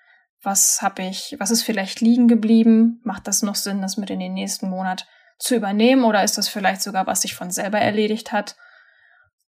was 0.46 0.82
habe 0.82 1.04
ich, 1.04 1.36
was 1.40 1.52
ist 1.52 1.64
vielleicht 1.64 2.02
liegen 2.02 2.28
geblieben? 2.28 3.02
Macht 3.04 3.28
das 3.28 3.42
noch 3.42 3.56
Sinn, 3.56 3.82
das 3.82 3.98
mit 3.98 4.10
in 4.10 4.20
den 4.20 4.34
nächsten 4.34 4.70
Monat 4.70 5.08
zu 5.38 5.56
übernehmen 5.56 6.04
oder 6.06 6.24
ist 6.24 6.38
das 6.38 6.48
vielleicht 6.48 6.82
sogar, 6.82 7.08
was 7.08 7.22
sich 7.22 7.36
von 7.36 7.52
selber 7.52 7.80
erledigt 7.80 8.32
hat? 8.32 8.56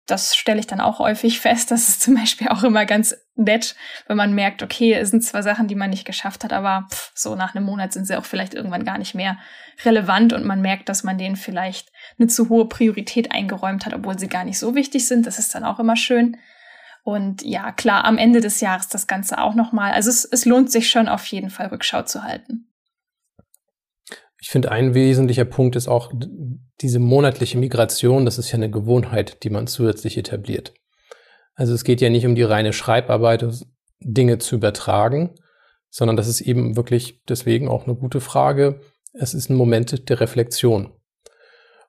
das 0.06 0.36
stelle 0.36 0.60
ich 0.60 0.66
dann 0.66 0.80
auch 0.80 0.98
häufig 0.98 1.40
fest. 1.40 1.70
Das 1.70 1.88
ist 1.88 2.02
zum 2.02 2.14
Beispiel 2.14 2.48
auch 2.48 2.62
immer 2.62 2.86
ganz 2.86 3.16
nett, 3.34 3.74
wenn 4.06 4.16
man 4.16 4.34
merkt, 4.34 4.62
okay, 4.62 4.94
es 4.94 5.10
sind 5.10 5.22
zwar 5.22 5.42
Sachen, 5.42 5.68
die 5.68 5.74
man 5.74 5.90
nicht 5.90 6.06
geschafft 6.06 6.44
hat, 6.44 6.52
aber 6.52 6.86
pff, 6.90 7.12
so 7.14 7.34
nach 7.34 7.54
einem 7.54 7.66
Monat 7.66 7.92
sind 7.92 8.06
sie 8.06 8.16
auch 8.16 8.24
vielleicht 8.24 8.54
irgendwann 8.54 8.84
gar 8.84 8.98
nicht 8.98 9.14
mehr 9.14 9.36
relevant 9.84 10.32
und 10.32 10.44
man 10.44 10.62
merkt, 10.62 10.88
dass 10.88 11.04
man 11.04 11.18
denen 11.18 11.36
vielleicht 11.36 11.90
eine 12.18 12.28
zu 12.28 12.48
hohe 12.48 12.66
Priorität 12.66 13.32
eingeräumt 13.32 13.84
hat, 13.84 13.92
obwohl 13.92 14.18
sie 14.18 14.28
gar 14.28 14.44
nicht 14.44 14.58
so 14.58 14.74
wichtig 14.74 15.06
sind. 15.06 15.26
Das 15.26 15.38
ist 15.38 15.54
dann 15.54 15.64
auch 15.64 15.78
immer 15.78 15.96
schön. 15.96 16.38
Und 17.06 17.42
ja, 17.42 17.70
klar, 17.70 18.04
am 18.04 18.18
Ende 18.18 18.40
des 18.40 18.60
Jahres 18.60 18.88
das 18.88 19.06
Ganze 19.06 19.40
auch 19.40 19.54
nochmal. 19.54 19.92
Also 19.92 20.10
es, 20.10 20.24
es 20.24 20.44
lohnt 20.44 20.72
sich 20.72 20.90
schon 20.90 21.06
auf 21.06 21.24
jeden 21.26 21.50
Fall 21.50 21.68
Rückschau 21.68 22.02
zu 22.02 22.24
halten. 22.24 22.66
Ich 24.40 24.48
finde, 24.48 24.72
ein 24.72 24.92
wesentlicher 24.92 25.44
Punkt 25.44 25.76
ist 25.76 25.86
auch 25.86 26.12
diese 26.80 26.98
monatliche 26.98 27.58
Migration. 27.58 28.24
Das 28.24 28.38
ist 28.38 28.50
ja 28.50 28.56
eine 28.56 28.72
Gewohnheit, 28.72 29.44
die 29.44 29.50
man 29.50 29.68
zusätzlich 29.68 30.18
etabliert. 30.18 30.74
Also 31.54 31.74
es 31.74 31.84
geht 31.84 32.00
ja 32.00 32.10
nicht 32.10 32.26
um 32.26 32.34
die 32.34 32.42
reine 32.42 32.72
Schreibarbeit, 32.72 33.46
Dinge 34.00 34.38
zu 34.38 34.56
übertragen, 34.56 35.36
sondern 35.88 36.16
das 36.16 36.26
ist 36.26 36.40
eben 36.40 36.74
wirklich 36.74 37.22
deswegen 37.28 37.68
auch 37.68 37.84
eine 37.84 37.94
gute 37.94 38.20
Frage. 38.20 38.80
Es 39.12 39.32
ist 39.32 39.48
ein 39.48 39.54
Moment 39.54 40.08
der 40.08 40.18
Reflexion. 40.18 40.92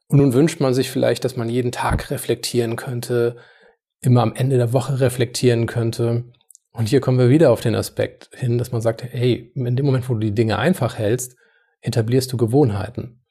Und 0.09 0.19
nun 0.19 0.33
wünscht 0.33 0.59
man 0.59 0.75
sich 0.75 0.91
vielleicht, 0.91 1.25
dass 1.25 1.37
man 1.37 1.49
jeden 1.49 1.71
Tag 1.71 2.11
reflektieren 2.11 2.75
könnte, 2.75 3.37
immer 4.01 4.21
am 4.21 4.33
Ende 4.33 4.57
der 4.57 4.73
Woche 4.73 4.99
reflektieren 4.99 5.65
könnte. 5.65 6.25
Und 6.71 6.89
hier 6.89 7.01
kommen 7.01 7.17
wir 7.17 7.29
wieder 7.29 7.51
auf 7.51 7.61
den 7.61 7.75
Aspekt 7.75 8.29
hin, 8.33 8.57
dass 8.57 8.71
man 8.71 8.81
sagt, 8.81 9.03
hey, 9.03 9.51
in 9.55 9.75
dem 9.75 9.85
Moment, 9.85 10.07
wo 10.09 10.13
du 10.13 10.19
die 10.19 10.35
Dinge 10.35 10.59
einfach 10.59 10.97
hältst, 10.97 11.35
etablierst 11.81 12.31
du 12.31 12.37
Gewohnheiten. 12.37 13.23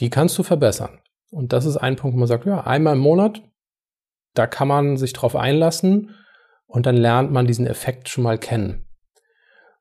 Die 0.00 0.10
kannst 0.10 0.36
du 0.38 0.42
verbessern. 0.42 1.00
Und 1.30 1.52
das 1.52 1.64
ist 1.64 1.76
ein 1.76 1.96
Punkt, 1.96 2.14
wo 2.14 2.18
man 2.18 2.28
sagt, 2.28 2.46
ja, 2.46 2.64
einmal 2.64 2.94
im 2.94 3.00
Monat, 3.00 3.42
da 4.34 4.46
kann 4.46 4.68
man 4.68 4.96
sich 4.96 5.12
drauf 5.12 5.36
einlassen 5.36 6.14
und 6.66 6.86
dann 6.86 6.96
lernt 6.96 7.30
man 7.30 7.46
diesen 7.46 7.66
Effekt 7.66 8.08
schon 8.08 8.24
mal 8.24 8.38
kennen. 8.38 8.86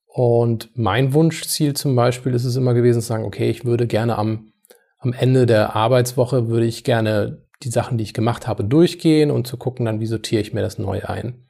Und 0.05 0.69
mein 0.75 1.13
Wunschziel 1.13 1.73
zum 1.73 1.95
Beispiel 1.95 2.35
ist 2.35 2.45
es 2.45 2.55
immer 2.55 2.75
gewesen 2.75 3.01
zu 3.01 3.07
sagen, 3.07 3.23
okay, 3.23 3.49
ich 3.49 3.65
würde 3.65 3.87
gerne 3.87 4.15
am, 4.17 4.53
am 4.99 5.11
Ende 5.11 5.47
der 5.47 5.75
Arbeitswoche, 5.75 6.49
würde 6.49 6.67
ich 6.67 6.83
gerne 6.83 7.42
die 7.63 7.69
Sachen, 7.69 7.97
die 7.97 8.03
ich 8.03 8.13
gemacht 8.13 8.47
habe, 8.47 8.63
durchgehen 8.63 9.31
und 9.31 9.47
zu 9.47 9.57
gucken, 9.57 9.85
dann 9.85 9.99
wie 9.99 10.05
sortiere 10.05 10.41
ich 10.41 10.53
mir 10.53 10.61
das 10.61 10.77
neu 10.77 11.01
ein. 11.03 11.47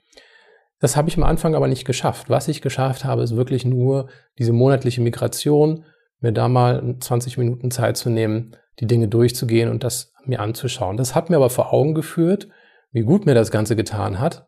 Das 0.79 0.97
habe 0.97 1.07
ich 1.07 1.17
am 1.17 1.23
Anfang 1.23 1.55
aber 1.55 1.67
nicht 1.67 1.85
geschafft. 1.85 2.29
Was 2.29 2.47
ich 2.47 2.61
geschafft 2.61 3.05
habe, 3.05 3.23
ist 3.23 3.35
wirklich 3.35 3.63
nur 3.63 4.09
diese 4.37 4.51
monatliche 4.51 5.01
Migration, 5.01 5.85
mir 6.19 6.33
da 6.33 6.47
mal 6.47 6.97
20 6.99 7.37
Minuten 7.37 7.71
Zeit 7.71 7.97
zu 7.97 8.09
nehmen, 8.09 8.55
die 8.79 8.87
Dinge 8.87 9.07
durchzugehen 9.07 9.69
und 9.69 9.83
das 9.83 10.13
mir 10.25 10.39
anzuschauen. 10.39 10.97
Das 10.97 11.15
hat 11.15 11.29
mir 11.29 11.37
aber 11.37 11.49
vor 11.49 11.71
Augen 11.73 11.93
geführt, 11.93 12.47
wie 12.91 13.01
gut 13.03 13.25
mir 13.25 13.33
das 13.33 13.51
Ganze 13.51 13.75
getan 13.75 14.19
hat 14.19 14.47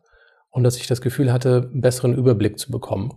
und 0.50 0.62
dass 0.62 0.76
ich 0.76 0.86
das 0.86 1.00
Gefühl 1.00 1.32
hatte, 1.32 1.68
einen 1.70 1.80
besseren 1.80 2.14
Überblick 2.14 2.58
zu 2.58 2.70
bekommen. 2.70 3.12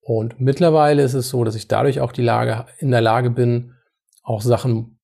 Und 0.00 0.40
mittlerweile 0.40 1.02
ist 1.02 1.14
es 1.14 1.28
so, 1.28 1.44
dass 1.44 1.54
ich 1.54 1.68
dadurch 1.68 2.00
auch 2.00 2.12
die 2.12 2.22
Lage, 2.22 2.66
in 2.78 2.90
der 2.90 3.00
Lage 3.00 3.30
bin, 3.30 3.74
auch 4.22 4.42
Sachen 4.42 4.99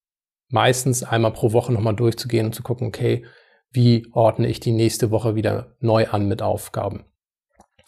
meistens 0.49 1.03
einmal 1.03 1.33
pro 1.33 1.53
Woche 1.53 1.73
nochmal 1.73 1.97
durchzugehen 1.97 2.47
und 2.47 2.55
zu 2.55 2.63
gucken, 2.63 2.87
okay, 2.87 3.25
wie 3.71 4.07
ordne 4.13 4.47
ich 4.47 4.61
die 4.61 4.73
nächste 4.73 5.11
Woche 5.11 5.35
wieder 5.35 5.77
neu 5.81 6.07
an 6.09 6.27
mit 6.27 6.43
Aufgaben. 6.43 7.05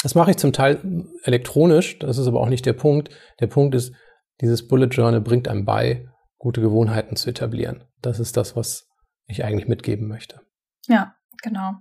Das 0.03 0.14
mache 0.14 0.31
ich 0.31 0.37
zum 0.37 0.53
Teil 0.53 1.07
elektronisch, 1.23 1.99
das 1.99 2.18
ist 2.18 2.27
aber 2.27 2.40
auch 2.40 2.49
nicht 2.49 2.66
der 2.66 2.73
Punkt. 2.73 3.11
Der 3.40 3.49
Punkt 3.49 3.75
ist, 3.75 3.92
dieses 4.40 4.68
Bullet 4.68 4.87
Journal 4.87 5.21
bringt 5.21 5.49
einem 5.49 5.64
bei, 5.64 6.09
gute 6.38 6.61
Gewohnheiten 6.61 7.16
zu 7.16 7.31
etablieren. 7.31 7.85
Das 8.01 8.21
ist 8.21 8.37
das, 8.37 8.55
was 8.55 8.88
ich 9.27 9.44
eigentlich 9.44 9.66
mitgeben 9.66 10.07
möchte. 10.07 10.40
Ja, 10.87 11.16
genau. 11.42 11.75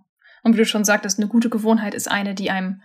Und 0.43 0.53
wie 0.53 0.59
du 0.59 0.65
schon 0.65 0.83
sagtest, 0.83 1.19
eine 1.19 1.27
gute 1.27 1.49
Gewohnheit 1.49 1.93
ist 1.93 2.09
eine, 2.09 2.33
die 2.33 2.49
einem, 2.49 2.81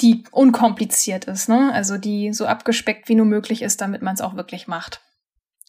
die 0.00 0.24
unkompliziert 0.30 1.26
ist, 1.26 1.48
ne? 1.48 1.70
Also 1.74 1.98
die 1.98 2.32
so 2.32 2.46
abgespeckt 2.46 3.08
wie 3.08 3.14
nur 3.14 3.26
möglich 3.26 3.60
ist, 3.60 3.80
damit 3.80 4.00
man 4.00 4.14
es 4.14 4.22
auch 4.22 4.36
wirklich 4.36 4.66
macht. 4.66 5.02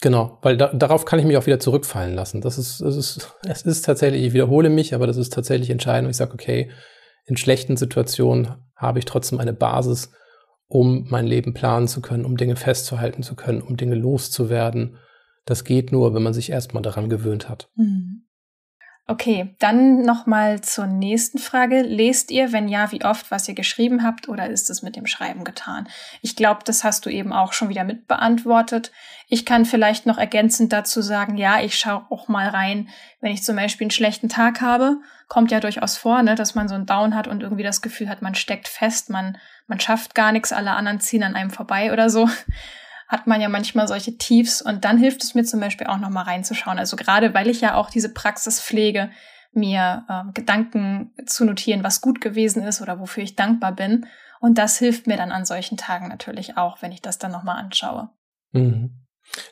Genau, 0.02 0.40
weil 0.42 0.58
da, 0.58 0.74
darauf 0.74 1.06
kann 1.06 1.20
ich 1.20 1.26
mich 1.26 1.38
auch 1.38 1.46
wieder 1.46 1.60
zurückfallen 1.60 2.16
lassen. 2.16 2.42
Das 2.42 2.58
ist, 2.58 2.82
es 2.82 2.98
ist, 2.98 3.38
es 3.48 3.62
ist 3.62 3.86
tatsächlich, 3.86 4.24
ich 4.24 4.34
wiederhole 4.34 4.70
mich, 4.70 4.96
aber 4.96 5.06
das 5.06 5.16
ist 5.16 5.32
tatsächlich 5.32 5.70
entscheidend. 5.70 6.10
Ich 6.10 6.18
sage, 6.18 6.34
okay, 6.34 6.72
in 7.26 7.38
schlechten 7.38 7.78
Situationen 7.78 8.56
habe 8.76 8.98
ich 8.98 9.06
trotzdem 9.06 9.40
eine 9.40 9.54
Basis, 9.54 10.12
um 10.68 11.06
mein 11.10 11.28
Leben 11.28 11.54
planen 11.54 11.88
zu 11.88 12.02
können, 12.02 12.26
um 12.26 12.36
Dinge 12.36 12.56
festzuhalten 12.56 13.22
zu 13.22 13.36
können, 13.36 13.62
um 13.62 13.78
Dinge 13.78 13.94
loszuwerden. 13.94 14.98
Das 15.46 15.64
geht 15.66 15.92
nur, 15.92 16.16
wenn 16.16 16.24
man 16.24 16.34
sich 16.34 16.50
erstmal 16.50 16.82
daran 16.82 17.08
gewöhnt 17.08 17.48
hat. 17.48 17.70
Mhm. 17.76 18.24
Okay, 19.12 19.54
dann 19.60 20.04
nochmal 20.04 20.62
zur 20.62 20.88
nächsten 20.88 21.38
Frage. 21.38 21.82
Lest 21.82 22.32
ihr, 22.32 22.54
wenn 22.54 22.70
ja, 22.70 22.94
wie 22.94 23.04
oft, 23.04 23.30
was 23.30 23.46
ihr 23.50 23.56
geschrieben 23.56 24.04
habt 24.04 24.30
oder 24.30 24.48
ist 24.48 24.70
es 24.70 24.84
mit 24.84 24.96
dem 24.96 25.06
Schreiben 25.06 25.44
getan? 25.44 25.90
Ich 26.22 26.38
glaube, 26.38 26.62
das 26.64 26.86
hast 26.86 27.06
du 27.06 27.10
eben 27.10 27.34
auch 27.34 27.52
schon 27.52 27.68
wieder 27.68 27.84
mit 27.84 28.08
beantwortet. 28.08 28.94
Ich 29.28 29.46
kann 29.46 29.66
vielleicht 29.66 30.06
noch 30.06 30.18
ergänzend 30.18 30.72
dazu 30.72 31.02
sagen, 31.02 31.36
ja, 31.36 31.60
ich 31.60 31.78
schaue 31.78 32.06
auch 32.10 32.30
mal 32.30 32.48
rein, 32.48 32.88
wenn 33.20 33.34
ich 33.34 33.44
zum 33.44 33.58
Beispiel 33.58 33.84
einen 33.84 33.92
schlechten 33.92 34.30
Tag 34.30 34.62
habe. 34.62 34.96
Kommt 35.28 35.52
ja 35.52 35.60
durchaus 35.60 35.98
vor, 35.98 36.24
ne, 36.24 36.36
dass 36.36 36.56
man 36.56 36.70
so 36.70 36.76
einen 36.76 36.86
Down 36.86 37.14
hat 37.14 37.28
und 37.28 37.44
irgendwie 37.44 37.64
das 37.64 37.82
Gefühl 37.82 38.08
hat, 38.08 38.22
man 38.22 38.36
steckt 38.36 38.70
fest, 38.70 39.10
man, 39.10 39.38
man 39.68 39.82
schafft 39.82 40.16
gar 40.16 40.32
nichts, 40.32 40.54
alle 40.54 40.72
anderen 40.72 41.02
ziehen 41.02 41.24
an 41.24 41.36
einem 41.36 41.52
vorbei 41.52 41.92
oder 41.92 42.10
so 42.10 42.30
hat 43.12 43.28
man 43.28 43.42
ja 43.42 43.50
manchmal 43.50 43.90
solche 43.90 44.18
Tiefs 44.18 44.62
und 44.62 44.86
dann 44.86 44.98
hilft 44.98 45.22
es 45.22 45.36
mir 45.36 45.44
zum 45.44 45.60
Beispiel 45.60 45.88
auch 45.88 45.98
nochmal 45.98 46.24
reinzuschauen. 46.24 46.80
Also 46.80 46.96
gerade 46.96 47.34
weil 47.34 47.50
ich 47.50 47.60
ja 47.60 47.76
auch 47.76 47.90
diese 47.90 48.14
Praxis 48.14 48.62
pflege, 48.62 49.12
mir 49.52 50.06
äh, 50.08 50.32
Gedanken 50.34 51.12
zu 51.26 51.44
notieren, 51.44 51.84
was 51.84 52.00
gut 52.00 52.22
gewesen 52.22 52.64
ist 52.64 52.82
oder 52.82 53.02
wofür 53.02 53.22
ich 53.22 53.36
dankbar 53.36 53.76
bin. 53.76 54.06
Und 54.40 54.58
das 54.58 54.80
hilft 54.80 55.08
mir 55.08 55.18
dann 55.18 55.34
an 55.34 55.44
solchen 55.44 55.76
Tagen 55.76 56.08
natürlich 56.08 56.56
auch, 56.56 56.82
wenn 56.82 56.94
ich 56.94 57.02
das 57.02 57.20
dann 57.20 57.34
nochmal 57.34 57.58
anschaue. 57.58 58.10
Mhm. 58.54 59.02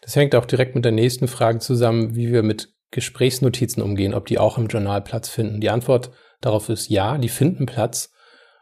Das 0.01 0.15
hängt 0.15 0.35
auch 0.35 0.45
direkt 0.45 0.75
mit 0.75 0.85
der 0.85 0.93
nächsten 0.93 1.27
Frage 1.27 1.59
zusammen, 1.59 2.15
wie 2.15 2.31
wir 2.31 2.43
mit 2.43 2.73
Gesprächsnotizen 2.91 3.83
umgehen, 3.83 4.13
ob 4.13 4.25
die 4.25 4.39
auch 4.39 4.57
im 4.57 4.67
Journal 4.67 5.01
Platz 5.01 5.27
finden. 5.27 5.59
Die 5.59 5.69
Antwort 5.69 6.11
darauf 6.39 6.69
ist 6.69 6.87
ja, 6.89 7.17
die 7.17 7.29
finden 7.29 7.65
Platz. 7.65 8.13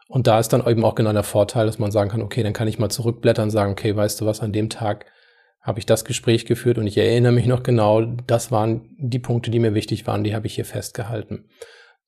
Und 0.08 0.26
da 0.26 0.40
ist 0.40 0.48
dann 0.48 0.66
eben 0.66 0.84
auch 0.84 0.94
genau 0.94 1.12
der 1.12 1.22
Vorteil, 1.22 1.66
dass 1.66 1.78
man 1.78 1.92
sagen 1.92 2.10
kann, 2.10 2.22
okay, 2.22 2.42
dann 2.42 2.54
kann 2.54 2.66
ich 2.66 2.78
mal 2.78 2.88
zurückblättern 2.88 3.44
und 3.44 3.50
sagen, 3.50 3.72
okay, 3.72 3.94
weißt 3.94 4.20
du 4.20 4.26
was, 4.26 4.40
an 4.40 4.52
dem 4.52 4.70
Tag 4.70 5.06
habe 5.60 5.78
ich 5.78 5.86
das 5.86 6.06
Gespräch 6.06 6.46
geführt 6.46 6.78
und 6.78 6.86
ich 6.86 6.96
erinnere 6.96 7.32
mich 7.32 7.46
noch 7.46 7.62
genau, 7.62 8.00
das 8.02 8.50
waren 8.50 8.96
die 8.98 9.18
Punkte, 9.18 9.50
die 9.50 9.58
mir 9.58 9.74
wichtig 9.74 10.06
waren, 10.06 10.24
die 10.24 10.34
habe 10.34 10.46
ich 10.46 10.54
hier 10.54 10.64
festgehalten. 10.64 11.48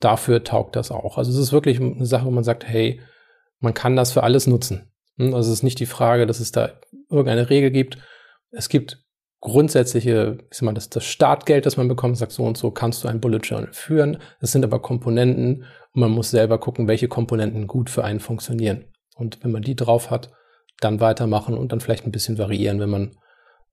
dafür 0.01 0.45
taugt 0.45 0.77
das 0.77 0.91
auch. 0.91 1.19
Also 1.19 1.31
es 1.31 1.37
ist 1.37 1.53
wirklich 1.53 1.79
eine 1.79 2.07
Sache, 2.07 2.25
wo 2.25 2.31
man 2.31 2.43
sagt, 2.43 2.67
hey, 2.67 3.03
man 3.59 3.75
kann 3.75 3.97
das 3.97 4.13
für 4.13 4.23
alles 4.23 4.47
nutzen. 4.47 4.91
Hm, 5.19 5.35
also 5.35 5.51
es 5.51 5.59
ist 5.59 5.63
nicht 5.63 5.79
die 5.79 5.85
Frage, 5.85 6.27
dass 6.27 6.41
es 6.41 6.53
da 6.53 6.71
irgendeine 7.11 7.51
Regel 7.51 7.71
gibt. 7.71 7.99
Es 8.51 8.71
gibt 8.71 9.05
grundsätzliche, 9.41 10.39
ich 10.51 10.59
sag 10.59 10.67
mal, 10.67 10.75
das, 10.75 10.91
das 10.91 11.05
Startgeld, 11.05 11.67
das 11.67 11.77
man 11.77 11.89
bekommt, 11.89 12.19
sagt 12.19 12.33
so 12.33 12.45
und 12.45 12.57
so 12.57 12.71
kannst 12.71 13.03
du 13.03 13.09
ein 13.09 13.21
Bullet 13.21 13.39
Journal 13.39 13.73
führen. 13.73 14.19
Es 14.41 14.53
sind 14.53 14.65
aber 14.65 14.81
Komponenten 14.81 15.65
und 15.93 16.01
man 16.01 16.11
muss 16.11 16.31
selber 16.31 16.59
gucken, 16.59 16.89
welche 16.89 17.09
Komponenten 17.09 17.67
gut 17.67 17.91
für 17.91 18.05
einen 18.05 18.21
funktionieren. 18.21 18.85
Und 19.17 19.43
wenn 19.43 19.53
man 19.53 19.63
die 19.63 19.77
drauf 19.77 20.11
hat, 20.11 20.31
dann 20.81 21.01
weitermachen 21.01 21.57
und 21.57 21.73
dann 21.73 21.81
vielleicht 21.81 22.07
ein 22.07 22.13
bisschen 22.13 22.39
variieren, 22.39 22.81
wenn 22.81 22.91
man 22.91 23.17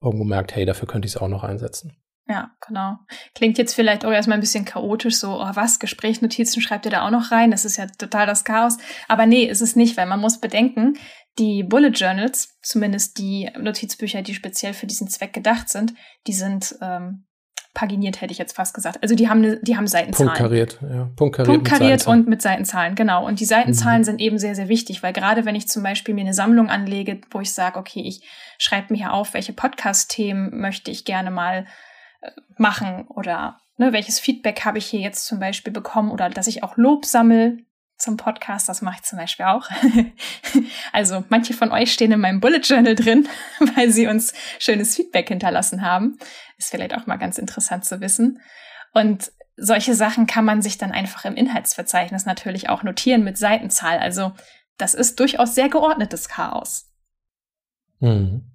irgendwo 0.01 0.25
merkt, 0.25 0.55
hey, 0.55 0.65
dafür 0.65 0.87
könnte 0.87 1.07
ich 1.07 1.15
es 1.15 1.21
auch 1.21 1.27
noch 1.27 1.43
einsetzen. 1.43 1.97
Ja, 2.29 2.51
genau. 2.65 2.97
Klingt 3.35 3.57
jetzt 3.57 3.73
vielleicht 3.73 4.03
auch 4.03 4.11
erstmal 4.11 4.37
ein 4.37 4.41
bisschen 4.41 4.65
chaotisch, 4.65 5.15
so, 5.15 5.39
oh 5.39 5.51
was, 5.53 5.79
Gesprächsnotizen 5.79 6.61
schreibt 6.61 6.85
ihr 6.85 6.91
da 6.91 7.05
auch 7.05 7.11
noch 7.11 7.31
rein? 7.31 7.51
Das 7.51 7.63
ist 7.63 7.77
ja 7.77 7.87
total 7.87 8.27
das 8.27 8.43
Chaos. 8.43 8.77
Aber 9.07 9.25
nee, 9.25 9.45
ist 9.45 9.61
es 9.61 9.77
nicht, 9.77 9.95
weil 9.95 10.07
man 10.07 10.19
muss 10.19 10.41
bedenken, 10.41 10.97
die 11.39 11.63
Bullet 11.63 11.89
Journals, 11.89 12.57
zumindest 12.61 13.17
die 13.17 13.49
Notizbücher, 13.59 14.21
die 14.21 14.33
speziell 14.33 14.73
für 14.73 14.87
diesen 14.87 15.07
Zweck 15.07 15.33
gedacht 15.33 15.69
sind, 15.69 15.93
die 16.25 16.33
sind 16.33 16.75
ähm, 16.81 17.27
paginiert, 17.77 18.21
hätte 18.21 18.31
ich 18.31 18.39
jetzt 18.39 18.55
fast 18.55 18.73
gesagt. 18.73 19.03
Also 19.03 19.13
die 19.13 19.29
haben, 19.29 19.41
ne, 19.41 19.59
die 19.61 19.77
haben 19.77 19.85
Seitenzahlen. 19.85 20.29
Punktkariert, 20.29 20.79
ja. 20.81 21.11
Punktkariert, 21.15 21.55
Punktkariert 21.55 21.99
mit 21.99 22.07
und 22.07 22.27
mit 22.27 22.41
Seitenzahlen, 22.41 22.95
genau. 22.95 23.25
Und 23.25 23.39
die 23.39 23.45
Seitenzahlen 23.45 23.99
mhm. 23.99 24.05
sind 24.05 24.21
eben 24.21 24.39
sehr, 24.39 24.55
sehr 24.55 24.67
wichtig, 24.67 25.03
weil 25.03 25.13
gerade 25.13 25.45
wenn 25.45 25.53
ich 25.53 25.67
zum 25.67 25.83
Beispiel 25.83 26.15
mir 26.15 26.21
eine 26.21 26.33
Sammlung 26.33 26.69
anlege, 26.69 27.21
wo 27.29 27.39
ich 27.39 27.53
sage, 27.53 27.77
okay, 27.77 28.01
ich 28.01 28.27
schreibe 28.57 28.91
mir 28.91 28.97
hier 28.97 29.13
auf, 29.13 29.35
welche 29.35 29.53
Podcast-Themen 29.53 30.59
möchte 30.59 30.89
ich 30.89 31.05
gerne 31.05 31.29
mal 31.29 31.67
äh, 32.21 32.31
machen 32.57 33.05
oder 33.09 33.59
ne, 33.77 33.93
welches 33.93 34.19
Feedback 34.19 34.65
habe 34.65 34.79
ich 34.79 34.87
hier 34.87 35.01
jetzt 35.01 35.27
zum 35.27 35.39
Beispiel 35.39 35.71
bekommen 35.71 36.09
oder 36.09 36.31
dass 36.31 36.47
ich 36.47 36.63
auch 36.63 36.77
Lob 36.77 37.05
sammle 37.05 37.59
zum 37.97 38.17
Podcast, 38.17 38.69
das 38.69 38.81
mache 38.81 38.97
ich 38.97 39.03
zum 39.03 39.17
Beispiel 39.17 39.45
auch. 39.45 39.67
also 40.93 41.23
manche 41.29 41.53
von 41.53 41.71
euch 41.71 41.91
stehen 41.91 42.11
in 42.11 42.19
meinem 42.19 42.39
Bullet 42.39 42.59
Journal 42.59 42.95
drin, 42.95 43.27
weil 43.75 43.91
sie 43.91 44.07
uns 44.07 44.33
schönes 44.59 44.95
Feedback 44.95 45.27
hinterlassen 45.27 45.81
haben. 45.81 46.17
Ist 46.57 46.71
vielleicht 46.71 46.95
auch 46.95 47.07
mal 47.07 47.17
ganz 47.17 47.37
interessant 47.37 47.85
zu 47.85 47.99
wissen. 48.01 48.39
Und 48.93 49.31
solche 49.55 49.95
Sachen 49.95 50.27
kann 50.27 50.45
man 50.45 50.61
sich 50.61 50.77
dann 50.77 50.91
einfach 50.91 51.25
im 51.25 51.35
Inhaltsverzeichnis 51.35 52.25
natürlich 52.25 52.69
auch 52.69 52.83
notieren 52.83 53.23
mit 53.23 53.37
Seitenzahl. 53.37 53.97
Also 53.97 54.33
das 54.77 54.93
ist 54.93 55.19
durchaus 55.19 55.55
sehr 55.55 55.69
geordnetes 55.69 56.29
Chaos. 56.29 56.91
Hm. 57.99 58.51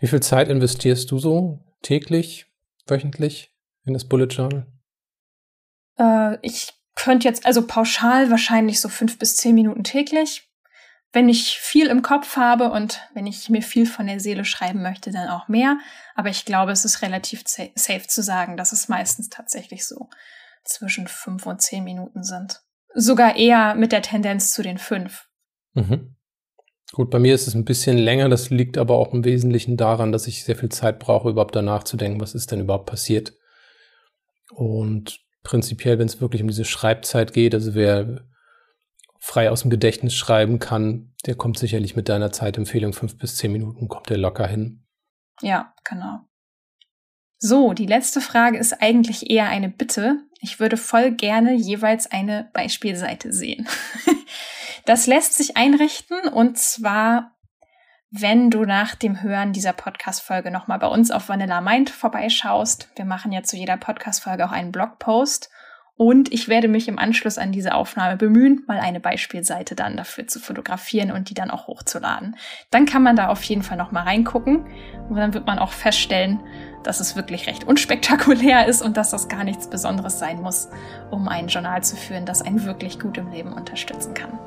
Wie 0.00 0.06
viel 0.06 0.20
Zeit 0.20 0.48
investierst 0.48 1.10
du 1.10 1.18
so 1.18 1.64
täglich, 1.82 2.46
wöchentlich 2.86 3.52
in 3.84 3.94
das 3.94 4.06
Bullet 4.06 4.26
Journal? 4.26 4.66
Äh, 5.98 6.38
ich 6.42 6.74
könnte 6.96 7.28
jetzt, 7.28 7.46
also 7.46 7.64
pauschal 7.66 8.30
wahrscheinlich 8.30 8.80
so 8.80 8.88
fünf 8.88 9.18
bis 9.18 9.36
zehn 9.36 9.54
Minuten 9.54 9.84
täglich. 9.84 10.50
Wenn 11.12 11.28
ich 11.28 11.58
viel 11.58 11.86
im 11.86 12.02
Kopf 12.02 12.36
habe 12.36 12.70
und 12.70 13.00
wenn 13.14 13.26
ich 13.26 13.48
mir 13.48 13.62
viel 13.62 13.86
von 13.86 14.06
der 14.06 14.18
Seele 14.18 14.44
schreiben 14.44 14.82
möchte, 14.82 15.12
dann 15.12 15.28
auch 15.28 15.46
mehr. 15.48 15.78
Aber 16.14 16.30
ich 16.30 16.44
glaube, 16.44 16.72
es 16.72 16.84
ist 16.84 17.02
relativ 17.02 17.44
safe 17.46 18.06
zu 18.08 18.22
sagen, 18.22 18.56
dass 18.56 18.72
es 18.72 18.88
meistens 18.88 19.28
tatsächlich 19.28 19.86
so 19.86 20.08
zwischen 20.64 21.06
fünf 21.06 21.46
und 21.46 21.62
zehn 21.62 21.84
Minuten 21.84 22.24
sind. 22.24 22.60
Sogar 22.92 23.36
eher 23.36 23.74
mit 23.76 23.92
der 23.92 24.02
Tendenz 24.02 24.52
zu 24.52 24.62
den 24.62 24.78
fünf. 24.78 25.28
Mhm. 25.74 26.16
Gut, 26.92 27.10
bei 27.10 27.18
mir 27.18 27.34
ist 27.34 27.46
es 27.46 27.54
ein 27.54 27.64
bisschen 27.64 27.98
länger. 27.98 28.28
Das 28.28 28.50
liegt 28.50 28.78
aber 28.78 28.96
auch 28.96 29.12
im 29.12 29.24
Wesentlichen 29.24 29.76
daran, 29.76 30.12
dass 30.12 30.26
ich 30.26 30.44
sehr 30.44 30.56
viel 30.56 30.70
Zeit 30.70 30.98
brauche, 30.98 31.30
überhaupt 31.30 31.56
danach 31.56 31.84
zu 31.84 31.96
denken, 31.96 32.20
was 32.20 32.34
ist 32.34 32.52
denn 32.52 32.60
überhaupt 32.60 32.86
passiert. 32.86 33.32
Und 34.50 35.25
prinzipiell, 35.46 36.00
wenn 36.00 36.08
es 36.08 36.20
wirklich 36.20 36.42
um 36.42 36.48
diese 36.48 36.64
Schreibzeit 36.64 37.32
geht, 37.32 37.54
also 37.54 37.76
wer 37.76 38.26
frei 39.20 39.48
aus 39.50 39.62
dem 39.62 39.70
Gedächtnis 39.70 40.14
schreiben 40.14 40.58
kann, 40.58 41.14
der 41.24 41.36
kommt 41.36 41.56
sicherlich 41.56 41.94
mit 41.94 42.08
deiner 42.08 42.32
Zeitempfehlung 42.32 42.92
fünf 42.92 43.16
bis 43.16 43.36
zehn 43.36 43.52
Minuten, 43.52 43.86
kommt 43.86 44.10
der 44.10 44.18
locker 44.18 44.46
hin. 44.46 44.84
Ja, 45.42 45.72
genau. 45.84 46.20
So, 47.38 47.74
die 47.74 47.86
letzte 47.86 48.20
Frage 48.20 48.58
ist 48.58 48.82
eigentlich 48.82 49.30
eher 49.30 49.48
eine 49.48 49.68
Bitte. 49.68 50.18
Ich 50.40 50.58
würde 50.58 50.76
voll 50.76 51.12
gerne 51.12 51.54
jeweils 51.54 52.10
eine 52.10 52.50
Beispielseite 52.52 53.32
sehen. 53.32 53.68
das 54.84 55.06
lässt 55.06 55.34
sich 55.34 55.56
einrichten 55.56 56.28
und 56.28 56.58
zwar 56.58 57.35
wenn 58.10 58.50
du 58.50 58.64
nach 58.64 58.94
dem 58.94 59.22
Hören 59.22 59.52
dieser 59.52 59.72
Podcast-Folge 59.72 60.50
nochmal 60.50 60.78
bei 60.78 60.86
uns 60.86 61.10
auf 61.10 61.28
Vanilla 61.28 61.60
Mind 61.60 61.90
vorbeischaust. 61.90 62.88
Wir 62.96 63.04
machen 63.04 63.32
ja 63.32 63.42
zu 63.42 63.56
jeder 63.56 63.76
Podcast-Folge 63.76 64.46
auch 64.46 64.52
einen 64.52 64.72
Blogpost. 64.72 65.50
Und 65.98 66.30
ich 66.30 66.46
werde 66.46 66.68
mich 66.68 66.88
im 66.88 66.98
Anschluss 66.98 67.38
an 67.38 67.52
diese 67.52 67.74
Aufnahme 67.74 68.16
bemühen, 68.16 68.62
mal 68.66 68.78
eine 68.78 69.00
Beispielseite 69.00 69.74
dann 69.74 69.96
dafür 69.96 70.26
zu 70.26 70.40
fotografieren 70.40 71.10
und 71.10 71.30
die 71.30 71.34
dann 71.34 71.50
auch 71.50 71.68
hochzuladen. 71.68 72.36
Dann 72.70 72.84
kann 72.84 73.02
man 73.02 73.16
da 73.16 73.28
auf 73.28 73.42
jeden 73.44 73.62
Fall 73.62 73.78
nochmal 73.78 74.02
reingucken 74.02 74.66
und 75.08 75.16
dann 75.16 75.32
wird 75.32 75.46
man 75.46 75.58
auch 75.58 75.72
feststellen, 75.72 76.40
dass 76.84 77.00
es 77.00 77.16
wirklich 77.16 77.46
recht 77.46 77.64
unspektakulär 77.64 78.66
ist 78.66 78.82
und 78.82 78.98
dass 78.98 79.10
das 79.10 79.28
gar 79.28 79.42
nichts 79.42 79.70
Besonderes 79.70 80.18
sein 80.18 80.42
muss, 80.42 80.68
um 81.10 81.28
ein 81.28 81.48
Journal 81.48 81.82
zu 81.82 81.96
führen, 81.96 82.26
das 82.26 82.42
einen 82.42 82.64
wirklich 82.64 83.00
gut 83.00 83.16
im 83.16 83.30
Leben 83.30 83.54
unterstützen 83.54 84.12
kann. 84.12 84.38